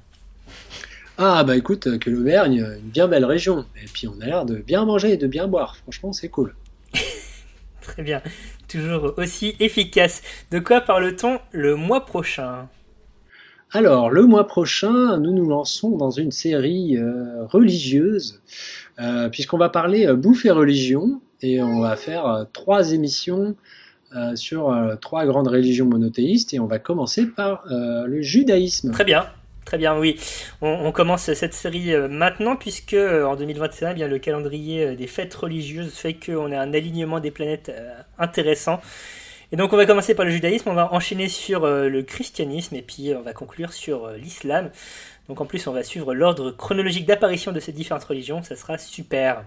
Ah 1.17 1.43
bah 1.43 1.55
écoute, 1.55 1.87
euh, 1.87 1.97
que 1.97 2.09
l'Auvergne, 2.09 2.61
euh, 2.61 2.77
une 2.77 2.89
bien 2.89 3.07
belle 3.07 3.25
région. 3.25 3.65
Et 3.81 3.85
puis 3.85 4.07
on 4.07 4.19
a 4.21 4.25
l'air 4.25 4.45
de 4.45 4.55
bien 4.55 4.85
manger 4.85 5.13
et 5.13 5.17
de 5.17 5.27
bien 5.27 5.47
boire. 5.47 5.77
Franchement, 5.77 6.13
c'est 6.13 6.29
cool. 6.29 6.55
Très 7.81 8.01
bien, 8.01 8.21
toujours 8.67 9.13
aussi 9.17 9.55
efficace. 9.59 10.21
De 10.51 10.59
quoi 10.59 10.81
parle-t-on 10.81 11.39
le 11.51 11.75
mois 11.75 12.05
prochain? 12.05 12.67
Alors, 13.75 14.11
le 14.11 14.27
mois 14.27 14.45
prochain, 14.45 15.17
nous 15.17 15.33
nous 15.33 15.49
lançons 15.49 15.97
dans 15.97 16.11
une 16.11 16.29
série 16.29 16.95
euh, 16.95 17.43
religieuse, 17.45 18.39
euh, 18.99 19.29
puisqu'on 19.29 19.57
va 19.57 19.69
parler 19.69 20.05
euh, 20.05 20.15
bouffe 20.15 20.45
et 20.45 20.51
religion, 20.51 21.21
et 21.41 21.59
on 21.59 21.79
va 21.79 21.95
faire 21.95 22.45
trois 22.53 22.93
émissions 22.93 23.55
sur 24.35 24.71
trois 25.01 25.25
grandes 25.25 25.47
religions 25.47 25.87
monothéistes, 25.87 26.53
et 26.53 26.59
on 26.59 26.67
va 26.67 26.77
commencer 26.77 27.25
par 27.25 27.63
le 27.67 28.21
judaïsme. 28.21 28.91
Très 28.91 29.03
bien, 29.03 29.25
très 29.65 29.77
bien, 29.77 29.97
oui. 29.97 30.19
On, 30.61 30.91
commence 30.91 31.33
cette 31.33 31.53
série 31.53 31.93
euh, 31.93 32.07
maintenant 32.07 32.55
puisque 32.55 32.93
euh, 32.93 33.25
en 33.25 33.35
2021, 33.35 33.91
eh 33.91 33.93
bien, 33.93 34.07
le 34.07 34.19
calendrier 34.19 34.85
euh, 34.85 34.95
des 34.95 35.07
fêtes 35.07 35.33
religieuses 35.33 35.93
fait 35.93 36.13
qu'on 36.13 36.51
a 36.51 36.59
un 36.59 36.73
alignement 36.73 37.19
des 37.19 37.31
planètes 37.31 37.71
intéressant. 38.17 38.81
Et 39.51 39.55
donc 39.55 39.71
on 39.71 39.77
va 39.77 39.85
commencer 39.85 40.15
par 40.15 40.25
le 40.25 40.31
judaïsme, 40.31 40.69
on 40.69 40.73
va 40.73 40.91
enchaîner 40.93 41.27
sur 41.27 41.67
le 41.67 42.01
christianisme 42.01 42.75
et 42.75 42.81
puis 42.81 43.13
on 43.15 43.21
va 43.21 43.33
conclure 43.33 43.71
sur 43.71 44.09
l'islam. 44.11 44.71
Donc 45.27 45.41
en 45.41 45.45
plus 45.45 45.67
on 45.67 45.71
va 45.71 45.83
suivre 45.83 46.15
l'ordre 46.15 46.49
chronologique 46.49 47.05
d'apparition 47.05 47.51
de 47.51 47.59
ces 47.59 47.71
différentes 47.71 48.03
religions, 48.03 48.41
ça 48.41 48.55
sera 48.55 48.79
super. 48.79 49.43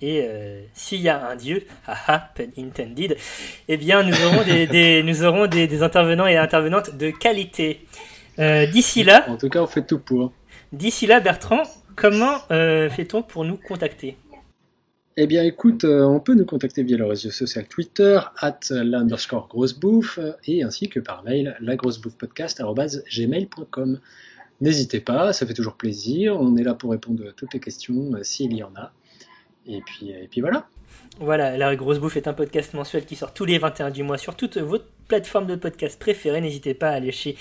Et 0.00 0.26
s'il 0.72 1.02
y 1.02 1.10
a 1.10 1.22
un 1.26 1.36
dieu, 1.36 1.66
haha, 1.86 2.30
intended, 2.56 3.18
eh 3.68 3.76
bien 3.76 4.04
nous 4.04 4.24
aurons 4.24 4.42
des, 4.42 5.02
nous 5.02 5.22
aurons 5.22 5.48
des 5.48 5.82
intervenants 5.82 6.26
et 6.26 6.38
intervenantes 6.38 6.96
de 6.96 7.10
qualité. 7.10 7.84
Euh, 8.38 8.66
d'ici 8.66 9.02
là, 9.04 9.24
En 9.28 9.36
tout 9.36 9.48
cas, 9.48 9.62
on 9.62 9.66
fait 9.66 9.86
tout 9.86 9.98
pour. 9.98 10.32
d'ici 10.72 11.06
là, 11.06 11.20
Bertrand, 11.20 11.62
comment 11.96 12.36
euh, 12.50 12.90
fait-on 12.90 13.22
pour 13.22 13.44
nous 13.44 13.56
contacter? 13.56 14.16
Eh 15.16 15.28
bien, 15.28 15.44
écoute, 15.44 15.84
euh, 15.84 16.02
on 16.02 16.18
peut 16.18 16.34
nous 16.34 16.44
contacter 16.44 16.82
via 16.82 16.96
le 16.96 17.06
réseau 17.06 17.30
social 17.30 17.66
Twitter, 17.66 18.18
at 18.38 18.58
l'underscore 18.70 19.46
grossebouffe, 19.48 20.18
et 20.46 20.64
ainsi 20.64 20.88
que 20.88 20.98
par 20.98 21.22
mail, 21.22 21.56
lagrossebouffepodcast.gmail.com. 21.60 24.00
N'hésitez 24.60 25.00
pas, 25.00 25.32
ça 25.32 25.46
fait 25.46 25.54
toujours 25.54 25.74
plaisir. 25.74 26.36
On 26.40 26.56
est 26.56 26.64
là 26.64 26.74
pour 26.74 26.90
répondre 26.90 27.22
à 27.28 27.32
toutes 27.32 27.54
les 27.54 27.60
questions, 27.60 28.10
s'il 28.22 28.52
y 28.54 28.64
en 28.64 28.72
a. 28.76 28.92
Et 29.66 29.80
puis, 29.82 30.10
et 30.10 30.26
puis 30.28 30.40
voilà. 30.40 30.66
Voilà, 31.20 31.56
La 31.56 31.76
Grosse 31.76 32.00
Bouffe 32.00 32.16
est 32.16 32.26
un 32.26 32.32
podcast 32.32 32.74
mensuel 32.74 33.04
qui 33.04 33.14
sort 33.14 33.32
tous 33.32 33.44
les 33.44 33.58
21 33.58 33.90
du 33.90 34.02
mois 34.02 34.18
sur 34.18 34.36
toutes 34.36 34.58
vos 34.58 34.78
plateformes 35.06 35.46
de 35.46 35.54
podcast 35.54 35.96
préférées. 35.98 36.40
N'hésitez 36.40 36.74
pas 36.74 36.90
à 36.90 36.98
lâcher 36.98 37.36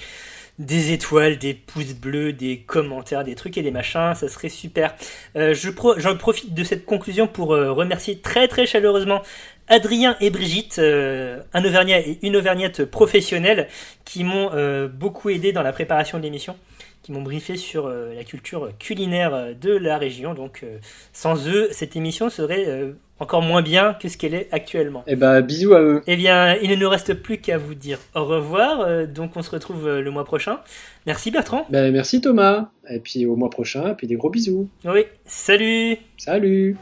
des 0.60 0.92
étoiles, 0.92 1.38
des 1.38 1.54
pouces 1.54 1.94
bleus, 1.94 2.32
des 2.32 2.60
commentaires, 2.60 3.24
des 3.24 3.36
trucs 3.36 3.58
et 3.58 3.64
des 3.64 3.72
machins, 3.72 4.14
ça 4.16 4.28
serait 4.28 4.50
super. 4.50 4.96
Euh, 5.36 5.54
je 5.54 5.70
J'en 5.98 6.16
profite 6.16 6.54
de 6.54 6.64
cette 6.64 6.86
conclusion 6.86 7.28
pour 7.28 7.54
euh, 7.54 7.72
remercier 7.72 8.20
très 8.20 8.48
très 8.48 8.66
chaleureusement 8.66 9.22
Adrien 9.68 10.16
et 10.20 10.30
Brigitte, 10.30 10.78
euh, 10.80 11.42
un 11.54 11.66
Auvergnat 11.66 12.00
et 12.00 12.20
une 12.22 12.36
Auvergnate 12.36 12.86
professionnelle, 12.86 13.68
qui 14.06 14.24
m'ont 14.24 14.52
beaucoup 14.88 15.30
aidé 15.30 15.54
dans 15.54 15.64
la 15.64 15.72
préparation 15.72 16.18
de 16.18 16.24
l'émission, 16.24 16.56
qui 17.02 17.12
m'ont 17.12 17.22
briefé 17.22 17.58
sur 17.58 17.88
la 17.88 18.24
culture 18.24 18.70
culinaire 18.78 19.56
de 19.60 19.72
la 19.72 19.98
région. 19.98 20.34
Donc 20.34 20.66
sans 21.14 21.48
eux, 21.48 21.70
cette 21.72 21.96
émission 21.96 22.30
serait 22.30 22.94
encore 23.24 23.42
moins 23.42 23.62
bien 23.62 23.94
que 23.94 24.10
ce 24.10 24.18
qu'elle 24.18 24.34
est 24.34 24.50
actuellement. 24.52 25.04
Eh 25.08 25.16
ben, 25.16 25.42
bisous 25.42 25.74
à 25.74 25.82
eux. 25.82 26.02
Eh 26.08 26.16
bien, 26.18 26.56
il 26.62 26.70
ne 26.70 26.76
nous 26.76 26.90
reste 26.90 27.14
plus 27.14 27.38
qu'à 27.38 27.58
vous 27.58 27.74
dire 27.74 28.00
au 28.16 28.26
revoir. 28.26 28.82
euh, 28.82 29.06
donc, 29.08 29.36
on 29.38 29.42
se 29.42 29.50
retrouve 29.50 29.88
euh, 29.88 30.02
le 30.02 30.12
mois 30.12 30.26
prochain. 30.26 30.60
Merci 31.06 31.32
Bertrand. 31.32 31.66
Ben, 31.70 31.92
merci 31.92 32.22
Thomas. 32.22 32.70
Et 32.90 33.00
puis 33.00 33.26
au 33.26 33.38
mois 33.38 33.50
prochain, 33.50 33.92
et 33.92 33.96
puis 33.96 34.08
des 34.08 34.16
gros 34.18 34.30
bisous. 34.30 34.68
Oui, 34.86 35.06
salut 35.26 35.98
Salut 36.18 36.76